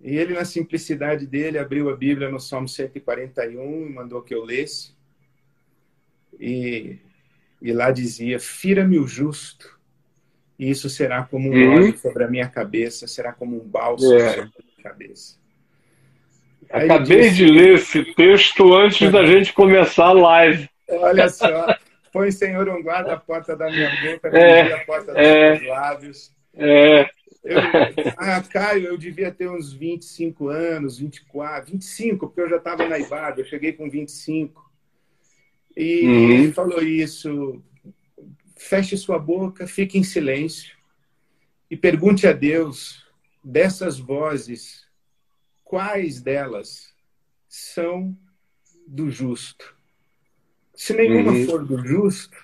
E 0.00 0.16
ele, 0.16 0.34
na 0.34 0.44
simplicidade 0.44 1.26
dele, 1.26 1.58
abriu 1.58 1.90
a 1.90 1.96
Bíblia 1.96 2.28
no 2.28 2.38
Salmo 2.38 2.68
141 2.68 3.86
e 3.86 3.92
mandou 3.92 4.22
que 4.22 4.34
eu 4.34 4.44
lesse. 4.44 4.96
E, 6.38 6.98
e 7.60 7.72
lá 7.72 7.90
dizia: 7.90 8.38
Fira-me 8.38 8.98
o 8.98 9.06
justo, 9.06 9.78
e 10.58 10.70
isso 10.70 10.88
será 10.88 11.24
como 11.24 11.50
um 11.50 11.52
uhum. 11.52 11.74
óleo 11.74 11.98
sobre 11.98 12.24
a 12.24 12.28
minha 12.28 12.48
cabeça, 12.48 13.08
será 13.08 13.32
como 13.32 13.56
um 13.56 13.66
bálsamo 13.66 14.14
é. 14.14 14.28
sobre 14.28 14.40
a 14.40 14.44
minha 14.44 14.82
cabeça. 14.82 15.38
Acabei 16.70 17.22
disse, 17.22 17.36
de 17.36 17.46
ler 17.46 17.74
esse 17.74 18.04
texto 18.14 18.74
antes 18.74 19.10
da 19.10 19.24
gente 19.24 19.52
começar 19.52 20.06
a 20.06 20.12
live. 20.12 20.68
Olha 20.88 21.28
só. 21.28 21.74
Põe, 22.12 22.30
Senhor, 22.30 22.68
um 22.68 22.82
guarda 22.82 23.14
a 23.14 23.16
porta 23.16 23.56
da 23.56 23.70
minha 23.70 23.90
boca, 24.02 24.28
é, 24.28 24.72
a 24.72 24.84
porta 24.84 25.12
dos 25.12 25.22
é, 25.22 25.58
meus 25.58 25.68
lábios. 25.68 26.32
É. 26.54 27.10
Eu, 27.44 27.58
ah, 28.16 28.42
Caio, 28.42 28.86
eu 28.86 28.98
devia 28.98 29.30
ter 29.30 29.48
uns 29.48 29.72
25 29.72 30.48
anos, 30.48 30.98
24, 30.98 31.72
25, 31.72 32.26
porque 32.26 32.40
eu 32.40 32.48
já 32.48 32.56
estava 32.56 32.86
na 32.88 32.98
eu 32.98 33.44
cheguei 33.44 33.72
com 33.72 33.88
25. 33.88 34.68
E 35.76 36.02
uhum. 36.04 36.30
ele 36.30 36.52
falou 36.52 36.82
isso: 36.82 37.62
feche 38.56 38.96
sua 38.96 39.18
boca, 39.18 39.66
fique 39.66 39.98
em 39.98 40.02
silêncio 40.02 40.76
e 41.70 41.76
pergunte 41.76 42.26
a 42.26 42.32
Deus 42.32 43.06
dessas 43.44 43.98
vozes, 43.98 44.86
quais 45.62 46.20
delas 46.20 46.92
são 47.48 48.16
do 48.86 49.10
justo. 49.10 49.76
Se 50.74 50.94
nenhuma 50.94 51.32
uhum. 51.32 51.46
for 51.46 51.64
do 51.64 51.78
justo, 51.86 52.36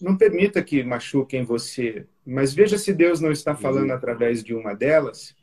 não 0.00 0.16
permita 0.16 0.62
que 0.62 0.82
machuquem 0.82 1.44
você, 1.44 2.06
mas 2.26 2.52
veja 2.52 2.76
se 2.76 2.92
Deus 2.92 3.20
não 3.20 3.30
está 3.30 3.54
falando 3.54 3.90
uhum. 3.90 3.96
através 3.96 4.42
de 4.42 4.52
uma 4.52 4.74
delas. 4.74 5.34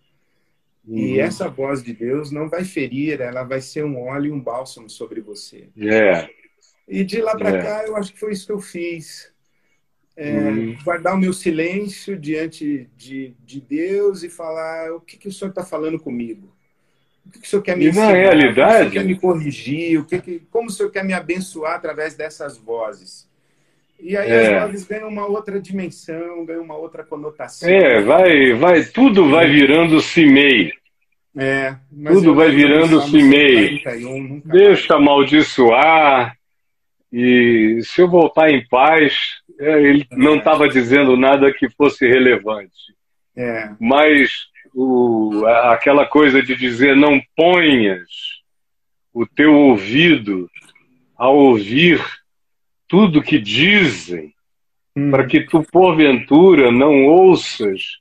Uhum. 0.85 0.97
E 0.97 1.19
essa 1.19 1.47
voz 1.47 1.81
de 1.81 1.93
Deus 1.93 2.29
não 2.29 2.49
vai 2.49 2.65
ferir, 2.65 3.21
ela 3.21 3.43
vai 3.43 3.61
ser 3.61 3.85
um 3.85 4.01
óleo 4.01 4.27
e 4.27 4.31
um 4.31 4.39
bálsamo 4.39 4.89
sobre 4.89 5.21
você. 5.21 5.69
Yeah. 5.77 6.29
E 6.87 7.05
de 7.05 7.21
lá 7.21 7.37
para 7.37 7.49
yeah. 7.51 7.69
cá, 7.69 7.87
eu 7.87 7.95
acho 7.95 8.11
que 8.11 8.19
foi 8.19 8.33
isso 8.33 8.45
que 8.45 8.51
eu 8.51 8.59
fiz. 8.59 9.31
É, 10.15 10.31
uhum. 10.31 10.77
Guardar 10.83 11.15
o 11.15 11.17
meu 11.17 11.31
silêncio 11.31 12.19
diante 12.19 12.89
de, 12.97 13.33
de 13.43 13.61
Deus 13.61 14.21
e 14.21 14.29
falar 14.29 14.91
o 14.93 14.99
que, 14.99 15.17
que 15.17 15.27
o 15.27 15.31
Senhor 15.31 15.49
está 15.49 15.63
falando 15.63 15.99
comigo. 15.99 16.53
O 17.25 17.31
que, 17.31 17.39
que 17.39 17.47
o 17.47 17.49
Senhor 17.49 17.61
quer 17.63 17.77
me 17.77 17.87
ensinar? 17.87 18.07
Na 18.07 18.13
realidade... 18.13 18.57
O 18.57 18.57
que 18.57 18.59
o 18.59 18.91
Senhor 18.91 18.91
quer 18.91 19.05
me 19.05 19.19
corrigir? 19.19 19.99
O 19.99 20.05
que, 20.05 20.21
que, 20.21 20.39
como 20.51 20.67
o 20.67 20.71
Senhor 20.71 20.91
quer 20.91 21.05
me 21.05 21.13
abençoar 21.13 21.75
através 21.75 22.15
dessas 22.15 22.57
vozes? 22.57 23.27
E 24.03 24.17
aí 24.17 24.29
é. 24.29 24.57
as 24.57 24.63
vozes 24.65 24.85
ganham 24.85 25.07
uma 25.07 25.25
outra 25.25 25.61
dimensão, 25.61 26.45
ganham 26.45 26.61
uma 26.61 26.75
outra 26.75 27.05
conotação. 27.05 27.69
É, 27.69 28.01
vai, 28.01 28.53
vai, 28.53 28.83
tudo 28.83 29.29
vai 29.29 29.49
virando 29.49 30.01
CIMEI. 30.01 30.73
É, 31.37 31.73
tudo 32.07 32.35
vai 32.35 32.51
virando 32.51 33.01
CIMEI. 33.03 33.81
Deixa 34.43 34.95
amaldiçoar. 34.95 36.37
E 37.13 37.79
se 37.83 38.01
eu 38.01 38.09
voltar 38.09 38.49
em 38.49 38.67
paz, 38.67 39.17
é, 39.57 39.81
ele 39.81 40.05
é. 40.11 40.15
não 40.17 40.35
estava 40.35 40.67
dizendo 40.67 41.15
nada 41.15 41.53
que 41.53 41.69
fosse 41.69 42.05
relevante. 42.05 42.93
É. 43.37 43.69
Mas 43.79 44.47
o, 44.75 45.45
aquela 45.45 46.05
coisa 46.05 46.43
de 46.43 46.57
dizer 46.57 46.93
não 46.93 47.21
ponhas 47.37 48.09
o 49.13 49.25
teu 49.25 49.53
ouvido 49.55 50.49
a 51.17 51.29
ouvir 51.29 52.03
tudo 52.93 53.23
que 53.23 53.39
dizem 53.39 54.31
hum. 54.95 55.09
para 55.09 55.25
que 55.25 55.41
tu, 55.41 55.63
porventura, 55.71 56.71
não 56.71 57.07
ouças 57.07 57.97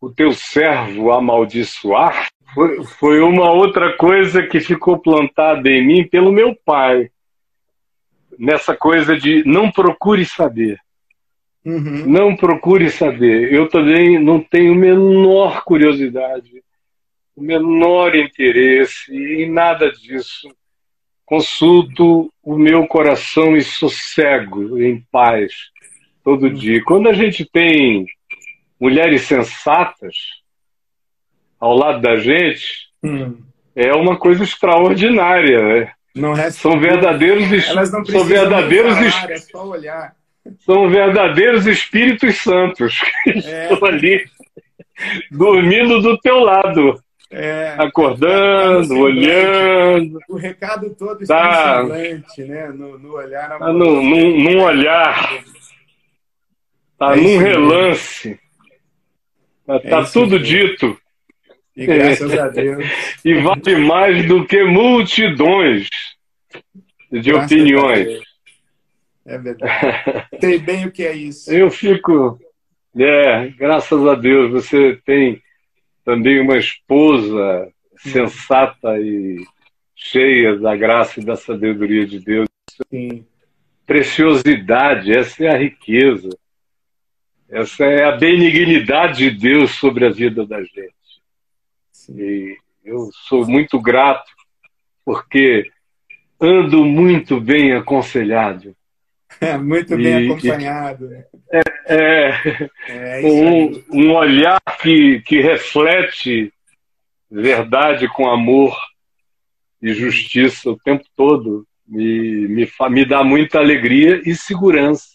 o 0.00 0.08
teu 0.10 0.32
servo 0.32 1.12
amaldiçoar, 1.12 2.26
foi, 2.54 2.82
foi 2.86 3.20
uma 3.20 3.52
outra 3.52 3.94
coisa 3.98 4.42
que 4.42 4.58
ficou 4.58 4.98
plantada 4.98 5.68
em 5.68 5.86
mim 5.86 6.08
pelo 6.08 6.32
meu 6.32 6.56
pai. 6.64 7.10
Nessa 8.38 8.74
coisa 8.74 9.14
de 9.14 9.44
não 9.44 9.70
procure 9.70 10.24
saber. 10.24 10.78
Uhum. 11.62 12.06
Não 12.06 12.34
procure 12.34 12.88
saber. 12.88 13.52
Eu 13.52 13.68
também 13.68 14.18
não 14.18 14.40
tenho 14.40 14.74
menor 14.74 15.64
curiosidade, 15.64 16.64
o 17.36 17.42
menor 17.42 18.16
interesse 18.16 19.14
em 19.14 19.50
nada 19.50 19.92
disso. 19.92 20.48
Consulto 21.30 22.28
o 22.42 22.58
meu 22.58 22.88
coração 22.88 23.56
e 23.56 23.62
sossego 23.62 24.82
em 24.82 25.00
paz 25.12 25.52
todo 26.24 26.48
uhum. 26.48 26.52
dia. 26.52 26.82
Quando 26.82 27.08
a 27.08 27.12
gente 27.12 27.44
tem 27.44 28.04
mulheres 28.80 29.22
sensatas 29.22 30.16
ao 31.60 31.76
lado 31.76 32.02
da 32.02 32.16
gente, 32.16 32.88
hum. 33.00 33.36
é 33.76 33.92
uma 33.92 34.18
coisa 34.18 34.42
extraordinária. 34.42 35.62
Né? 35.62 35.92
Não 36.16 36.34
são 36.50 36.80
verdadeiros, 36.80 37.48
não 37.92 38.04
são 38.04 38.24
verdadeiros, 38.24 38.94
falar, 39.14 39.30
é 39.30 39.36
só 39.38 39.68
olhar. 39.68 40.16
São 40.66 40.90
verdadeiros 40.90 41.64
Espíritos 41.64 42.38
Santos 42.38 42.98
que 43.22 43.30
é. 43.30 43.72
estão 43.72 43.86
ali 43.86 44.24
dormindo 45.30 46.02
do 46.02 46.18
teu 46.18 46.40
lado. 46.40 47.00
É, 47.32 47.76
acordando, 47.78 48.88
tá 48.88 48.94
olhando. 48.94 50.18
O 50.28 50.36
recado 50.36 50.90
todo 50.96 51.22
está 51.22 51.38
tá, 51.76 51.84
né? 51.84 52.68
No, 52.74 52.98
no 52.98 53.12
olhar. 53.12 53.56
Tá 53.56 53.72
num, 53.72 54.02
num 54.02 54.60
olhar. 54.60 55.44
Tá 56.98 57.16
é 57.16 57.20
num 57.20 57.38
relance. 57.38 58.38
Tá, 59.64 59.78
tá 59.78 60.04
tudo 60.04 60.40
mesmo. 60.40 60.44
dito. 60.44 61.00
E 61.76 61.86
graças 61.86 62.36
a 62.36 62.48
Deus. 62.48 62.84
e 63.24 63.34
vale 63.34 63.76
mais 63.76 64.26
do 64.26 64.44
que 64.44 64.64
multidões 64.64 65.88
de 67.12 67.30
graças 67.30 67.52
opiniões. 67.52 68.20
É 69.24 69.38
verdade. 69.38 70.26
Sei 70.40 70.58
bem 70.58 70.86
o 70.86 70.90
que 70.90 71.04
é 71.04 71.12
isso. 71.12 71.52
Eu 71.52 71.70
fico. 71.70 72.40
É, 72.98 73.48
graças 73.50 74.04
a 74.04 74.16
Deus, 74.16 74.50
você 74.50 74.98
tem 75.06 75.40
também 76.10 76.40
uma 76.40 76.58
esposa 76.58 77.72
sensata 77.98 78.98
e 78.98 79.46
cheia 79.94 80.58
da 80.58 80.74
graça 80.74 81.20
e 81.20 81.24
da 81.24 81.36
sabedoria 81.36 82.04
de 82.04 82.18
Deus. 82.18 82.48
Sim. 82.90 83.24
Preciosidade, 83.86 85.16
essa 85.16 85.44
é 85.44 85.54
a 85.54 85.56
riqueza. 85.56 86.30
Essa 87.48 87.84
é 87.84 88.04
a 88.04 88.16
benignidade 88.16 89.30
de 89.30 89.38
Deus 89.38 89.70
sobre 89.76 90.04
a 90.04 90.10
vida 90.10 90.44
da 90.44 90.60
gente. 90.60 91.22
Sim. 91.92 92.20
E 92.20 92.58
eu 92.84 93.08
sou 93.28 93.46
muito 93.46 93.80
grato 93.80 94.32
porque 95.04 95.70
ando 96.40 96.84
muito 96.84 97.40
bem 97.40 97.72
aconselhado. 97.74 98.74
É, 99.40 99.54
muito 99.62 99.96
bem 99.96 100.26
e, 100.26 100.32
acompanhado. 100.32 101.08
Né? 101.08 101.24
É, 101.52 101.60
é, 101.88 102.70
é 102.88 103.20
um, 103.24 103.82
um, 103.90 104.12
olhar 104.12 104.60
que, 104.80 105.20
que 105.22 105.40
reflete 105.40 106.52
verdade 107.28 108.08
com 108.08 108.28
amor 108.28 108.76
e 109.82 109.92
justiça 109.92 110.70
o 110.70 110.78
tempo 110.78 111.04
todo 111.16 111.66
me, 111.86 112.46
me, 112.46 112.68
me 112.90 113.04
dá 113.04 113.24
muita 113.24 113.58
alegria 113.58 114.22
e 114.24 114.34
segurança. 114.34 115.08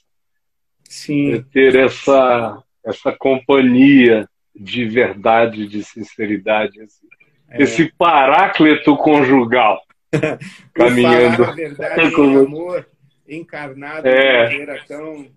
Sim. 0.84 1.36
É 1.36 1.44
ter 1.54 1.76
essa, 1.76 2.62
essa 2.86 3.12
companhia 3.14 4.28
de 4.54 4.86
verdade, 4.86 5.68
de 5.68 5.84
sinceridade. 5.84 6.82
Assim. 6.82 7.08
É. 7.50 7.64
Esse 7.64 7.92
paráclito 7.98 8.96
conjugal 8.98 9.82
caminhando. 10.74 11.38
Falar 11.38 11.50
a 11.50 11.56
verdade 11.56 12.12
com 12.16 12.40
amor 12.40 12.88
encarnado 13.28 14.08
é. 14.08 14.46
de 14.46 14.52
maneira 14.52 14.84
tão, 14.88 15.28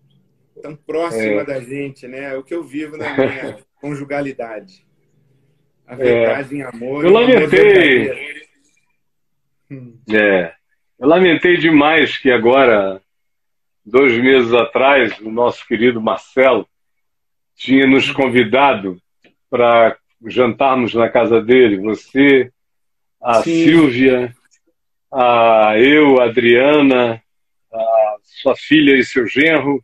tão 0.59 0.77
próxima 0.77 1.43
é. 1.43 1.45
da 1.45 1.61
gente, 1.61 2.07
né? 2.07 2.37
O 2.37 2.43
que 2.43 2.55
eu 2.55 2.63
vivo 2.63 2.97
na 2.97 3.17
minha 3.17 3.59
conjugalidade. 3.81 4.87
A 5.87 5.95
verdade 5.95 6.55
é. 6.55 6.59
em 6.59 6.63
amor. 6.63 7.05
Eu 7.05 7.11
lamentei. 7.11 8.39
Hum. 9.71 9.99
É. 10.13 10.53
Eu 10.99 11.09
lamentei 11.09 11.57
demais 11.57 12.19
que 12.19 12.31
agora 12.31 13.01
dois 13.85 14.17
meses 14.19 14.53
atrás, 14.53 15.19
o 15.21 15.31
nosso 15.31 15.67
querido 15.67 16.01
Marcelo 16.01 16.69
tinha 17.57 17.87
nos 17.87 18.11
convidado 18.11 19.01
para 19.51 19.97
jantarmos 20.27 20.95
na 20.95 21.09
casa 21.09 21.41
dele. 21.41 21.79
Você, 21.79 22.53
a 23.21 23.43
Sim. 23.43 23.65
Silvia, 23.65 24.35
a 25.13 25.75
eu, 25.79 26.21
a 26.21 26.25
Adriana, 26.25 27.23
a 27.73 28.17
sua 28.23 28.55
filha 28.57 28.97
e 28.97 29.05
seu 29.05 29.27
genro. 29.27 29.83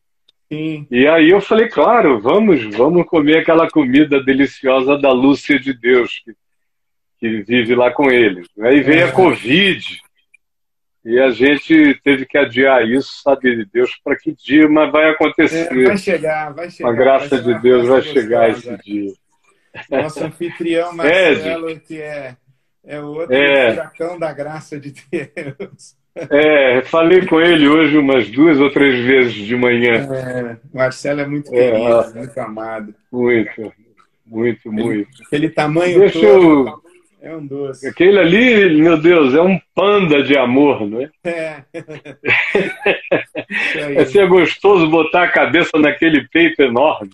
Sim. 0.54 0.86
E 0.90 1.06
aí 1.06 1.30
eu 1.30 1.40
falei, 1.40 1.68
claro, 1.68 2.20
vamos, 2.20 2.64
vamos 2.76 3.04
comer 3.06 3.38
aquela 3.38 3.68
comida 3.68 4.22
deliciosa 4.22 4.96
da 4.96 5.10
Lúcia 5.10 5.58
de 5.58 5.72
Deus, 5.72 6.22
que, 6.24 6.34
que 7.18 7.42
vive 7.42 7.74
lá 7.74 7.90
com 7.90 8.10
eles. 8.10 8.46
Aí 8.60 8.80
veio 8.80 9.00
é. 9.00 9.04
a 9.04 9.12
Covid. 9.12 10.00
E 11.04 11.18
a 11.18 11.30
gente 11.30 12.00
teve 12.02 12.24
que 12.24 12.38
adiar 12.38 12.88
isso, 12.88 13.20
sabe 13.22 13.56
de 13.56 13.64
Deus, 13.66 13.94
para 14.02 14.16
que 14.16 14.32
dia, 14.32 14.68
mas 14.68 14.90
vai 14.90 15.10
acontecer. 15.10 15.70
É, 15.70 15.84
vai 15.84 15.98
chegar, 15.98 16.54
vai 16.54 16.70
chegar. 16.70 16.88
A 16.88 16.92
graça 16.92 17.42
de 17.42 17.60
Deus 17.60 17.86
vai 17.88 18.00
chegar 18.00 18.50
esse 18.50 18.76
dia. 18.78 19.12
Nosso 19.90 20.24
anfitrião 20.24 20.90
é, 21.02 21.34
Marcelo, 21.34 21.68
é, 21.68 21.78
que 21.78 22.00
é, 22.00 22.36
é 22.84 23.00
o 23.00 23.06
outro 23.06 23.34
é. 23.34 23.72
furacão 23.72 24.18
da 24.18 24.32
graça 24.32 24.78
de 24.80 24.94
Deus. 25.10 25.96
É, 26.30 26.82
falei 26.82 27.26
com 27.26 27.40
ele 27.40 27.68
hoje 27.68 27.98
umas 27.98 28.30
duas 28.30 28.60
ou 28.60 28.70
três 28.70 29.04
vezes 29.04 29.34
de 29.34 29.56
manhã. 29.56 30.08
É, 30.12 30.56
Marcelo 30.72 31.20
é 31.20 31.26
muito 31.26 31.52
é, 31.52 31.72
querido, 31.72 32.00
é, 32.00 32.14
muito 32.14 32.38
amado. 32.38 32.94
Muito, 33.10 33.72
muito, 34.24 34.72
muito. 34.72 35.22
Aquele 35.26 35.50
tamanho 35.50 35.98
Deixa 35.98 36.20
todo. 36.20 36.68
Eu 36.68 36.84
é 37.24 37.34
um 37.34 37.46
doce. 37.46 37.88
Aquele 37.88 38.18
ali, 38.18 38.82
meu 38.82 39.00
Deus, 39.00 39.32
é 39.32 39.40
um 39.40 39.58
panda 39.74 40.22
de 40.22 40.36
amor, 40.36 40.86
não 40.86 41.00
é? 41.00 41.10
É. 41.24 41.64
é 43.96 44.04
ser 44.04 44.28
gostoso 44.28 44.90
botar 44.90 45.22
a 45.22 45.30
cabeça 45.30 45.78
naquele 45.78 46.28
peito 46.28 46.60
enorme. 46.60 47.12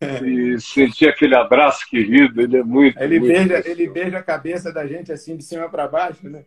É. 0.00 0.24
E 0.24 0.60
sentir 0.60 1.08
aquele 1.08 1.36
abraço 1.36 1.88
querido, 1.88 2.42
ele 2.42 2.56
é 2.56 2.64
muito. 2.64 3.00
Ele, 3.00 3.20
muito 3.20 3.32
beija, 3.32 3.62
ele 3.64 3.88
beija 3.88 4.18
a 4.18 4.22
cabeça 4.24 4.72
da 4.72 4.84
gente 4.84 5.12
assim 5.12 5.36
de 5.36 5.44
cima 5.44 5.68
para 5.68 5.86
baixo, 5.86 6.28
né? 6.28 6.42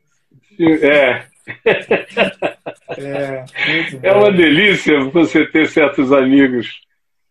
É. 0.60 1.26
É, 2.98 3.46
é 4.02 4.14
uma 4.14 4.32
delícia 4.32 5.04
você 5.06 5.46
ter 5.46 5.68
certos 5.68 6.12
amigos 6.12 6.82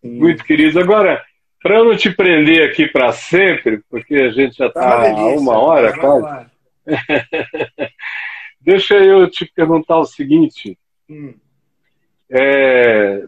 Sim. 0.00 0.18
muito 0.18 0.44
queridos. 0.44 0.76
Agora, 0.76 1.24
para 1.62 1.78
eu 1.78 1.84
não 1.84 1.96
te 1.96 2.10
prender 2.10 2.68
aqui 2.68 2.86
para 2.86 3.10
sempre, 3.12 3.82
porque 3.88 4.14
a 4.14 4.30
gente 4.30 4.56
já 4.56 4.66
está 4.66 4.80
tá 4.80 5.08
há 5.08 5.28
uma 5.28 5.58
hora 5.58 5.98
quase. 5.98 6.46
Deixa 8.60 8.94
eu 8.94 9.28
te 9.28 9.46
perguntar 9.46 9.98
o 9.98 10.04
seguinte. 10.04 10.78
Hum. 11.08 11.34
É, 12.30 13.24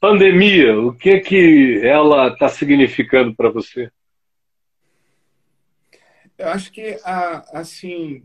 pandemia, 0.00 0.78
o 0.78 0.94
que 0.94 1.20
que 1.20 1.80
ela 1.82 2.28
está 2.28 2.48
significando 2.48 3.34
para 3.34 3.50
você? 3.50 3.90
Eu 6.38 6.48
acho 6.48 6.72
que 6.72 6.96
assim 7.52 8.22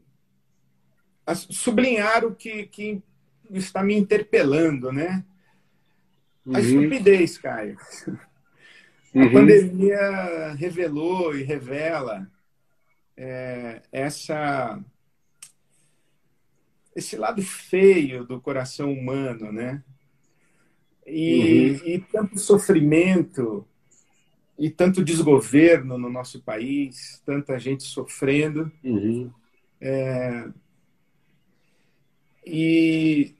sublinhar 1.34 2.26
o 2.26 2.36
que, 2.36 2.67
que 2.67 3.01
está 3.51 3.84
me 3.84 3.95
interpelando, 3.95 4.91
né? 4.91 5.23
A 6.45 6.49
uhum. 6.49 6.59
estupidez, 6.59 7.38
Caio. 7.38 7.78
Uhum. 9.13 9.23
A 9.23 9.32
pandemia 9.32 10.53
revelou 10.53 11.36
e 11.36 11.41
revela 11.41 12.30
é, 13.17 13.82
essa 13.91 14.80
esse 16.95 17.17
lado 17.17 17.41
feio 17.41 18.23
do 18.23 18.39
coração 18.39 18.91
humano, 18.91 19.51
né? 19.51 19.84
E, 21.05 21.71
uhum. 21.71 21.88
e, 21.88 21.99
tanto 21.99 22.39
sofrimento 22.39 23.67
e 24.57 24.69
tanto 24.69 25.03
desgoverno 25.03 25.97
no 25.97 26.09
nosso 26.09 26.41
país, 26.41 27.21
tanta 27.26 27.59
gente 27.59 27.84
sofrendo. 27.84 28.71
Uhum. 28.84 29.30
É, 29.82 30.47
e, 32.45 33.33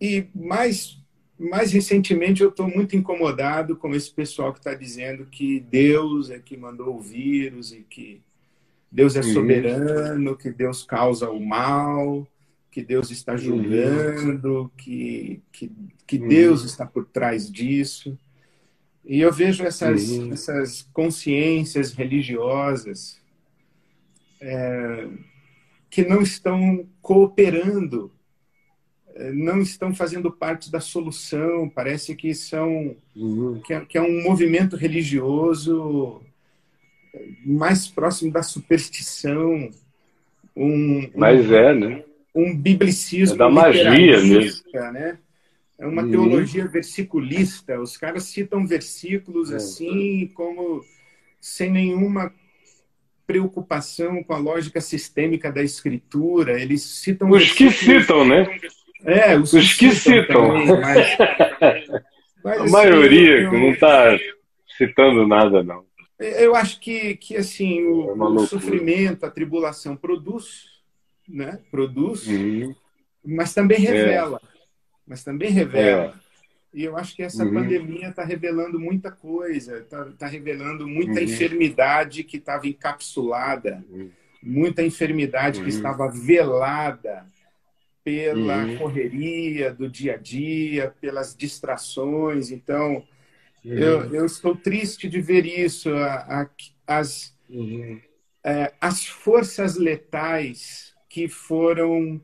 e 0.00 0.26
mais 0.34 0.98
mais 1.38 1.70
recentemente 1.70 2.42
eu 2.42 2.48
estou 2.48 2.66
muito 2.68 2.96
incomodado 2.96 3.76
com 3.76 3.94
esse 3.94 4.10
pessoal 4.10 4.52
que 4.52 4.58
está 4.58 4.74
dizendo 4.74 5.24
que 5.24 5.60
Deus 5.60 6.30
é 6.30 6.40
que 6.40 6.56
mandou 6.56 6.96
o 6.96 7.00
vírus 7.00 7.72
e 7.72 7.86
que 7.88 8.20
Deus 8.90 9.14
é 9.14 9.22
soberano, 9.22 10.36
que 10.36 10.50
Deus 10.50 10.82
causa 10.82 11.30
o 11.30 11.38
mal, 11.38 12.26
que 12.70 12.82
Deus 12.82 13.10
está 13.10 13.36
julgando, 13.36 14.70
que, 14.76 15.40
que, 15.52 15.70
que 16.06 16.18
Deus 16.18 16.64
está 16.64 16.86
por 16.86 17.04
trás 17.04 17.50
disso. 17.50 18.18
E 19.04 19.20
eu 19.20 19.32
vejo 19.32 19.62
essas, 19.64 20.10
uhum. 20.10 20.32
essas 20.32 20.82
consciências 20.92 21.92
religiosas 21.92 23.20
é, 24.40 25.08
que 25.90 26.04
não 26.04 26.20
estão 26.20 26.86
cooperando, 27.00 28.10
não 29.34 29.60
estão 29.60 29.94
fazendo 29.94 30.30
parte 30.30 30.70
da 30.70 30.80
solução. 30.80 31.68
Parece 31.68 32.14
que 32.14 32.34
são 32.34 32.96
uhum. 33.16 33.60
que, 33.64 33.74
é, 33.74 33.80
que 33.80 33.98
é 33.98 34.02
um 34.02 34.22
movimento 34.22 34.76
religioso 34.76 36.22
mais 37.44 37.88
próximo 37.88 38.32
da 38.32 38.42
superstição. 38.42 39.70
Um, 40.56 41.10
Mas 41.14 41.48
um, 41.48 41.54
é, 41.54 41.74
né? 41.74 42.04
Um 42.34 42.56
biblicismo. 42.56 43.34
É 43.34 43.38
da 43.38 43.50
magia 43.50 43.90
mesmo. 43.90 44.70
Né? 44.72 45.18
É 45.78 45.86
uma 45.86 46.02
uhum. 46.02 46.10
teologia 46.10 46.66
versiculista. 46.66 47.80
Os 47.80 47.96
caras 47.96 48.24
citam 48.24 48.66
versículos 48.66 49.52
é. 49.52 49.56
assim, 49.56 50.30
como 50.34 50.84
sem 51.40 51.70
nenhuma 51.70 52.32
preocupação 53.26 54.22
com 54.24 54.32
a 54.32 54.38
lógica 54.38 54.80
sistêmica 54.80 55.52
da 55.52 55.62
escritura. 55.62 56.60
Eles 56.60 56.82
citam. 56.82 57.30
Os 57.30 57.52
que 57.52 57.70
citam, 57.70 58.26
né? 58.26 58.58
É, 59.04 59.36
os, 59.36 59.52
os 59.52 59.74
que, 59.74 59.90
citam. 59.92 60.48
Também, 60.48 60.80
mas... 60.80 61.18
mas, 62.44 62.58
a 62.58 62.62
assim, 62.64 62.72
maioria 62.72 63.42
eu... 63.42 63.52
não 63.52 63.70
está 63.70 64.18
citando 64.76 65.26
nada, 65.26 65.62
não. 65.62 65.86
Eu 66.18 66.56
acho 66.56 66.80
que, 66.80 67.16
que 67.16 67.36
assim, 67.36 67.84
o, 67.84 68.10
é 68.10 68.14
o 68.14 68.38
sofrimento, 68.40 69.24
a 69.24 69.30
tribulação 69.30 69.96
produz, 69.96 70.64
né? 71.28 71.60
Produz, 71.70 72.26
uhum. 72.26 72.74
mas 73.24 73.54
também 73.54 73.78
revela. 73.78 74.40
É 74.42 74.58
mas 75.06 75.24
também 75.24 75.50
revela. 75.50 76.14
É. 76.24 76.28
E 76.74 76.84
eu 76.84 76.96
acho 76.96 77.16
que 77.16 77.22
essa 77.22 77.44
uhum. 77.44 77.54
pandemia 77.54 78.08
está 78.08 78.22
revelando 78.22 78.78
muita 78.78 79.10
coisa, 79.10 79.78
está 79.78 80.04
tá 80.18 80.26
revelando 80.26 80.86
muita 80.86 81.20
uhum. 81.20 81.24
enfermidade 81.24 82.22
que 82.24 82.36
estava 82.36 82.66
encapsulada, 82.66 83.82
uhum. 83.88 84.10
muita 84.42 84.82
enfermidade 84.82 85.60
que 85.60 85.70
uhum. 85.70 85.76
estava 85.76 86.10
velada 86.10 87.26
pela 88.08 88.64
uhum. 88.64 88.78
correria 88.78 89.72
do 89.72 89.88
dia 89.88 90.14
a 90.14 90.16
dia, 90.16 90.94
pelas 90.98 91.36
distrações. 91.36 92.50
Então, 92.50 93.04
eu, 93.62 94.00
uhum. 94.00 94.14
eu, 94.14 94.24
estou 94.24 94.56
triste 94.56 95.08
de 95.08 95.20
ver 95.20 95.44
isso. 95.44 95.90
A, 95.90 96.14
a, 96.42 96.48
as, 96.86 97.36
é, 98.42 98.72
as 98.80 99.06
forças 99.06 99.76
letais 99.76 100.94
que 101.06 101.28
foram 101.28 102.18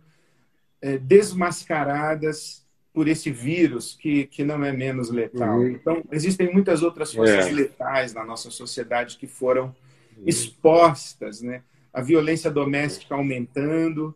é, 0.80 0.96
desmascaradas 0.96 2.64
por 2.94 3.08
esse 3.08 3.30
vírus 3.30 3.94
que, 4.00 4.26
que 4.26 4.42
não 4.42 4.64
é 4.64 4.72
menos 4.72 5.10
letal. 5.10 5.58
Uhum. 5.58 5.68
Então, 5.68 6.02
existem 6.10 6.50
muitas 6.50 6.82
outras 6.82 7.12
forças 7.12 7.46
é. 7.46 7.50
letais 7.50 8.14
na 8.14 8.24
nossa 8.24 8.50
sociedade 8.50 9.18
que 9.18 9.26
foram 9.26 9.66
uhum. 10.16 10.24
expostas, 10.26 11.42
né? 11.42 11.62
A 11.92 12.00
violência 12.00 12.50
doméstica 12.50 13.14
aumentando, 13.14 14.14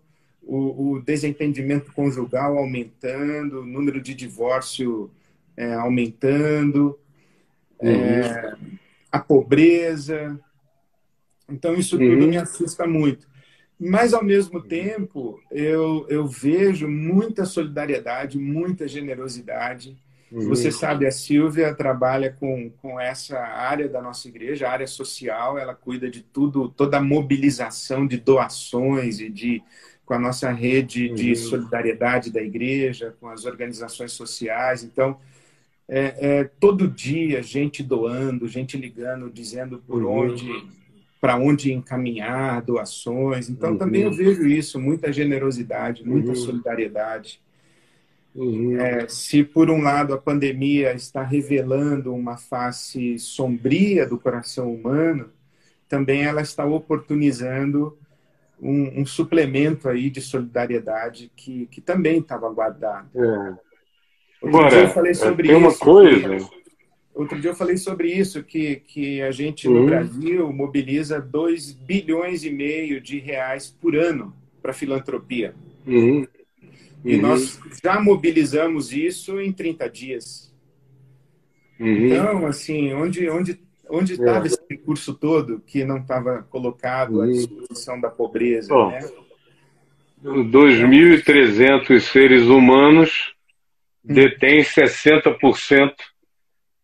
o, 0.49 0.94
o 0.94 1.03
desentendimento 1.03 1.92
conjugal 1.92 2.57
aumentando, 2.57 3.61
o 3.61 3.66
número 3.66 4.01
de 4.01 4.14
divórcio 4.14 5.11
é, 5.55 5.74
aumentando, 5.74 6.99
é, 7.78 7.88
uhum. 7.88 7.94
é, 7.94 8.57
a 9.12 9.18
pobreza. 9.18 10.40
Então, 11.46 11.74
isso 11.74 11.99
tudo 11.99 12.24
uhum. 12.24 12.28
me 12.28 12.38
assusta 12.38 12.86
muito. 12.86 13.28
Mas, 13.78 14.14
ao 14.14 14.24
mesmo 14.24 14.62
tempo, 14.62 15.38
eu, 15.51 16.07
eu 16.09 16.26
vejo 16.26 16.88
muita 16.88 17.44
solidariedade, 17.44 18.38
muita 18.38 18.88
generosidade. 18.88 19.99
Uhum. 20.32 20.49
Você 20.49 20.72
sabe, 20.72 21.07
a 21.07 21.11
Silvia 21.11 21.74
trabalha 21.74 22.32
com, 22.32 22.70
com 22.70 22.99
essa 22.99 23.38
área 23.38 23.88
da 23.88 24.01
nossa 24.01 24.28
igreja, 24.28 24.66
a 24.66 24.72
área 24.72 24.86
social, 24.86 25.59
ela 25.59 25.74
cuida 25.74 26.11
de 26.11 26.22
tudo, 26.22 26.70
toda 26.70 26.96
a 26.96 27.03
mobilização 27.03 28.07
de 28.07 28.16
doações 28.16 29.20
e 29.20 29.28
de 29.28 29.62
com 30.09 30.14
a 30.14 30.18
nossa 30.18 30.50
rede 30.50 31.11
de 31.11 31.28
uhum. 31.28 31.36
solidariedade 31.36 32.32
da 32.32 32.40
igreja, 32.40 33.14
com 33.20 33.28
as 33.28 33.44
organizações 33.44 34.12
sociais. 34.12 34.82
Então, 34.82 35.18
é, 35.86 36.14
é, 36.18 36.44
todo 36.59 36.88
dia 36.88 37.42
gente 37.42 37.82
doando, 37.82 38.48
gente 38.48 38.78
ligando, 38.78 39.30
dizendo 39.30 39.84
por 39.86 40.02
uhum. 40.02 40.30
onde 40.30 40.78
para 41.20 41.36
onde 41.36 41.72
encaminhar 41.72 42.62
doações. 42.62 43.50
Então, 43.50 43.72
uhum. 43.72 43.76
também 43.76 44.02
eu 44.02 44.12
vejo 44.12 44.46
isso, 44.46 44.80
muita 44.80 45.12
generosidade, 45.12 46.06
muita 46.06 46.28
uhum. 46.30 46.36
solidariedade. 46.36 47.40
Uhum. 48.34 48.80
É, 48.80 49.09
se, 49.09 49.42
por 49.42 49.68
um 49.68 49.82
lado, 49.82 50.14
a 50.14 50.18
pandemia 50.18 50.94
está 50.94 51.22
revelando 51.22 52.14
uma 52.14 52.36
face 52.36 53.18
sombria 53.18 54.06
do 54.06 54.16
coração 54.16 54.72
humano, 54.72 55.28
também 55.88 56.22
ela 56.22 56.40
está 56.40 56.64
oportunizando 56.64 57.98
um, 58.61 59.00
um 59.00 59.06
suplemento 59.06 59.88
aí 59.88 60.11
de 60.11 60.20
solidariedade 60.20 61.30
que, 61.36 61.66
que 61.66 61.80
também 61.80 62.18
estava 62.18 62.48
guardado. 62.50 63.09
É. 63.14 64.46
Agora, 64.46 64.74
eu 64.74 64.88
falei 64.88 65.14
sobre 65.14 65.48
tem 65.48 65.56
uma 65.56 65.68
isso, 65.68 65.80
coisa... 65.80 66.36
Que, 66.36 66.59
Outro 67.18 67.40
dia 67.40 67.50
eu 67.50 67.54
falei 67.56 67.76
sobre 67.76 68.12
isso, 68.12 68.44
que, 68.44 68.76
que 68.76 69.20
a 69.22 69.32
gente 69.32 69.66
no 69.66 69.80
uhum. 69.80 69.86
Brasil 69.86 70.52
mobiliza 70.52 71.20
2 71.20 71.72
bilhões 71.72 72.44
e 72.44 72.50
meio 72.50 73.00
de 73.00 73.18
reais 73.18 73.68
por 73.68 73.96
ano 73.96 74.32
para 74.62 74.72
filantropia. 74.72 75.52
Uhum. 75.84 76.24
E 77.04 77.16
uhum. 77.16 77.22
nós 77.22 77.59
já 77.82 78.00
mobilizamos 78.00 78.92
isso 78.92 79.40
em 79.40 79.52
30 79.52 79.90
dias. 79.90 80.54
Uhum. 81.80 82.06
Então, 82.06 82.46
assim, 82.46 82.92
onde 82.92 83.28
onde 83.28 83.61
onde 83.91 84.14
estava 84.14 84.45
é. 84.45 84.47
esse 84.47 84.61
recurso 84.68 85.14
todo 85.14 85.61
que 85.66 85.84
não 85.84 85.99
estava 85.99 86.43
colocado 86.51 87.22
à 87.22 87.26
disposição 87.26 88.01
da 88.01 88.09
pobreza, 88.09 88.68
Bom, 88.68 88.91
né? 88.91 89.01
2.300 90.22 92.01
seres 92.01 92.45
humanos 92.45 93.34
hum. 94.05 94.14
detêm 94.14 94.62
60% 94.62 95.93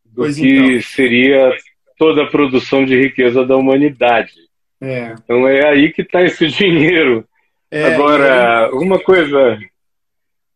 do 0.04 0.22
pois 0.22 0.36
que 0.36 0.46
então. 0.46 0.82
seria 0.82 1.50
toda 1.96 2.22
a 2.22 2.30
produção 2.30 2.84
de 2.84 2.96
riqueza 2.98 3.44
da 3.44 3.56
humanidade. 3.56 4.32
É. 4.80 5.14
Então 5.14 5.48
é 5.48 5.68
aí 5.68 5.92
que 5.92 6.02
está 6.02 6.22
esse 6.22 6.46
dinheiro. 6.48 7.26
É, 7.70 7.94
Agora, 7.94 8.68
é... 8.68 8.70
uma 8.70 9.00
coisa, 9.00 9.58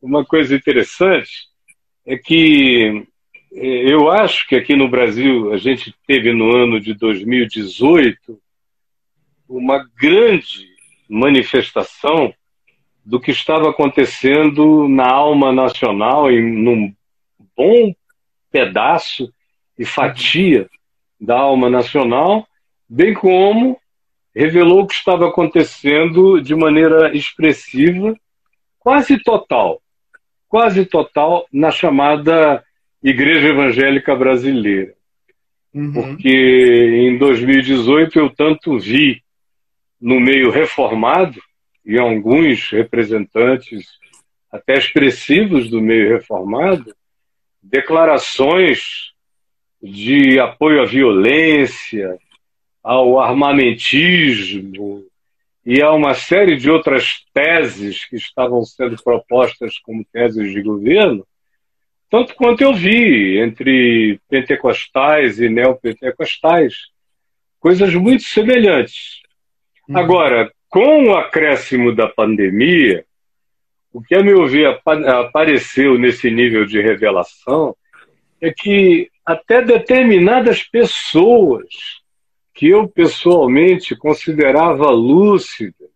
uma 0.01 0.25
coisa 0.25 0.55
interessante 0.55 1.49
é 2.07 2.17
que 2.17 3.05
é, 3.05 3.08
eu 3.51 4.11
acho 4.11 4.47
que 4.47 4.57
aqui 4.57 4.77
no 4.77 4.89
Brasil 4.89 5.53
a 5.53 5.57
gente 5.57 5.95
teve 6.07 6.33
no 6.33 6.55
ano 6.55 6.81
de 6.81 6.95
2018 6.95 8.39
uma 9.49 9.89
grande 9.99 10.69
manifestação 11.09 12.33
do 13.05 13.19
que 13.19 13.31
estava 13.31 13.71
acontecendo 13.71 14.87
na 14.87 15.11
alma 15.11 15.51
nacional 15.51 16.31
em 16.31 16.43
num 16.43 16.95
bom 17.57 17.95
pedaço 18.51 19.33
e 19.79 19.85
fatia 19.85 20.69
da 21.19 21.39
alma 21.39 21.71
nacional, 21.71 22.47
bem 22.89 23.15
como 23.15 23.81
revelou 24.35 24.83
o 24.83 24.87
que 24.87 24.95
estava 24.95 25.29
acontecendo 25.29 26.41
de 26.41 26.55
maneira 26.55 27.17
expressiva, 27.17 28.15
quase 28.79 29.19
total, 29.23 29.81
quase 30.49 30.85
total 30.85 31.47
na 31.53 31.71
chamada 31.71 32.63
Igreja 33.03 33.49
Evangélica 33.49 34.15
Brasileira. 34.15 34.95
Uhum. 35.73 35.93
Porque 35.93 36.29
em 36.29 37.19
2018 37.19 38.19
eu 38.19 38.31
tanto 38.31 38.79
vi 38.79 39.23
no 40.01 40.21
meio 40.21 40.51
reformado, 40.51 41.41
e 41.85 41.99
alguns 41.99 42.71
representantes 42.71 43.87
até 44.53 44.77
expressivos 44.77 45.71
do 45.71 45.81
meio 45.81 46.11
reformado, 46.11 46.95
declarações 47.63 49.13
de 49.83 50.39
apoio 50.39 50.83
à 50.83 50.85
violência, 50.85 52.19
ao 52.83 53.19
armamentismo 53.21 55.05
e 55.65 55.83
a 55.83 55.93
uma 55.93 56.15
série 56.15 56.57
de 56.57 56.71
outras 56.71 57.25
teses 57.33 58.05
que 58.05 58.17
estavam 58.17 58.63
sendo 58.65 59.03
propostas 59.03 59.79
como 59.79 60.05
teses 60.13 60.53
de 60.53 60.63
governo, 60.63 61.27
tanto 62.11 62.35
quanto 62.35 62.63
eu 62.63 62.75
vi 62.75 63.39
entre 63.39 64.21
pentecostais 64.29 65.41
e 65.41 65.49
neopentecostais, 65.49 66.75
coisas 67.61 67.95
muito 67.95 68.23
semelhantes. 68.23 69.21
Uhum. 69.89 69.99
Agora, 69.99 70.51
com 70.69 71.09
o 71.09 71.17
acréscimo 71.17 71.95
da 71.95 72.09
pandemia, 72.09 73.05
o 73.93 74.03
que, 74.03 74.15
a 74.15 74.23
meu 74.23 74.47
ver, 74.47 74.81
apareceu 75.07 75.99
nesse 75.99 76.31
nível 76.31 76.65
de 76.65 76.81
revelação 76.81 77.75
é 78.41 78.53
que 78.53 79.11
até 79.25 79.61
determinadas 79.63 80.63
pessoas 80.63 81.67
que 82.55 82.69
eu 82.69 82.89
pessoalmente 82.89 83.97
considerava 83.97 84.91
lúcidas, 84.91 85.91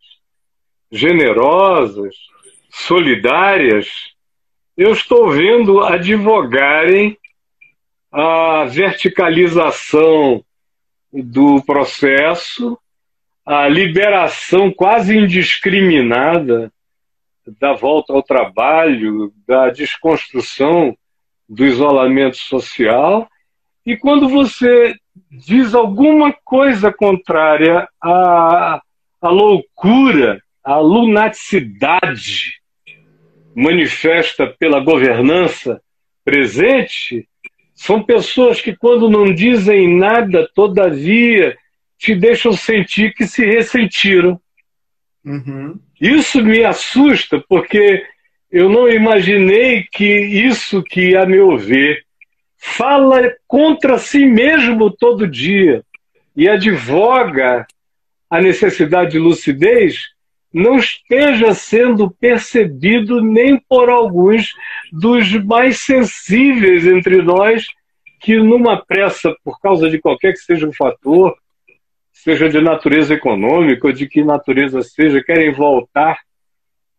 generosas, 0.90 2.14
solidárias, 2.70 4.11
eu 4.76 4.92
estou 4.92 5.30
vendo 5.30 5.80
advogarem 5.80 7.16
a 8.10 8.64
verticalização 8.64 10.42
do 11.12 11.62
processo, 11.62 12.78
a 13.44 13.68
liberação 13.68 14.72
quase 14.72 15.16
indiscriminada 15.16 16.72
da 17.60 17.74
volta 17.74 18.12
ao 18.12 18.22
trabalho, 18.22 19.32
da 19.46 19.68
desconstrução 19.68 20.96
do 21.48 21.66
isolamento 21.66 22.36
social. 22.36 23.28
E 23.84 23.96
quando 23.96 24.28
você 24.28 24.94
diz 25.30 25.74
alguma 25.74 26.32
coisa 26.44 26.92
contrária 26.92 27.86
à, 28.00 28.80
à 29.20 29.28
loucura, 29.28 30.40
à 30.64 30.78
lunaticidade 30.78 32.61
manifesta 33.55 34.46
pela 34.46 34.80
governança 34.80 35.80
presente, 36.24 37.28
são 37.74 38.03
pessoas 38.03 38.61
que, 38.61 38.76
quando 38.76 39.11
não 39.11 39.34
dizem 39.34 39.96
nada, 39.96 40.48
todavia 40.55 41.57
te 41.98 42.14
deixam 42.14 42.53
sentir 42.53 43.14
que 43.14 43.26
se 43.26 43.44
ressentiram. 43.44 44.40
Uhum. 45.24 45.78
Isso 46.00 46.42
me 46.42 46.64
assusta, 46.64 47.42
porque 47.48 48.05
eu 48.50 48.68
não 48.68 48.88
imaginei 48.88 49.84
que 49.90 50.05
isso 50.05 50.82
que, 50.82 51.16
a 51.16 51.24
meu 51.24 51.57
ver, 51.57 52.05
fala 52.59 53.32
contra 53.46 53.98
si 53.98 54.26
mesmo 54.26 54.90
todo 54.90 55.26
dia 55.26 55.82
e 56.36 56.48
advoga 56.48 57.66
a 58.30 58.40
necessidade 58.40 59.12
de 59.12 59.18
lucidez, 59.18 59.96
não 60.53 60.76
esteja 60.76 61.55
sendo 61.55 62.11
percebido 62.11 63.20
nem 63.22 63.59
por 63.59 63.88
alguns 63.88 64.53
dos 64.92 65.32
mais 65.44 65.78
sensíveis 65.78 66.86
entre 66.86 67.22
nós 67.22 67.66
que, 68.20 68.36
numa 68.36 68.76
pressa, 68.84 69.34
por 69.42 69.59
causa 69.61 69.88
de 69.88 69.98
qualquer 69.98 70.32
que 70.32 70.38
seja 70.38 70.68
o 70.68 70.74
fator, 70.74 71.36
seja 72.12 72.48
de 72.48 72.61
natureza 72.61 73.14
econômica 73.14 73.86
ou 73.86 73.92
de 73.92 74.07
que 74.07 74.22
natureza 74.22 74.82
seja, 74.82 75.24
querem 75.24 75.53
voltar 75.53 76.18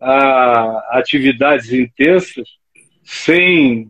a 0.02 0.98
atividades 0.98 1.72
intensas 1.72 2.48
sem, 3.04 3.88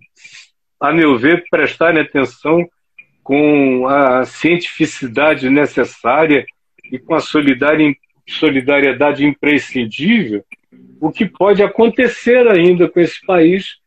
a 0.79 0.91
meu 0.91 1.17
ver, 1.17 1.43
prestarem 1.49 2.01
atenção 2.01 2.67
com 3.23 3.87
a 3.87 4.25
cientificidade 4.25 5.49
necessária 5.49 6.45
e 6.91 6.99
com 6.99 7.15
a 7.15 7.21
solidariedade 8.27 9.25
imprescindível, 9.25 10.43
o 10.99 11.11
que 11.11 11.25
pode 11.25 11.61
acontecer 11.61 12.47
ainda 12.47 12.87
com 12.87 12.99
esse 12.99 13.23
país, 13.25 13.77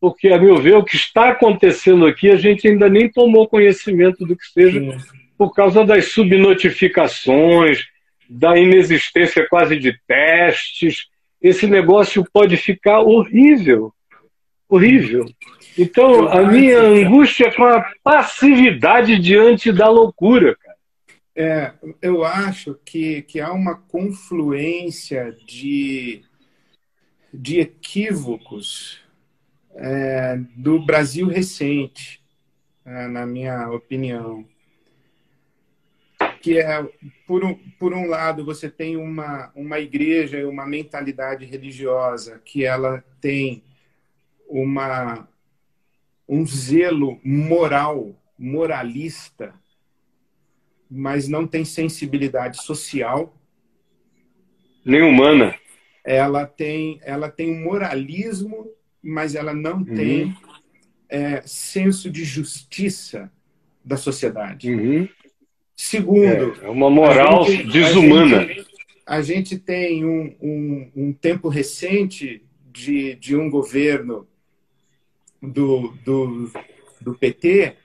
porque, 0.00 0.28
a 0.28 0.38
meu 0.38 0.56
ver, 0.56 0.76
o 0.76 0.84
que 0.84 0.96
está 0.96 1.30
acontecendo 1.30 2.06
aqui, 2.06 2.30
a 2.30 2.36
gente 2.36 2.66
ainda 2.66 2.88
nem 2.88 3.10
tomou 3.10 3.48
conhecimento 3.48 4.24
do 4.24 4.36
que 4.36 4.46
seja, 4.46 4.96
por 5.36 5.52
causa 5.52 5.84
das 5.84 6.06
subnotificações, 6.06 7.86
da 8.28 8.56
inexistência 8.56 9.46
quase 9.48 9.76
de 9.76 9.98
testes. 10.06 11.08
Esse 11.42 11.66
negócio 11.66 12.24
pode 12.32 12.56
ficar 12.56 13.00
horrível. 13.00 13.92
Horrível. 14.68 15.26
Então, 15.76 16.28
a 16.28 16.42
minha 16.42 16.78
angústia 16.78 17.46
é 17.46 17.50
com 17.50 17.64
a 17.64 17.84
passividade 18.04 19.18
diante 19.18 19.72
da 19.72 19.88
loucura, 19.88 20.56
cara. 20.56 20.69
É, 21.34 21.72
eu 22.02 22.24
acho 22.24 22.74
que, 22.84 23.22
que 23.22 23.40
há 23.40 23.52
uma 23.52 23.76
confluência 23.76 25.32
de, 25.46 26.24
de 27.32 27.60
equívocos 27.60 29.00
é, 29.74 30.36
do 30.56 30.84
Brasil 30.84 31.28
recente, 31.28 32.22
é, 32.84 33.06
na 33.06 33.24
minha 33.24 33.70
opinião. 33.70 34.44
Que 36.42 36.58
é, 36.58 36.82
por 37.26 37.44
um, 37.44 37.54
por 37.78 37.94
um 37.94 38.06
lado, 38.06 38.44
você 38.44 38.68
tem 38.68 38.96
uma, 38.96 39.52
uma 39.54 39.78
igreja 39.78 40.38
e 40.38 40.44
uma 40.44 40.66
mentalidade 40.66 41.44
religiosa 41.44 42.40
que 42.44 42.64
ela 42.64 43.04
tem 43.20 43.62
uma, 44.48 45.28
um 46.28 46.44
zelo 46.44 47.20
moral, 47.24 48.16
moralista, 48.36 49.54
mas 50.90 51.28
não 51.28 51.46
tem 51.46 51.64
sensibilidade 51.64 52.62
social. 52.62 53.34
Nem 54.84 55.02
humana. 55.02 55.54
Ela 56.04 56.46
tem, 56.46 56.98
ela 57.02 57.30
tem 57.30 57.52
um 57.52 57.62
moralismo, 57.62 58.68
mas 59.02 59.34
ela 59.34 59.54
não 59.54 59.78
uhum. 59.78 59.84
tem 59.84 60.36
é, 61.08 61.42
senso 61.44 62.10
de 62.10 62.24
justiça 62.24 63.30
da 63.84 63.96
sociedade. 63.96 64.72
Uhum. 64.72 65.08
Segundo, 65.76 66.56
é, 66.60 66.66
é 66.66 66.68
uma 66.68 66.90
moral 66.90 67.44
gente, 67.44 67.68
desumana. 67.68 68.38
A 68.38 68.46
gente, 68.46 68.66
a 69.06 69.22
gente 69.22 69.58
tem 69.58 70.04
um, 70.04 70.34
um, 70.40 70.90
um, 70.94 71.12
tempo 71.12 71.48
recente 71.48 72.42
de, 72.70 73.14
de 73.14 73.36
um 73.36 73.48
governo 73.48 74.26
do, 75.40 75.94
do, 76.04 76.52
do 77.00 77.14
PT 77.14 77.76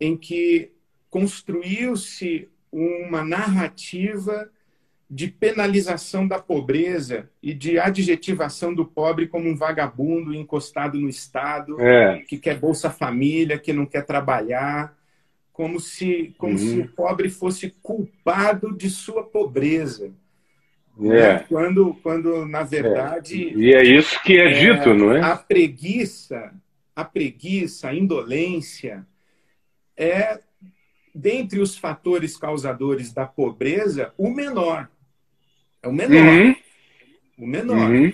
em 0.00 0.16
que 0.16 0.72
construiu-se 1.10 2.48
uma 2.72 3.24
narrativa 3.24 4.48
de 5.10 5.26
penalização 5.26 6.26
da 6.26 6.38
pobreza 6.38 7.28
e 7.42 7.52
de 7.52 7.80
adjetivação 7.80 8.72
do 8.72 8.86
pobre 8.86 9.26
como 9.26 9.48
um 9.48 9.56
vagabundo 9.56 10.32
encostado 10.32 11.00
no 11.00 11.08
Estado, 11.08 11.80
é. 11.80 12.20
que 12.20 12.38
quer 12.38 12.56
Bolsa 12.56 12.90
Família, 12.90 13.58
que 13.58 13.72
não 13.72 13.84
quer 13.84 14.06
trabalhar, 14.06 14.96
como 15.52 15.80
se, 15.80 16.32
como 16.38 16.52
uhum. 16.52 16.58
se 16.58 16.80
o 16.80 16.88
pobre 16.88 17.28
fosse 17.28 17.74
culpado 17.82 18.72
de 18.76 18.88
sua 18.88 19.24
pobreza. 19.24 20.12
É. 20.96 21.02
Né? 21.08 21.38
Quando, 21.48 21.94
quando, 22.02 22.46
na 22.46 22.62
verdade. 22.62 23.48
É. 23.48 23.52
E 23.52 23.74
é 23.74 23.82
isso 23.82 24.22
que 24.22 24.38
é, 24.38 24.52
é, 24.52 24.74
dito, 24.74 24.94
não 24.94 25.12
é? 25.12 25.20
A 25.20 25.34
preguiça, 25.34 26.54
a 26.94 27.04
preguiça, 27.04 27.88
a 27.88 27.94
indolência 27.94 29.04
é, 29.96 30.38
dentre 31.14 31.60
os 31.60 31.76
fatores 31.76 32.36
causadores 32.36 33.12
da 33.12 33.26
pobreza, 33.26 34.12
o 34.16 34.30
menor. 34.30 34.88
É 35.82 35.88
o 35.88 35.92
menor. 35.92 36.24
Uhum. 36.24 36.54
O 37.38 37.46
menor. 37.46 37.90
Uhum. 37.90 38.12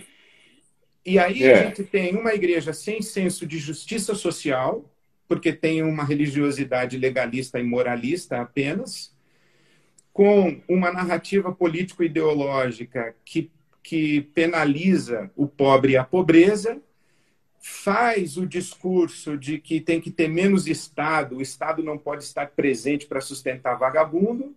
E 1.05 1.19
aí 1.19 1.45
a 1.45 1.53
é. 1.53 1.67
gente 1.67 1.85
tem 1.85 2.17
uma 2.17 2.35
igreja 2.35 2.73
sem 2.73 3.01
senso 3.01 3.47
de 3.47 3.59
justiça 3.59 4.15
social, 4.15 4.91
porque 5.29 5.53
tem 5.53 5.83
uma 5.83 6.05
religiosidade 6.05 6.97
legalista 6.97 7.61
e 7.61 7.63
moralista 7.63 8.41
apenas, 8.41 9.15
com 10.13 10.61
uma 10.69 10.91
narrativa 10.93 11.53
político-ideológica 11.53 13.15
que, 13.25 13.51
que 13.83 14.23
penaliza 14.35 15.31
o 15.37 15.47
pobre 15.47 15.93
e 15.93 15.97
a 15.97 16.05
pobreza, 16.05 16.81
faz 17.69 18.37
o 18.37 18.47
discurso 18.47 19.37
de 19.37 19.59
que 19.59 19.81
tem 19.81 20.01
que 20.01 20.09
ter 20.09 20.29
menos 20.29 20.69
Estado, 20.69 21.37
o 21.37 21.43
Estado 21.43 21.83
não 21.83 21.99
pode 21.99 22.23
estar 22.23 22.47
presente 22.51 23.07
para 23.07 23.21
sustentar 23.21 23.77
vagabundo. 23.77 24.55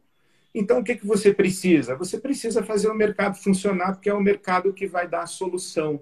Então, 0.54 0.80
o 0.80 0.84
que, 0.84 0.96
que 0.96 1.08
você 1.08 1.34
precisa? 1.34 1.96
Você 1.96 2.20
precisa 2.20 2.62
fazer 2.62 2.88
o 2.88 2.94
mercado 2.94 3.36
funcionar, 3.36 3.94
porque 3.94 4.12
é 4.12 4.14
o 4.14 4.22
mercado 4.22 4.72
que 4.72 4.86
vai 4.86 5.08
dar 5.08 5.24
a 5.24 5.28
solução. 5.28 6.00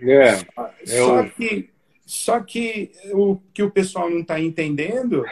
É, 0.00 0.36
só, 0.36 0.70
é 0.80 0.86
só 0.86 1.22
que 1.24 1.70
só 2.06 2.40
que 2.40 2.92
o 3.12 3.36
que 3.52 3.62
o 3.62 3.70
pessoal 3.70 4.08
não 4.08 4.20
está 4.20 4.40
entendendo 4.40 5.22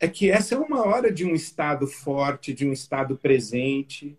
é 0.00 0.08
que 0.08 0.28
essa 0.28 0.56
é 0.56 0.58
uma 0.58 0.84
hora 0.84 1.12
de 1.12 1.24
um 1.24 1.36
Estado 1.36 1.86
forte, 1.86 2.52
de 2.52 2.66
um 2.66 2.72
Estado 2.72 3.16
presente, 3.16 4.18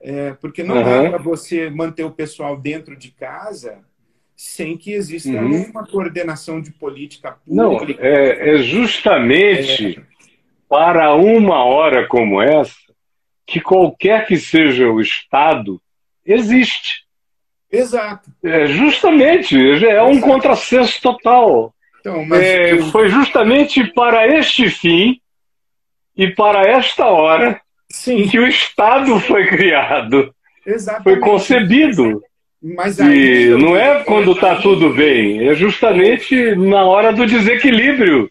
é, 0.00 0.32
porque 0.34 0.62
não 0.62 0.76
uhum. 0.76 0.84
dá 0.84 1.10
para 1.10 1.18
você 1.18 1.68
manter 1.68 2.04
o 2.04 2.10
pessoal 2.10 2.56
dentro 2.56 2.96
de 2.96 3.10
casa 3.10 3.84
sem 4.36 4.76
que 4.76 4.92
exista 4.92 5.30
uhum. 5.30 5.70
uma 5.70 5.86
coordenação 5.86 6.60
de 6.60 6.72
política 6.72 7.38
pública. 7.44 8.02
Não, 8.02 8.06
é, 8.06 8.54
é 8.54 8.58
justamente 8.58 9.98
é... 9.98 10.02
para 10.68 11.14
uma 11.14 11.64
hora 11.64 12.06
como 12.08 12.40
essa 12.40 12.82
que 13.46 13.60
qualquer 13.60 14.26
que 14.26 14.36
seja 14.36 14.88
o 14.88 15.00
Estado 15.00 15.80
existe. 16.24 17.04
Exato. 17.70 18.30
É, 18.42 18.66
justamente, 18.66 19.56
é 19.86 20.02
um 20.02 20.20
contrassenso 20.20 21.00
total. 21.00 21.74
Então, 22.00 22.24
mas... 22.24 22.42
é, 22.42 22.78
foi 22.90 23.08
justamente 23.08 23.84
para 23.92 24.26
este 24.38 24.68
fim 24.68 25.20
e 26.16 26.30
para 26.30 26.68
esta 26.68 27.06
hora 27.06 27.60
Sim. 27.90 28.28
que 28.28 28.38
o 28.38 28.46
Estado 28.46 29.18
foi 29.20 29.46
criado. 29.46 30.34
Exatamente. 30.66 31.04
Foi 31.04 31.18
concebido. 31.20 32.22
Mas 32.62 33.00
aí, 33.00 33.46
e 33.46 33.48
não 33.56 33.76
é 33.76 34.04
quando 34.04 34.32
está 34.32 34.60
tudo 34.60 34.94
bem, 34.94 35.48
é 35.48 35.54
justamente 35.54 36.54
na 36.54 36.84
hora 36.84 37.12
do 37.12 37.26
desequilíbrio. 37.26 38.30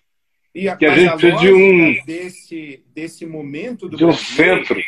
E 0.55 0.69
a, 0.69 0.75
que 0.75 0.86
a 0.86 0.95
gente 0.95 1.17
precisa 1.17 1.38
de 1.38 1.53
um 1.53 1.95
desse, 2.05 2.84
desse 2.93 3.25
momento 3.25 3.89
do 3.89 3.97
de 3.97 4.05
um 4.05 4.07
Brasil, 4.07 4.36
centro 4.36 4.82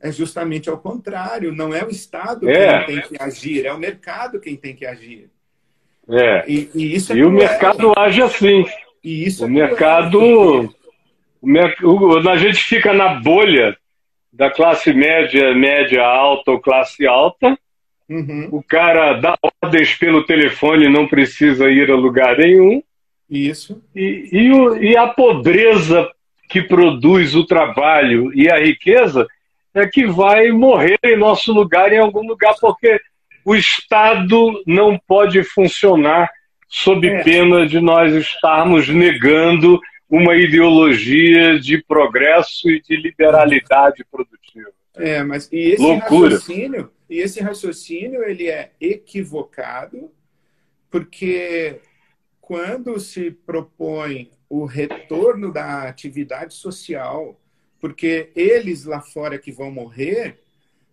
é 0.00 0.12
justamente 0.12 0.68
ao 0.70 0.78
contrário. 0.78 1.52
Não 1.52 1.74
é 1.74 1.84
o 1.84 1.90
Estado 1.90 2.48
é. 2.48 2.84
quem 2.84 2.96
tem 2.96 3.08
que 3.08 3.22
agir, 3.22 3.66
é 3.66 3.72
o 3.72 3.78
mercado 3.78 4.40
quem 4.40 4.56
tem 4.56 4.74
que 4.74 4.86
agir. 4.86 5.30
É. 6.08 6.44
E, 6.48 6.70
e 6.74 6.94
isso 6.94 7.12
é 7.12 7.16
e 7.16 7.24
o 7.24 7.30
mercado 7.30 7.92
age 7.96 8.22
assim. 8.22 8.64
E 9.02 9.26
isso 9.26 9.44
o 9.44 9.46
é 9.46 9.50
mercado. 9.50 10.18
O, 11.82 12.28
a 12.28 12.36
gente 12.36 12.62
fica 12.64 12.92
na 12.92 13.14
bolha 13.14 13.76
da 14.32 14.50
classe 14.50 14.92
média, 14.92 15.54
média 15.54 16.04
alta 16.04 16.52
ou 16.52 16.60
classe 16.60 17.06
alta. 17.06 17.58
Uhum. 18.08 18.48
O 18.50 18.62
cara 18.62 19.14
dá 19.14 19.36
ordens 19.62 19.94
pelo 19.94 20.24
telefone, 20.24 20.88
não 20.88 21.06
precisa 21.06 21.70
ir 21.70 21.90
a 21.90 21.96
lugar 21.96 22.38
nenhum. 22.38 22.82
Isso. 23.28 23.82
E, 23.94 24.28
e, 24.32 24.52
o, 24.52 24.76
e 24.76 24.96
a 24.96 25.06
pobreza 25.08 26.08
que 26.48 26.62
produz 26.62 27.34
o 27.34 27.44
trabalho 27.44 28.32
e 28.34 28.50
a 28.50 28.58
riqueza 28.58 29.26
é 29.74 29.86
que 29.86 30.06
vai 30.06 30.50
morrer 30.50 30.98
em 31.04 31.16
nosso 31.16 31.52
lugar, 31.52 31.92
em 31.92 31.98
algum 31.98 32.26
lugar, 32.26 32.54
porque 32.58 32.98
o 33.44 33.54
Estado 33.54 34.62
não 34.66 34.98
pode 35.06 35.44
funcionar 35.44 36.30
sob 36.66 37.06
é. 37.06 37.22
pena 37.22 37.66
de 37.66 37.80
nós 37.80 38.14
estarmos 38.14 38.88
negando 38.88 39.80
uma 40.08 40.34
ideologia 40.36 41.58
de 41.58 41.82
progresso 41.82 42.70
e 42.70 42.80
de 42.80 42.96
liberalidade 42.96 44.04
produtiva. 44.10 44.70
É, 44.96 45.22
mas 45.22 45.50
e 45.52 45.72
esse 45.72 45.82
Loucura. 45.82 46.34
raciocínio, 46.34 46.90
e 47.08 47.18
esse 47.18 47.40
raciocínio 47.40 48.22
ele 48.22 48.48
é 48.48 48.72
equivocado, 48.80 50.10
porque 50.90 51.80
quando 52.40 52.98
se 52.98 53.30
propõe 53.30 54.30
o 54.48 54.64
retorno 54.64 55.52
da 55.52 55.82
atividade 55.82 56.54
social, 56.54 57.38
porque 57.80 58.30
eles 58.34 58.84
lá 58.84 59.00
fora 59.00 59.38
que 59.38 59.52
vão 59.52 59.70
morrer, 59.70 60.38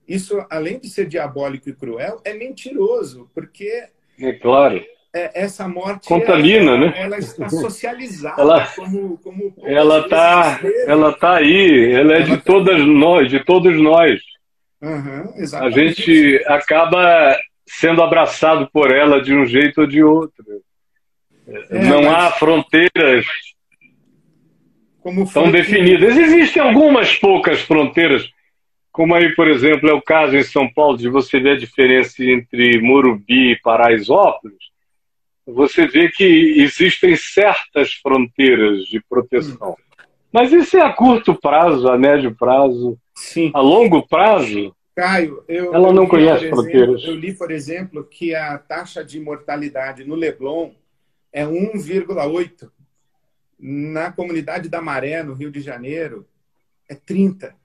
isso 0.08 0.46
além 0.50 0.80
de 0.80 0.90
ser 0.90 1.08
diabólico 1.08 1.70
e 1.70 1.74
cruel, 1.74 2.22
é 2.24 2.34
mentiroso, 2.34 3.30
porque 3.34 3.90
é 4.20 4.34
claro 4.34 4.84
é, 5.16 5.44
essa 5.44 5.66
morte 5.66 6.10
contamina, 6.10 6.72
ela, 6.72 6.78
né? 6.78 6.94
Ela 6.98 7.18
está 7.18 7.48
socializada 7.48 8.42
ela, 8.42 8.68
como, 8.76 9.18
como 9.20 9.54
ela 9.64 10.00
está 10.00 10.60
ela 10.86 11.14
tá 11.14 11.38
aí, 11.38 11.94
ela 11.94 12.14
é 12.14 12.18
ela 12.18 12.26
de 12.26 12.38
tá... 12.38 12.44
todas 12.46 12.86
nós, 12.86 13.30
de 13.30 13.44
todos 13.46 13.82
nós. 13.82 14.20
Uhum, 14.82 15.34
a 15.54 15.70
gente 15.70 16.44
acaba 16.48 17.38
sendo 17.66 18.04
abraçado 18.04 18.70
por 18.72 18.92
ela 18.92 19.22
de 19.22 19.34
um 19.34 19.46
jeito 19.46 19.82
ou 19.82 19.88
de 19.88 20.04
outro. 20.04 20.44
É, 21.48 21.80
Não 21.90 22.04
mas... 22.04 22.14
há 22.14 22.32
fronteiras 22.32 23.26
tão 25.34 25.52
definidas. 25.52 26.18
Existem 26.18 26.62
algumas 26.62 27.16
poucas 27.16 27.62
fronteiras, 27.62 28.30
como 28.92 29.16
aí, 29.16 29.34
por 29.36 29.48
exemplo, 29.48 29.90
é 29.90 29.94
o 29.94 30.02
caso 30.02 30.36
em 30.36 30.44
São 30.44 30.72
Paulo 30.72 30.98
de 30.98 31.10
você 31.10 31.40
ver 31.40 31.52
a 31.52 31.60
diferença 31.60 32.24
entre 32.24 32.80
Morumbi 32.82 33.52
e 33.52 33.60
Paraisópolis 33.62 34.66
você 35.46 35.86
vê 35.88 36.10
que 36.10 36.24
existem 36.58 37.16
certas 37.16 37.94
fronteiras 37.94 38.86
de 38.86 39.00
proteção. 39.08 39.78
Mas 40.36 40.52
isso 40.52 40.76
é 40.76 40.82
a 40.82 40.92
curto 40.92 41.34
prazo, 41.34 41.88
a 41.88 41.98
médio 41.98 42.36
prazo. 42.36 43.00
Sim. 43.16 43.52
A 43.54 43.62
longo 43.62 44.06
prazo, 44.06 44.76
Caio, 44.94 45.44
eu, 45.48 45.74
ela 45.74 45.94
não 45.94 46.04
li, 46.04 46.10
conhece 46.10 46.46
exemplo, 46.46 46.62
fronteiras. 46.62 47.04
Eu 47.06 47.16
li, 47.16 47.34
por 47.34 47.52
exemplo, 47.52 48.04
que 48.04 48.36
a 48.36 48.58
taxa 48.58 49.02
de 49.04 49.18
mortalidade 49.18 50.04
no 50.04 50.14
Leblon 50.14 50.72
é 51.32 51.46
1,8. 51.46 52.70
Na 53.58 54.12
comunidade 54.12 54.68
da 54.68 54.82
Maré, 54.82 55.24
no 55.24 55.34
Rio 55.34 55.50
de 55.50 55.62
Janeiro, 55.62 56.28
é 56.90 56.96
30. 56.96 57.56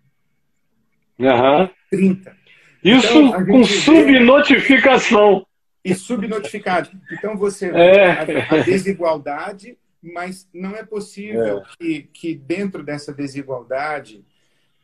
Uhum. 1.18 1.70
30. 1.90 2.36
Isso 2.84 3.18
então, 3.18 3.46
com 3.46 3.64
subnotificação 3.64 5.44
e 5.84 5.92
subnotificado. 5.92 6.90
Então 7.12 7.36
você 7.36 7.72
vê 7.72 7.78
é. 7.78 8.10
a, 8.10 8.22
a, 8.54 8.58
desigualdade, 8.62 9.76
mas 10.02 10.48
não 10.52 10.74
é 10.74 10.84
possível 10.84 11.58
é. 11.58 11.64
Que, 11.78 12.02
que 12.12 12.34
dentro 12.34 12.82
dessa 12.82 13.12
desigualdade 13.12 14.24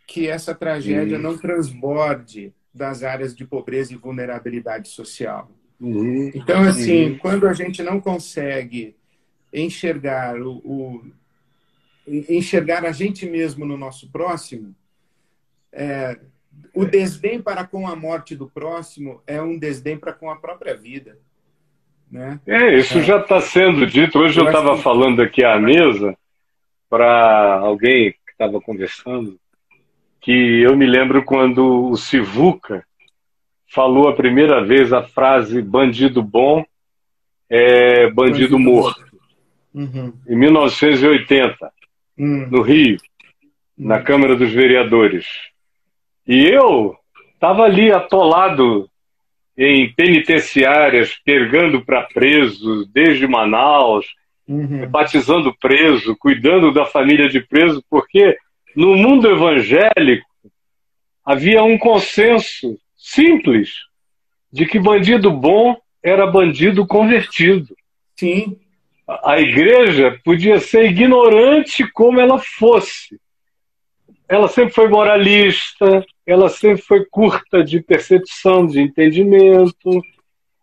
que 0.07 0.29
essa 0.29 0.55
tragédia 0.55 1.17
uhum. 1.17 1.23
não 1.23 1.39
transborde 1.39 2.55
das 2.73 3.03
áreas 3.03 3.35
de 3.35 3.45
pobreza 3.45 3.93
e 3.93 3.97
vulnerabilidade 3.97 4.89
social. 4.89 5.51
Uhum. 5.81 6.31
Então, 6.35 6.63
assim, 6.63 7.11
uhum. 7.11 7.19
quando 7.19 7.49
a 7.49 7.53
gente 7.53 7.83
não 7.83 8.01
consegue 8.01 8.95
enxergar 9.53 10.41
o, 10.41 10.59
o, 10.59 11.05
enxergar 12.07 12.85
a 12.85 12.93
gente 12.93 13.27
mesmo 13.27 13.65
no 13.65 13.77
nosso 13.77 14.11
próximo, 14.11 14.75
é, 15.73 16.19
o 16.75 16.85
desdém 16.85 17.41
para 17.41 17.67
com 17.67 17.89
a 17.89 17.97
morte 17.97 18.37
do 18.37 18.49
próximo 18.49 19.23
é 19.27 19.41
um 19.41 19.59
desdém 19.59 19.99
para 19.99 20.13
com 20.13 20.31
a 20.31 20.37
própria 20.37 20.77
vida. 20.77 21.19
Né? 22.11 22.41
É, 22.47 22.75
isso 22.79 22.99
é. 22.99 23.03
já 23.03 23.19
está 23.19 23.41
sendo 23.41 23.87
dito. 23.87 24.19
Hoje 24.19 24.41
eu 24.41 24.47
estava 24.47 24.77
que... 24.77 24.83
falando 24.83 25.21
aqui 25.21 25.45
à 25.45 25.59
mesa 25.59 26.17
para 26.89 27.59
alguém 27.59 28.13
que 28.13 28.33
estava 28.33 28.61
conversando 28.61 29.39
que 30.21 30.63
eu 30.63 30.77
me 30.77 30.87
lembro 30.87 31.25
quando 31.25 31.89
o 31.91 31.97
Sivuca 31.97 32.85
falou 33.69 34.09
a 34.09 34.15
primeira 34.15 34.65
vez 34.65 34.93
a 34.93 35.03
frase 35.03 35.63
bandido 35.63 36.23
bom 36.23 36.65
é 37.49 38.11
bandido, 38.11 38.15
bandido 38.15 38.59
morto. 38.59 39.07
Uhum. 39.73 40.13
Em 40.27 40.37
1980, 40.37 41.73
uhum. 42.19 42.49
no 42.51 42.63
Rio, 42.63 42.97
uhum. 43.79 43.87
na 43.87 44.03
Câmara 44.03 44.35
dos 44.35 44.51
Vereadores. 44.51 45.27
E 46.27 46.45
eu 46.45 46.97
estava 47.35 47.63
ali 47.63 47.93
atolado 47.93 48.91
em 49.57 49.93
penitenciárias, 49.95 51.19
pegando 51.25 51.85
para 51.85 52.03
presos, 52.03 52.87
desde 52.89 53.27
Manaus, 53.27 54.07
uhum. 54.47 54.87
batizando 54.89 55.55
preso, 55.59 56.17
cuidando 56.19 56.73
da 56.73 56.85
família 56.85 57.29
de 57.29 57.41
preso, 57.41 57.83
porque 57.89 58.37
no 58.75 58.95
mundo 58.95 59.31
evangélico 59.31 60.27
havia 61.25 61.63
um 61.63 61.79
consenso 61.79 62.79
simples 62.95 63.71
de 64.53 64.67
que 64.67 64.79
bandido 64.79 65.31
bom 65.33 65.77
era 66.03 66.27
bandido 66.27 66.87
convertido. 66.87 67.75
Sim. 68.15 68.59
A 69.25 69.41
igreja 69.41 70.19
podia 70.25 70.59
ser 70.61 70.91
ignorante 70.91 71.87
como 71.93 72.21
ela 72.21 72.39
fosse. 72.39 73.19
Ela 74.29 74.49
sempre 74.49 74.75
foi 74.75 74.89
moralista, 74.89 76.05
ela 76.27 76.49
sempre 76.49 76.83
foi 76.83 77.05
curta 77.05 77.63
de 77.63 77.81
percepção, 77.81 78.67
de 78.67 78.81
entendimento, 78.81 80.03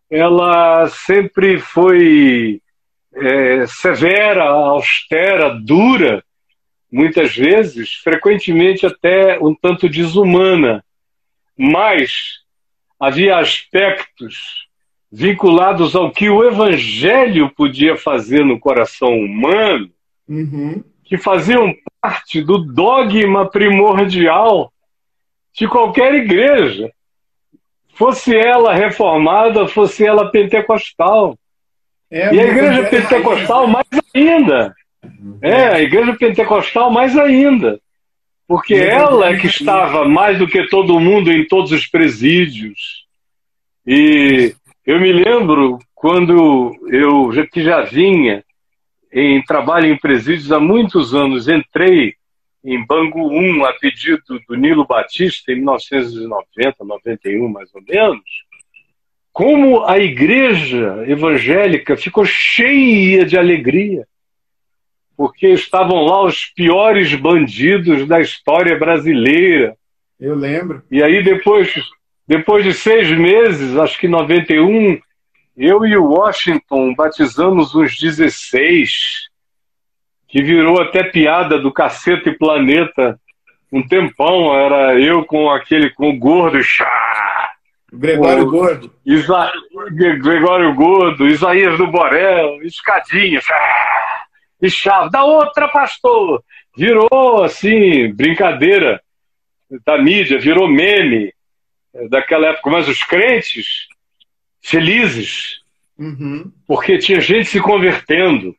ela 0.10 0.88
sempre 0.90 1.58
foi 1.58 2.62
é, 3.16 3.66
severa, 3.68 4.44
austera, 4.44 5.50
dura, 5.50 6.24
muitas 6.92 7.36
vezes, 7.36 7.94
frequentemente 7.94 8.86
até 8.86 9.40
um 9.40 9.56
tanto 9.56 9.88
desumana. 9.88 10.84
Mas 11.58 12.42
havia 13.00 13.38
aspectos 13.38 14.68
vinculados 15.12 15.96
ao 15.96 16.12
que 16.12 16.30
o 16.30 16.44
evangelho 16.44 17.50
podia 17.52 17.96
fazer 17.96 18.44
no 18.44 18.60
coração 18.60 19.18
humano, 19.18 19.90
uhum. 20.28 20.84
que 21.06 21.18
faziam 21.18 21.74
parte 22.02 22.42
do 22.42 22.58
dogma 22.58 23.50
primordial 23.50 24.73
de 25.54 25.68
qualquer 25.68 26.14
igreja, 26.16 26.92
fosse 27.96 28.36
ela 28.36 28.74
reformada, 28.74 29.68
fosse 29.68 30.06
ela 30.06 30.32
pentecostal. 30.32 31.38
É, 32.10 32.34
e 32.34 32.40
a 32.40 32.44
igreja 32.44 32.84
pentecostal 32.90 33.68
mais 33.68 33.88
ainda. 34.14 34.76
É, 35.42 35.68
a 35.68 35.82
igreja 35.82 36.16
pentecostal 36.16 36.92
mais 36.92 37.18
ainda. 37.18 37.80
Porque 38.48 38.76
ela 38.76 39.30
é 39.30 39.38
que 39.38 39.48
estava 39.48 40.08
mais 40.08 40.38
do 40.38 40.48
que 40.48 40.68
todo 40.68 41.00
mundo 41.00 41.32
em 41.32 41.48
todos 41.48 41.72
os 41.72 41.88
presídios. 41.88 43.06
E 43.86 44.54
eu 44.86 45.00
me 45.00 45.12
lembro 45.12 45.80
quando 45.96 46.76
eu, 46.88 47.30
que 47.52 47.64
já 47.64 47.82
vinha 47.82 48.44
em 49.12 49.42
trabalho 49.44 49.88
em 49.88 49.98
presídios 49.98 50.52
há 50.52 50.60
muitos 50.60 51.14
anos, 51.14 51.48
entrei 51.48 52.16
em 52.64 52.86
Bangu 52.86 53.30
1, 53.30 53.66
a 53.66 53.74
pedido 53.74 54.40
do 54.48 54.56
Nilo 54.56 54.86
Batista, 54.86 55.52
em 55.52 55.56
1990, 55.56 56.84
91 56.84 57.50
mais 57.50 57.74
ou 57.76 57.82
menos, 57.82 58.24
como 59.34 59.84
a 59.84 59.98
igreja 60.00 61.04
evangélica 61.08 61.98
ficou 61.98 62.24
cheia 62.24 63.26
de 63.26 63.38
alegria, 63.38 64.08
porque 65.18 65.48
estavam 65.48 66.06
lá 66.06 66.24
os 66.24 66.46
piores 66.56 67.14
bandidos 67.16 68.08
da 68.08 68.22
história 68.22 68.78
brasileira. 68.78 69.76
Eu 70.20 70.36
lembro. 70.36 70.84
E 70.90 71.04
aí, 71.04 71.24
depois, 71.24 71.74
depois 72.28 72.64
de 72.64 72.74
seis 72.74 73.10
meses, 73.12 73.76
acho 73.76 74.00
que 74.00 74.08
91, 74.08 75.00
eu 75.58 75.86
e 75.86 75.98
o 75.98 76.06
Washington 76.06 76.96
batizamos 76.96 77.76
uns 77.76 78.00
16 78.00 79.33
que 80.34 80.42
virou 80.42 80.82
até 80.82 81.04
piada 81.04 81.60
do 81.60 81.72
Cacete 81.72 82.32
Planeta 82.32 83.20
um 83.72 83.88
tempão, 83.88 84.52
era 84.56 85.00
eu 85.00 85.24
com 85.24 85.48
aquele, 85.52 85.92
com 85.92 86.10
o 86.10 86.18
gordo, 86.18 86.62
chá, 86.64 87.52
Gregório 87.92 88.48
o, 88.48 88.50
Gordo. 88.50 88.92
Isa, 89.06 89.52
Gregório 89.92 90.74
Gordo, 90.74 91.28
Isaías 91.28 91.78
do 91.78 91.86
Borel, 91.86 92.64
Escadinha, 92.64 93.40
chá, 93.42 94.26
e 94.60 94.72
chá, 94.72 95.08
da 95.08 95.24
outra, 95.24 95.68
pastor. 95.68 96.44
Virou, 96.76 97.44
assim, 97.44 98.12
brincadeira 98.12 99.00
da 99.86 100.00
mídia, 100.00 100.40
virou 100.40 100.68
meme 100.68 101.32
daquela 102.10 102.48
época. 102.48 102.72
Mas 102.72 102.88
os 102.88 103.04
crentes, 103.04 103.88
felizes, 104.64 105.60
uhum. 105.96 106.52
porque 106.66 106.98
tinha 106.98 107.22
gente 107.22 107.50
se 107.50 107.60
convertendo. 107.60 108.56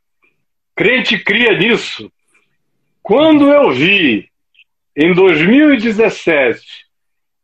Crente 0.75 1.19
cria 1.19 1.57
nisso. 1.57 2.11
Quando 3.03 3.53
eu 3.53 3.71
vi, 3.71 4.29
em 4.97 5.13
2017, 5.15 6.65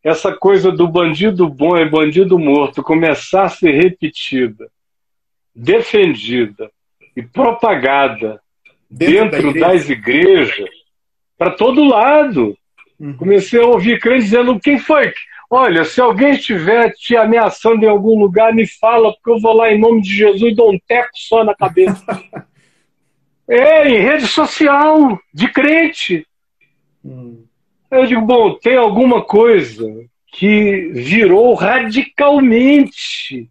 essa 0.03 0.33
coisa 0.33 0.73
do 0.73 0.89
bandido 0.89 1.49
bom 1.49 1.77
e 1.77 1.89
bandido 1.89 2.39
morto 2.39 2.83
começar 2.83 3.45
a 3.45 3.49
ser 3.49 3.73
repetida, 3.73 4.69
defendida 5.55 6.71
e 7.15 7.23
propagada 7.23 8.41
dentro, 8.91 9.43
dentro 9.43 9.61
da 9.61 9.69
das 9.69 9.89
igrejas, 9.89 10.71
para 11.37 11.51
todo 11.51 11.85
lado. 11.85 12.57
Uhum. 12.99 13.17
Comecei 13.17 13.61
a 13.61 13.67
ouvir 13.67 14.01
crentes 14.01 14.25
dizendo: 14.25 14.59
quem 14.59 14.79
foi? 14.79 15.13
Olha, 15.49 15.85
se 15.85 16.01
alguém 16.01 16.33
estiver 16.33 16.93
te 16.93 17.17
ameaçando 17.17 17.85
em 17.85 17.89
algum 17.89 18.19
lugar, 18.19 18.55
me 18.55 18.67
fala, 18.67 19.13
porque 19.13 19.31
eu 19.31 19.41
vou 19.41 19.55
lá 19.55 19.73
em 19.73 19.81
nome 19.81 20.01
de 20.01 20.15
Jesus 20.15 20.53
e 20.53 20.55
dou 20.55 20.73
um 20.73 20.79
teco 20.87 21.11
só 21.15 21.45
na 21.45 21.55
cabeça. 21.55 22.05
É, 23.51 23.89
em 23.89 23.99
rede 23.99 24.29
social, 24.29 25.19
de 25.35 25.49
crente. 25.49 26.25
Hum. 27.05 27.45
Eu 27.91 28.07
digo, 28.07 28.21
bom, 28.21 28.55
tem 28.55 28.77
alguma 28.77 29.25
coisa 29.25 29.85
que 30.33 30.93
virou 30.95 31.53
radicalmente 31.55 33.49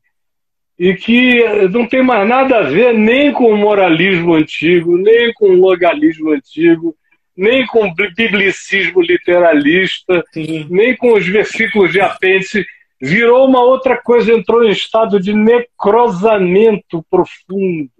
e 0.79 0.93
que 0.93 1.43
não 1.67 1.85
tem 1.85 2.01
mais 2.01 2.25
nada 2.25 2.59
a 2.59 2.61
ver 2.61 2.93
nem 2.93 3.33
com 3.33 3.51
o 3.51 3.57
moralismo 3.57 4.35
antigo, 4.35 4.97
nem 4.97 5.33
com 5.33 5.47
o 5.47 5.69
legalismo 5.69 6.31
antigo, 6.31 6.95
nem 7.35 7.67
com 7.67 7.85
o 7.85 7.93
biblicismo 7.93 9.01
literalista, 9.01 10.23
Sim. 10.31 10.65
nem 10.69 10.95
com 10.95 11.11
os 11.11 11.27
versículos 11.27 11.91
de 11.91 11.99
apêndice. 11.99 12.65
Virou 13.01 13.45
uma 13.45 13.61
outra 13.61 13.97
coisa, 13.97 14.31
entrou 14.31 14.63
em 14.63 14.71
estado 14.71 15.19
de 15.19 15.33
necrosamento 15.33 17.05
profundo 17.11 17.98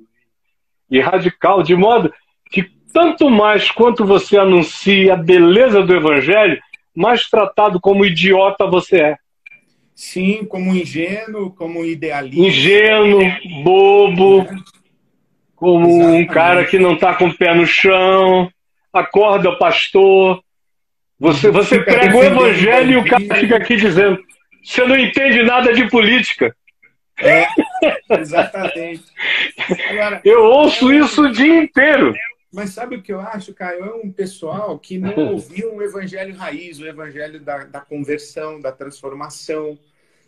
e 0.90 1.00
radical, 1.00 1.62
de 1.64 1.76
modo 1.76 2.14
que 2.50 2.64
tanto 2.94 3.30
mais 3.30 3.70
quanto 3.70 4.06
você 4.06 4.38
anuncia 4.38 5.14
a 5.14 5.18
beleza 5.18 5.82
do 5.84 5.96
evangelho, 5.96 6.60
mais 6.96 7.30
tratado 7.30 7.80
como 7.80 8.06
idiota 8.06 8.66
você 8.66 9.02
é. 9.02 9.18
Sim, 9.96 10.46
como 10.46 10.74
ingênuo, 10.74 11.52
como 11.52 11.84
idealista. 11.86 12.42
Ingênuo, 12.42 13.22
bobo, 13.64 14.48
como 15.56 15.88
Exatamente. 15.88 16.24
um 16.24 16.34
cara 16.34 16.66
que 16.66 16.80
não 16.80 16.94
está 16.94 17.14
com 17.14 17.28
o 17.28 17.38
pé 17.38 17.54
no 17.54 17.66
chão, 17.66 18.50
acorda, 18.94 19.58
pastor. 19.58 20.42
Você, 21.20 21.52
você 21.52 21.82
prega 21.82 22.16
o 22.16 22.24
evangelho 22.24 22.92
e 22.92 22.98
o 22.98 23.06
cara 23.06 23.36
fica 23.36 23.58
aqui 23.58 23.76
dizendo: 23.76 24.18
você 24.64 24.86
não 24.86 24.98
entende 24.98 25.44
nada 25.44 25.74
de 25.74 25.90
política. 25.90 26.56
É, 27.22 27.47
exatamente. 28.20 29.05
Agora, 29.89 30.22
eu 30.24 30.43
ouço 30.43 30.91
isso 30.93 31.24
o 31.24 31.32
dia 31.32 31.63
inteiro. 31.63 32.13
Mas 32.51 32.72
sabe 32.72 32.95
o 32.95 33.01
que 33.01 33.13
eu 33.13 33.20
acho, 33.20 33.53
Caio? 33.53 33.86
É 33.86 33.93
um 33.93 34.11
pessoal 34.11 34.80
que 34.80 34.97
não 34.97 35.15
ouviu 35.34 35.74
um 35.74 35.82
evangelho 35.82 36.36
raiz, 36.36 36.80
o 36.80 36.88
evangelho 36.88 37.39
da, 37.39 37.65
da 37.65 37.82
conversão, 37.82 38.59
da 38.59 38.72
transformação, 38.72 39.78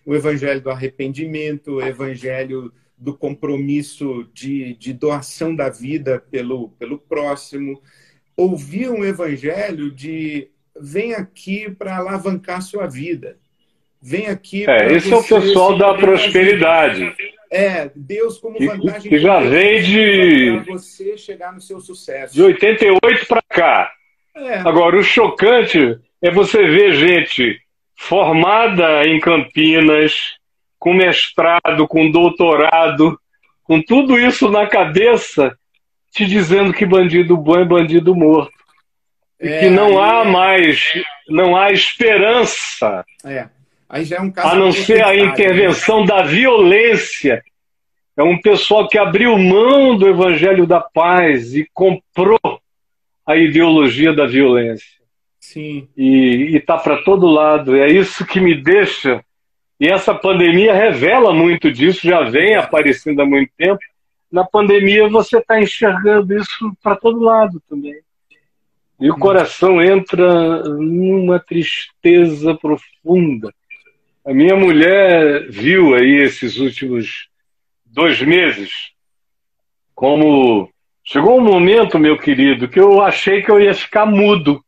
o 0.06 0.14
evangelho 0.14 0.62
do 0.62 0.70
arrependimento, 0.70 1.74
o 1.74 1.82
evangelho 1.82 2.72
do 2.98 3.18
compromisso 3.18 4.30
de, 4.32 4.76
de 4.76 4.94
doação 4.94 5.56
da 5.56 5.70
vida 5.70 6.20
pelo, 6.30 6.70
pelo 6.70 7.00
próximo. 7.00 7.82
Ouvir 8.38 8.90
um 8.90 9.04
evangelho 9.04 9.92
de 9.92 10.50
vem 10.80 11.14
aqui 11.14 11.70
para 11.70 11.98
alavancar 11.98 12.62
sua 12.62 12.88
vida. 12.88 13.38
Vem 14.02 14.28
aqui. 14.28 14.68
É, 14.68 14.94
esse 14.94 15.14
é 15.14 15.16
o 15.16 15.24
pessoal 15.24 15.78
da 15.78 15.94
prosperidade. 15.94 17.14
É, 17.52 17.92
Deus 17.96 18.40
como 18.40 18.58
vantagem. 18.58 19.10
Que 19.10 19.20
já 19.20 19.40
vem 19.42 19.82
de. 19.82 20.60
você 20.66 21.18
chegar 21.18 21.54
no 21.54 21.62
seu 21.62 21.80
sucesso. 21.80 22.34
De 22.34 22.42
88 22.42 23.28
para 23.28 23.42
cá. 23.48 23.92
É. 24.36 24.60
Agora, 24.60 24.98
o 24.98 25.04
chocante 25.04 26.00
é 26.22 26.32
você 26.32 26.66
ver 26.66 26.94
gente 26.94 27.60
formada 27.96 29.06
em 29.06 29.20
Campinas, 29.20 30.16
com 30.80 30.94
mestrado, 30.94 31.88
com 31.88 32.10
doutorado, 32.10 33.20
com 33.64 33.82
tudo 33.82 34.18
isso 34.18 34.50
na 34.50 34.66
cabeça, 34.66 35.56
te 36.12 36.26
dizendo 36.26 36.74
que 36.74 36.86
bandido 36.86 37.38
bom 37.38 37.60
é 37.60 37.66
bandido 37.66 38.16
morto. 38.16 38.52
É, 39.40 39.58
e 39.58 39.60
que 39.60 39.70
não 39.70 40.02
há 40.02 40.22
é. 40.22 40.32
mais, 40.32 40.94
não 41.28 41.56
há 41.56 41.72
esperança. 41.72 43.06
É. 43.24 43.48
Aí 43.92 44.06
já 44.06 44.16
é 44.16 44.22
um 44.22 44.32
caso 44.32 44.48
a 44.48 44.56
não 44.56 44.72
ser 44.72 45.04
a 45.04 45.10
né? 45.10 45.20
intervenção 45.20 46.00
né? 46.00 46.08
da 46.08 46.22
violência. 46.24 47.44
É 48.16 48.24
um 48.24 48.40
pessoal 48.40 48.88
que 48.88 48.98
abriu 48.98 49.38
mão 49.38 49.98
do 49.98 50.08
evangelho 50.08 50.66
da 50.66 50.80
paz 50.80 51.54
e 51.54 51.68
comprou 51.74 52.40
a 53.26 53.36
ideologia 53.36 54.14
da 54.14 54.26
violência. 54.26 55.02
Sim. 55.42 55.90
E 55.98 56.56
está 56.56 56.78
para 56.78 57.04
todo 57.04 57.28
lado. 57.28 57.76
É 57.76 57.88
isso 57.88 58.26
que 58.26 58.40
me 58.40 58.56
deixa. 58.56 59.22
E 59.78 59.88
essa 59.88 60.16
pandemia 60.16 60.74
revela 60.74 61.34
muito 61.34 61.70
disso, 61.70 62.08
já 62.08 62.22
vem 62.22 62.56
aparecendo 62.56 63.22
há 63.22 63.26
muito 63.26 63.52
tempo. 63.58 63.82
Na 64.32 64.46
pandemia 64.46 65.10
você 65.10 65.40
está 65.40 65.60
enxergando 65.60 66.34
isso 66.38 66.72
para 66.82 66.96
todo 66.96 67.20
lado 67.20 67.62
também. 67.70 68.00
E 69.02 69.12
o 69.12 69.18
coração 69.18 69.82
entra 69.82 70.64
numa 70.64 71.40
tristeza 71.40 72.56
profunda. 72.56 73.52
A 74.26 74.34
minha 74.34 74.56
mulher 74.56 75.50
viu 75.50 75.96
aí 75.96 76.22
esses 76.22 76.58
últimos 76.58 77.28
dois 77.86 78.22
meses 78.22 78.92
como 80.02 80.68
chegou 81.04 81.38
um 81.38 81.44
momento, 81.44 82.00
meu 82.00 82.18
querido, 82.18 82.68
que 82.68 82.80
eu 82.80 83.02
achei 83.02 83.44
que 83.44 83.52
eu 83.52 83.60
ia 83.60 83.72
ficar 83.72 84.06
mudo. 84.08 84.64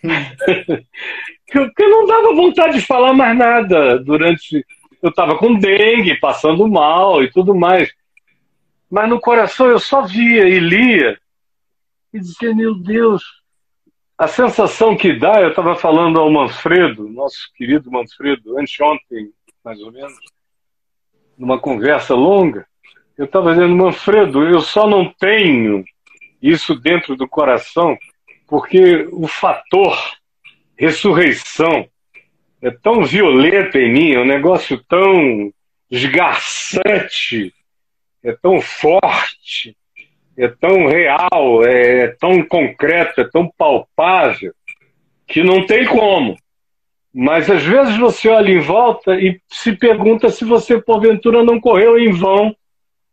Porque 1.52 1.88
não 1.88 2.06
dava 2.06 2.32
vontade 2.32 2.78
de 2.78 2.86
falar 2.86 3.12
mais 3.12 3.36
nada 3.36 3.98
durante. 3.98 4.64
Eu 5.02 5.10
estava 5.10 5.36
com 5.36 5.58
dengue, 5.58 6.14
passando 6.20 6.68
mal 6.68 7.24
e 7.24 7.30
tudo 7.32 7.56
mais. 7.56 7.92
Mas 8.88 9.08
no 9.08 9.20
coração 9.20 9.66
eu 9.66 9.80
só 9.80 10.02
via 10.02 10.48
e 10.48 10.60
lia 10.60 11.18
e 12.12 12.20
dizia: 12.20 12.54
Meu 12.54 12.76
Deus, 12.76 13.24
a 14.16 14.28
sensação 14.28 14.96
que 14.96 15.12
dá, 15.18 15.40
eu 15.40 15.50
estava 15.50 15.74
falando 15.74 16.20
ao 16.20 16.30
Manfredo, 16.30 17.08
nosso 17.08 17.52
querido 17.56 17.90
Manfredo, 17.90 18.58
anteontem, 18.58 19.30
mais 19.64 19.80
ou 19.80 19.90
menos, 19.90 20.14
numa 21.36 21.58
conversa 21.58 22.14
longa, 22.14 22.66
eu 23.18 23.24
estava 23.24 23.52
dizendo, 23.52 23.74
Manfredo, 23.74 24.42
eu 24.44 24.60
só 24.60 24.88
não 24.88 25.12
tenho 25.18 25.84
isso 26.40 26.74
dentro 26.74 27.16
do 27.16 27.28
coração 27.28 27.98
porque 28.46 29.08
o 29.10 29.26
fator 29.26 29.96
ressurreição 30.76 31.88
é 32.60 32.70
tão 32.70 33.04
violento 33.04 33.78
em 33.78 33.92
mim, 33.92 34.12
é 34.12 34.20
um 34.20 34.24
negócio 34.24 34.82
tão 34.84 35.52
esgarçante, 35.90 37.52
é 38.22 38.32
tão 38.32 38.60
forte, 38.60 39.76
é 40.36 40.48
tão 40.48 40.86
real, 40.86 41.64
é 41.64 42.08
tão 42.18 42.44
concreto, 42.44 43.20
é 43.20 43.28
tão 43.28 43.50
palpável, 43.56 44.52
que 45.26 45.42
não 45.42 45.64
tem 45.66 45.86
como. 45.86 46.36
Mas 47.12 47.48
às 47.48 47.62
vezes 47.62 47.96
você 47.96 48.28
olha 48.28 48.50
em 48.50 48.60
volta 48.60 49.14
e 49.14 49.40
se 49.48 49.76
pergunta 49.76 50.30
se 50.30 50.44
você, 50.44 50.80
porventura, 50.80 51.44
não 51.44 51.60
correu 51.60 51.96
em 51.96 52.10
vão 52.10 52.54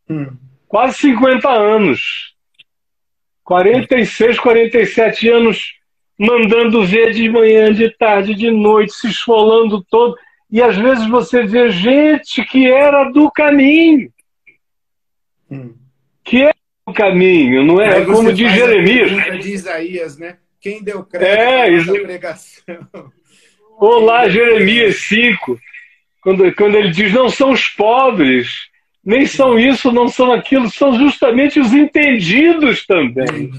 hum. 0.09 0.27
quase 0.67 0.97
50 0.97 1.49
anos. 1.49 2.31
46, 3.43 4.39
47 4.39 5.29
anos 5.29 5.81
mandando 6.17 6.85
ver 6.85 7.13
de 7.13 7.27
manhã, 7.29 7.73
de 7.73 7.89
tarde, 7.89 8.35
de 8.35 8.49
noite, 8.51 8.93
se 8.93 9.07
esfolando 9.07 9.83
todo. 9.89 10.15
E 10.51 10.61
às 10.61 10.75
vezes 10.75 11.07
você 11.07 11.43
vê 11.43 11.69
gente 11.69 12.43
que 12.45 12.69
era 12.69 13.05
do 13.05 13.31
caminho. 13.31 14.11
Hum. 15.49 15.73
Que 16.23 16.51
caminho, 16.93 17.63
não 17.63 17.81
é? 17.81 18.03
Como 18.05 18.31
diz 18.33 18.51
Jeremias. 18.53 19.43
de 19.43 19.53
Isaías, 19.53 20.17
né? 20.17 20.37
Quem 20.59 20.83
deu 20.83 21.03
crédito 21.03 21.39
é, 21.39 21.71
isso... 21.71 21.91
pregação? 21.91 22.75
Olá, 23.79 24.29
Jeremias 24.29 24.97
5, 25.07 25.59
quando, 26.21 26.53
quando 26.53 26.75
ele 26.75 26.91
diz: 26.91 27.11
não 27.11 27.29
são 27.29 27.51
os 27.51 27.67
pobres, 27.67 28.69
nem 29.03 29.25
são 29.25 29.57
isso, 29.57 29.91
não 29.91 30.07
são 30.07 30.31
aquilo, 30.31 30.69
são 30.69 30.93
justamente 30.97 31.59
os 31.59 31.73
entendidos 31.73 32.85
também. 32.85 33.51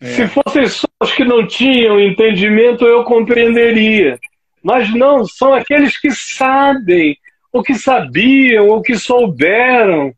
É. 0.00 0.06
Se 0.06 0.28
fossem 0.28 0.66
só 0.66 0.86
Os 1.00 1.12
que 1.12 1.24
não 1.24 1.46
tinham 1.46 1.98
entendimento 1.98 2.84
eu 2.84 3.04
compreenderia. 3.04 4.18
Mas 4.62 4.92
não, 4.94 5.24
são 5.24 5.54
aqueles 5.54 5.98
que 5.98 6.10
sabem, 6.10 7.16
ou 7.52 7.62
que 7.62 7.74
sabiam, 7.74 8.68
ou 8.68 8.82
que 8.82 8.96
souberam. 8.96 10.14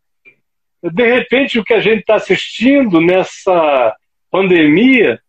De 0.93 1.07
repente, 1.07 1.59
o 1.59 1.65
que 1.65 1.75
a 1.75 1.81
gente 1.81 2.01
está 2.01 2.17
assistindo 2.17 3.01
nessa 3.01 3.95
pandemia 4.31 5.21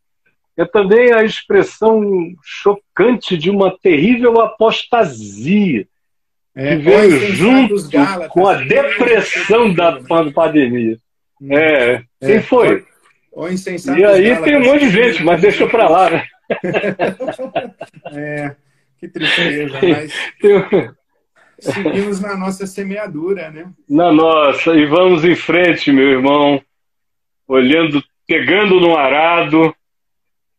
é 0.58 0.66
também 0.66 1.14
a 1.14 1.24
expressão 1.24 2.02
chocante 2.44 3.38
de 3.38 3.50
uma 3.50 3.78
terrível 3.78 4.42
apostasia 4.42 5.88
é, 6.56 6.76
que 6.76 6.82
veio 6.82 7.36
junto 7.36 7.76
com 8.30 8.48
a 8.48 8.56
depressão 8.56 9.72
da 9.72 10.00
pandemia. 10.34 10.98
Hum. 11.40 11.56
É, 11.56 12.04
quem 12.20 12.36
é, 12.36 12.42
foi? 12.42 12.84
O, 13.32 13.48
e 13.48 14.04
aí 14.04 14.36
tem 14.42 14.58
um 14.58 14.66
monte 14.66 14.80
de 14.80 14.90
gente, 14.90 15.24
mas 15.24 15.40
deixa 15.40 15.68
para 15.68 15.88
lá, 15.88 16.10
né? 16.10 16.24
é, 18.14 18.56
que 19.00 19.08
tristeza, 19.08 19.80
mas 19.80 20.12
seguimos 21.60 22.20
na 22.20 22.38
nossa 22.38 22.68
semeadura, 22.68 23.50
né? 23.52 23.72
Na 23.90 24.12
nossa, 24.12 24.76
e 24.76 24.86
vamos 24.86 25.24
em 25.24 25.36
frente, 25.36 25.92
meu 25.92 26.10
irmão, 26.10 26.62
olhando, 27.48 28.04
pegando 28.28 28.80
no 28.80 28.96
arado 28.96 29.74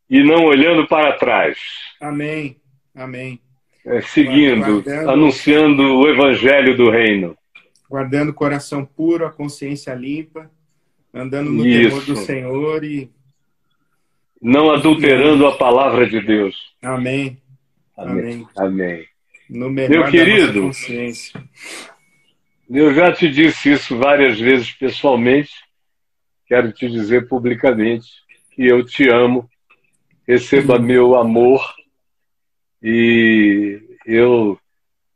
e 0.08 0.22
não 0.22 0.44
olhando 0.44 0.86
para 0.86 1.16
trás. 1.18 1.58
Amém, 2.00 2.56
amém. 2.94 3.40
É, 3.84 4.00
seguindo, 4.02 4.82
guardando, 4.82 5.10
anunciando 5.10 5.82
o 5.82 6.08
evangelho 6.08 6.76
do 6.76 6.90
reino. 6.90 7.36
Guardando 7.88 8.30
o 8.30 8.34
coração 8.34 8.84
puro, 8.84 9.24
a 9.24 9.32
consciência 9.32 9.94
limpa, 9.94 10.50
andando 11.14 11.50
no 11.50 11.66
Isso. 11.66 11.88
temor 11.88 12.04
do 12.04 12.16
Senhor 12.16 12.84
e. 12.84 13.10
Não 14.40 14.70
adulterando 14.70 15.46
a 15.46 15.56
palavra 15.56 16.08
de 16.08 16.20
Deus. 16.20 16.54
Amém. 16.80 17.38
Amém. 17.96 18.46
Amém. 18.56 19.04
No 19.48 19.70
melhor 19.70 19.90
Meu 19.90 20.10
querido, 20.10 20.70
eu 22.70 22.94
já 22.94 23.12
te 23.12 23.30
disse 23.30 23.72
isso 23.72 23.96
várias 23.96 24.38
vezes 24.38 24.70
pessoalmente. 24.72 25.52
Quero 26.46 26.72
te 26.72 26.88
dizer 26.88 27.28
publicamente 27.28 28.06
que 28.50 28.66
eu 28.66 28.84
te 28.84 29.08
amo 29.08 29.48
receba 30.28 30.78
meu 30.78 31.14
amor 31.14 31.74
e 32.82 33.80
eu 34.04 34.58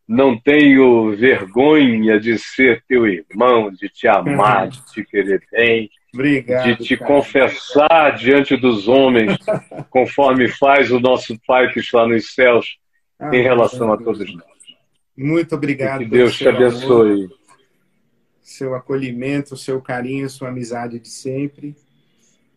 não 0.08 0.38
tenho 0.38 1.14
vergonha 1.14 2.18
de 2.18 2.38
ser 2.38 2.82
teu 2.88 3.06
irmão, 3.06 3.70
de 3.70 3.90
te 3.90 4.08
amar, 4.08 4.68
de 4.68 4.84
te 4.86 5.04
querer 5.04 5.42
bem, 5.52 5.90
Obrigado, 6.14 6.64
de 6.64 6.84
te 6.84 6.96
cara. 6.96 7.12
confessar 7.12 8.16
diante 8.16 8.56
dos 8.56 8.88
homens, 8.88 9.36
conforme 9.90 10.48
faz 10.48 10.90
o 10.90 10.98
nosso 10.98 11.38
Pai 11.46 11.70
que 11.70 11.80
está 11.80 12.06
nos 12.06 12.34
céus, 12.34 12.78
ah, 13.22 13.36
em 13.36 13.42
relação 13.42 13.92
a 13.92 13.96
todos 13.96 14.34
nós. 14.34 14.46
Muito 15.16 15.54
obrigado. 15.54 16.02
E 16.02 16.04
que 16.06 16.10
Deus 16.10 16.36
te 16.36 16.48
abençoe. 16.48 17.24
Amor, 17.24 17.38
seu 18.40 18.74
acolhimento, 18.74 19.56
seu 19.56 19.80
carinho, 19.80 20.28
sua 20.28 20.48
amizade 20.48 20.98
de 20.98 21.08
sempre. 21.08 21.76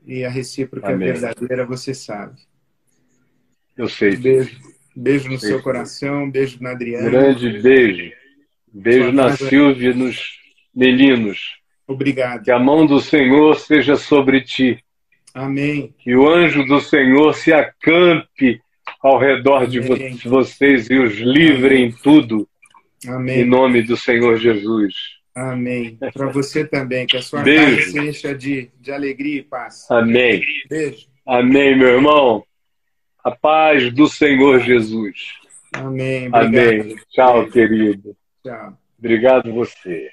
E 0.05 0.23
a 0.23 0.29
recíproca 0.29 0.89
Amém. 0.89 1.11
verdadeira, 1.13 1.65
você 1.65 1.93
sabe. 1.93 2.39
Eu 3.77 3.87
sei. 3.87 4.15
Beijo. 4.15 4.59
Beijo 4.95 5.29
no 5.29 5.37
seu 5.37 5.61
coração, 5.61 6.31
beijo 6.31 6.57
na 6.61 6.71
Adriana. 6.71 7.09
Grande 7.09 7.59
beijo. 7.61 8.13
Beijo 8.73 9.11
na. 9.11 9.35
Silvia 9.35 9.91
e 9.91 9.93
nos 9.93 10.39
meninos. 10.73 11.39
Obrigado. 11.87 12.43
Que 12.43 12.51
a 12.51 12.57
mão 12.57 12.85
do 12.85 12.99
Senhor 12.99 13.55
seja 13.55 13.95
sobre 13.95 14.41
ti. 14.41 14.83
Amém. 15.33 15.93
Que 15.99 16.15
o 16.15 16.27
anjo 16.27 16.65
do 16.65 16.79
Senhor 16.79 17.33
se 17.35 17.51
acampe 17.51 18.61
ao 19.05 19.19
redor 19.19 19.67
de 19.67 19.79
vocês 20.27 20.89
e 20.89 20.97
os 20.97 21.13
livre 21.17 21.75
Amém. 21.75 21.85
em 21.85 21.91
tudo. 21.91 22.49
Amém. 23.07 23.41
Em 23.41 23.45
nome 23.45 23.83
do 23.83 23.95
Senhor 23.95 24.37
Jesus. 24.37 24.95
Amém. 25.35 25.95
Para 26.11 26.31
você 26.31 26.65
também, 26.65 27.05
que 27.05 27.15
a 27.15 27.21
sua 27.21 27.43
Beijo. 27.43 27.75
casa 27.75 27.91
se 27.91 27.99
encha 27.99 28.35
de, 28.35 28.71
de 28.79 28.91
alegria 28.91 29.39
e 29.39 29.43
paz. 29.43 29.85
Amém. 29.91 30.41
Beijo. 30.67 31.05
Amém, 31.23 31.77
meu 31.77 31.89
irmão. 31.89 32.43
A 33.23 33.29
paz 33.29 33.93
do 33.93 34.07
Senhor 34.07 34.59
Jesus. 34.61 35.33
Amém. 35.71 36.27
Obrigado. 36.27 36.57
Amém. 36.57 36.95
Tchau, 37.11 37.47
querido. 37.47 38.17
Tchau. 38.43 38.77
Obrigado 38.97 39.53
você. 39.53 40.09